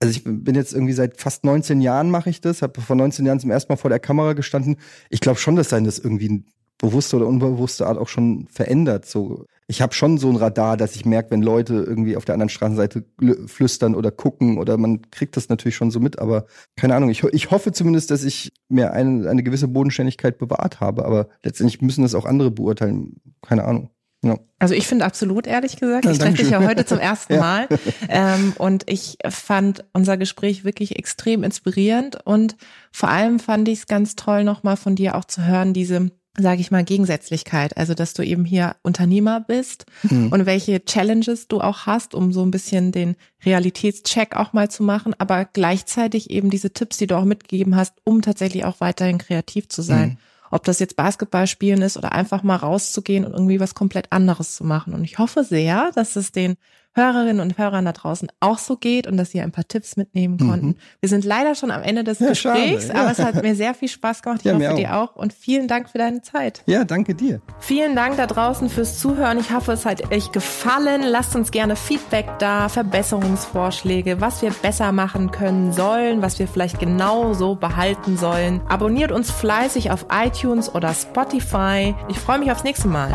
also 0.00 0.10
ich 0.10 0.24
bin 0.24 0.54
jetzt 0.54 0.72
irgendwie 0.72 0.92
seit 0.92 1.20
fast 1.20 1.44
19 1.44 1.80
Jahren 1.80 2.10
mache 2.10 2.30
ich 2.30 2.40
das, 2.40 2.62
habe 2.62 2.80
vor 2.80 2.96
19 2.96 3.26
Jahren 3.26 3.40
zum 3.40 3.50
ersten 3.50 3.72
Mal 3.72 3.76
vor 3.76 3.90
der 3.90 4.00
Kamera 4.00 4.32
gestanden. 4.32 4.76
Ich 5.10 5.20
glaube 5.20 5.38
schon, 5.38 5.56
dass 5.56 5.68
sein 5.68 5.84
das 5.84 5.98
irgendwie 5.98 6.44
bewusste 6.78 7.16
oder 7.16 7.26
unbewusste 7.26 7.86
Art 7.86 7.98
auch 7.98 8.08
schon 8.08 8.46
verändert. 8.48 9.06
So, 9.06 9.46
ich 9.66 9.80
habe 9.80 9.94
schon 9.94 10.18
so 10.18 10.28
ein 10.28 10.36
Radar, 10.36 10.76
dass 10.76 10.96
ich 10.96 11.06
merke, 11.06 11.30
wenn 11.30 11.42
Leute 11.42 11.74
irgendwie 11.74 12.16
auf 12.16 12.24
der 12.24 12.34
anderen 12.34 12.48
Straßenseite 12.48 13.04
flüstern 13.46 13.94
oder 13.94 14.10
gucken 14.10 14.58
oder 14.58 14.76
man 14.76 15.02
kriegt 15.10 15.36
das 15.36 15.48
natürlich 15.48 15.76
schon 15.76 15.90
so 15.90 16.00
mit, 16.00 16.18
aber 16.18 16.46
keine 16.76 16.94
Ahnung. 16.94 17.10
Ich, 17.10 17.22
ich 17.22 17.50
hoffe 17.50 17.72
zumindest, 17.72 18.10
dass 18.10 18.24
ich 18.24 18.52
mir 18.68 18.92
eine, 18.92 19.28
eine 19.28 19.42
gewisse 19.42 19.68
Bodenständigkeit 19.68 20.38
bewahrt 20.38 20.80
habe, 20.80 21.04
aber 21.04 21.28
letztendlich 21.42 21.80
müssen 21.80 22.02
das 22.02 22.14
auch 22.14 22.26
andere 22.26 22.50
beurteilen. 22.50 23.20
Keine 23.42 23.64
Ahnung. 23.64 23.90
Ja. 24.24 24.38
Also 24.58 24.74
ich 24.74 24.86
finde 24.86 25.04
absolut, 25.04 25.46
ehrlich 25.46 25.76
gesagt. 25.76 26.06
Ich 26.06 26.18
treffe 26.18 26.38
dich 26.38 26.50
ja 26.50 26.62
heute 26.62 26.86
zum 26.86 26.98
ersten 26.98 27.34
ja. 27.34 27.40
Mal. 27.40 27.68
Ähm, 28.08 28.54
und 28.58 28.84
ich 28.86 29.18
fand 29.28 29.84
unser 29.92 30.16
Gespräch 30.16 30.64
wirklich 30.64 30.96
extrem 30.96 31.44
inspirierend. 31.44 32.18
Und 32.24 32.56
vor 32.90 33.10
allem 33.10 33.38
fand 33.38 33.68
ich 33.68 33.80
es 33.80 33.86
ganz 33.86 34.16
toll, 34.16 34.44
nochmal 34.44 34.76
von 34.76 34.96
dir 34.96 35.16
auch 35.16 35.24
zu 35.24 35.44
hören, 35.46 35.74
diese 35.74 36.10
sage 36.36 36.60
ich 36.60 36.70
mal, 36.70 36.82
Gegensätzlichkeit. 36.82 37.76
Also, 37.76 37.94
dass 37.94 38.12
du 38.12 38.22
eben 38.22 38.44
hier 38.44 38.74
Unternehmer 38.82 39.40
bist 39.40 39.86
mhm. 40.02 40.32
und 40.32 40.46
welche 40.46 40.84
Challenges 40.84 41.46
du 41.46 41.60
auch 41.60 41.86
hast, 41.86 42.14
um 42.14 42.32
so 42.32 42.42
ein 42.42 42.50
bisschen 42.50 42.90
den 42.90 43.14
Realitätscheck 43.44 44.34
auch 44.34 44.52
mal 44.52 44.68
zu 44.68 44.82
machen, 44.82 45.14
aber 45.18 45.44
gleichzeitig 45.44 46.30
eben 46.30 46.50
diese 46.50 46.72
Tipps, 46.72 46.96
die 46.96 47.06
du 47.06 47.16
auch 47.16 47.24
mitgegeben 47.24 47.76
hast, 47.76 47.94
um 48.04 48.20
tatsächlich 48.20 48.64
auch 48.64 48.80
weiterhin 48.80 49.18
kreativ 49.18 49.68
zu 49.68 49.82
sein. 49.82 50.08
Mhm 50.08 50.16
ob 50.50 50.64
das 50.64 50.78
jetzt 50.78 50.96
Basketball 50.96 51.46
spielen 51.46 51.82
ist 51.82 51.96
oder 51.96 52.12
einfach 52.12 52.42
mal 52.42 52.56
rauszugehen 52.56 53.24
und 53.24 53.32
irgendwie 53.32 53.60
was 53.60 53.74
komplett 53.74 54.12
anderes 54.12 54.54
zu 54.54 54.64
machen. 54.64 54.94
Und 54.94 55.04
ich 55.04 55.18
hoffe 55.18 55.44
sehr, 55.44 55.90
dass 55.94 56.16
es 56.16 56.32
den 56.32 56.56
Hörerinnen 56.94 57.40
und 57.40 57.58
Hörern 57.58 57.84
da 57.84 57.92
draußen 57.92 58.28
auch 58.40 58.58
so 58.58 58.76
geht 58.76 59.06
und 59.06 59.16
dass 59.16 59.30
sie 59.30 59.40
ein 59.40 59.52
paar 59.52 59.66
Tipps 59.66 59.96
mitnehmen 59.96 60.36
mhm. 60.40 60.48
konnten. 60.48 60.66
Mhm. 60.66 60.76
Wir 61.00 61.08
sind 61.08 61.24
leider 61.24 61.54
schon 61.54 61.70
am 61.70 61.82
Ende 61.82 62.04
des 62.04 62.20
ja, 62.20 62.28
Gesprächs, 62.28 62.88
ja. 62.88 62.94
aber 62.94 63.10
es 63.10 63.18
hat 63.18 63.42
mir 63.42 63.54
sehr 63.54 63.74
viel 63.74 63.88
Spaß 63.88 64.22
gemacht. 64.22 64.40
Ich 64.44 64.46
ja, 64.46 64.54
hoffe 64.54 64.76
dir 64.76 64.96
auch. 64.96 65.16
Und 65.16 65.32
vielen 65.32 65.68
Dank 65.68 65.90
für 65.90 65.98
deine 65.98 66.22
Zeit. 66.22 66.62
Ja, 66.66 66.84
danke 66.84 67.14
dir. 67.14 67.40
Vielen 67.58 67.96
Dank 67.96 68.16
da 68.16 68.26
draußen 68.26 68.68
fürs 68.70 68.98
Zuhören. 68.98 69.38
Ich 69.38 69.52
hoffe, 69.52 69.72
es 69.72 69.84
hat 69.84 70.12
euch 70.12 70.32
gefallen. 70.32 71.02
Lasst 71.02 71.34
uns 71.34 71.50
gerne 71.50 71.76
Feedback 71.76 72.26
da, 72.38 72.68
Verbesserungsvorschläge, 72.68 74.20
was 74.20 74.42
wir 74.42 74.50
besser 74.50 74.92
machen 74.92 75.30
können 75.30 75.72
sollen, 75.72 76.22
was 76.22 76.38
wir 76.38 76.46
vielleicht 76.46 76.78
genau 76.78 77.34
so 77.34 77.56
behalten 77.56 78.16
sollen. 78.16 78.60
Abonniert 78.68 79.12
uns 79.12 79.30
fleißig 79.30 79.90
auf 79.90 80.06
iTunes 80.12 80.74
oder 80.74 80.94
Spotify. 80.94 81.94
Ich 82.08 82.18
freue 82.18 82.38
mich 82.38 82.52
aufs 82.52 82.64
nächste 82.64 82.88
Mal. 82.88 83.12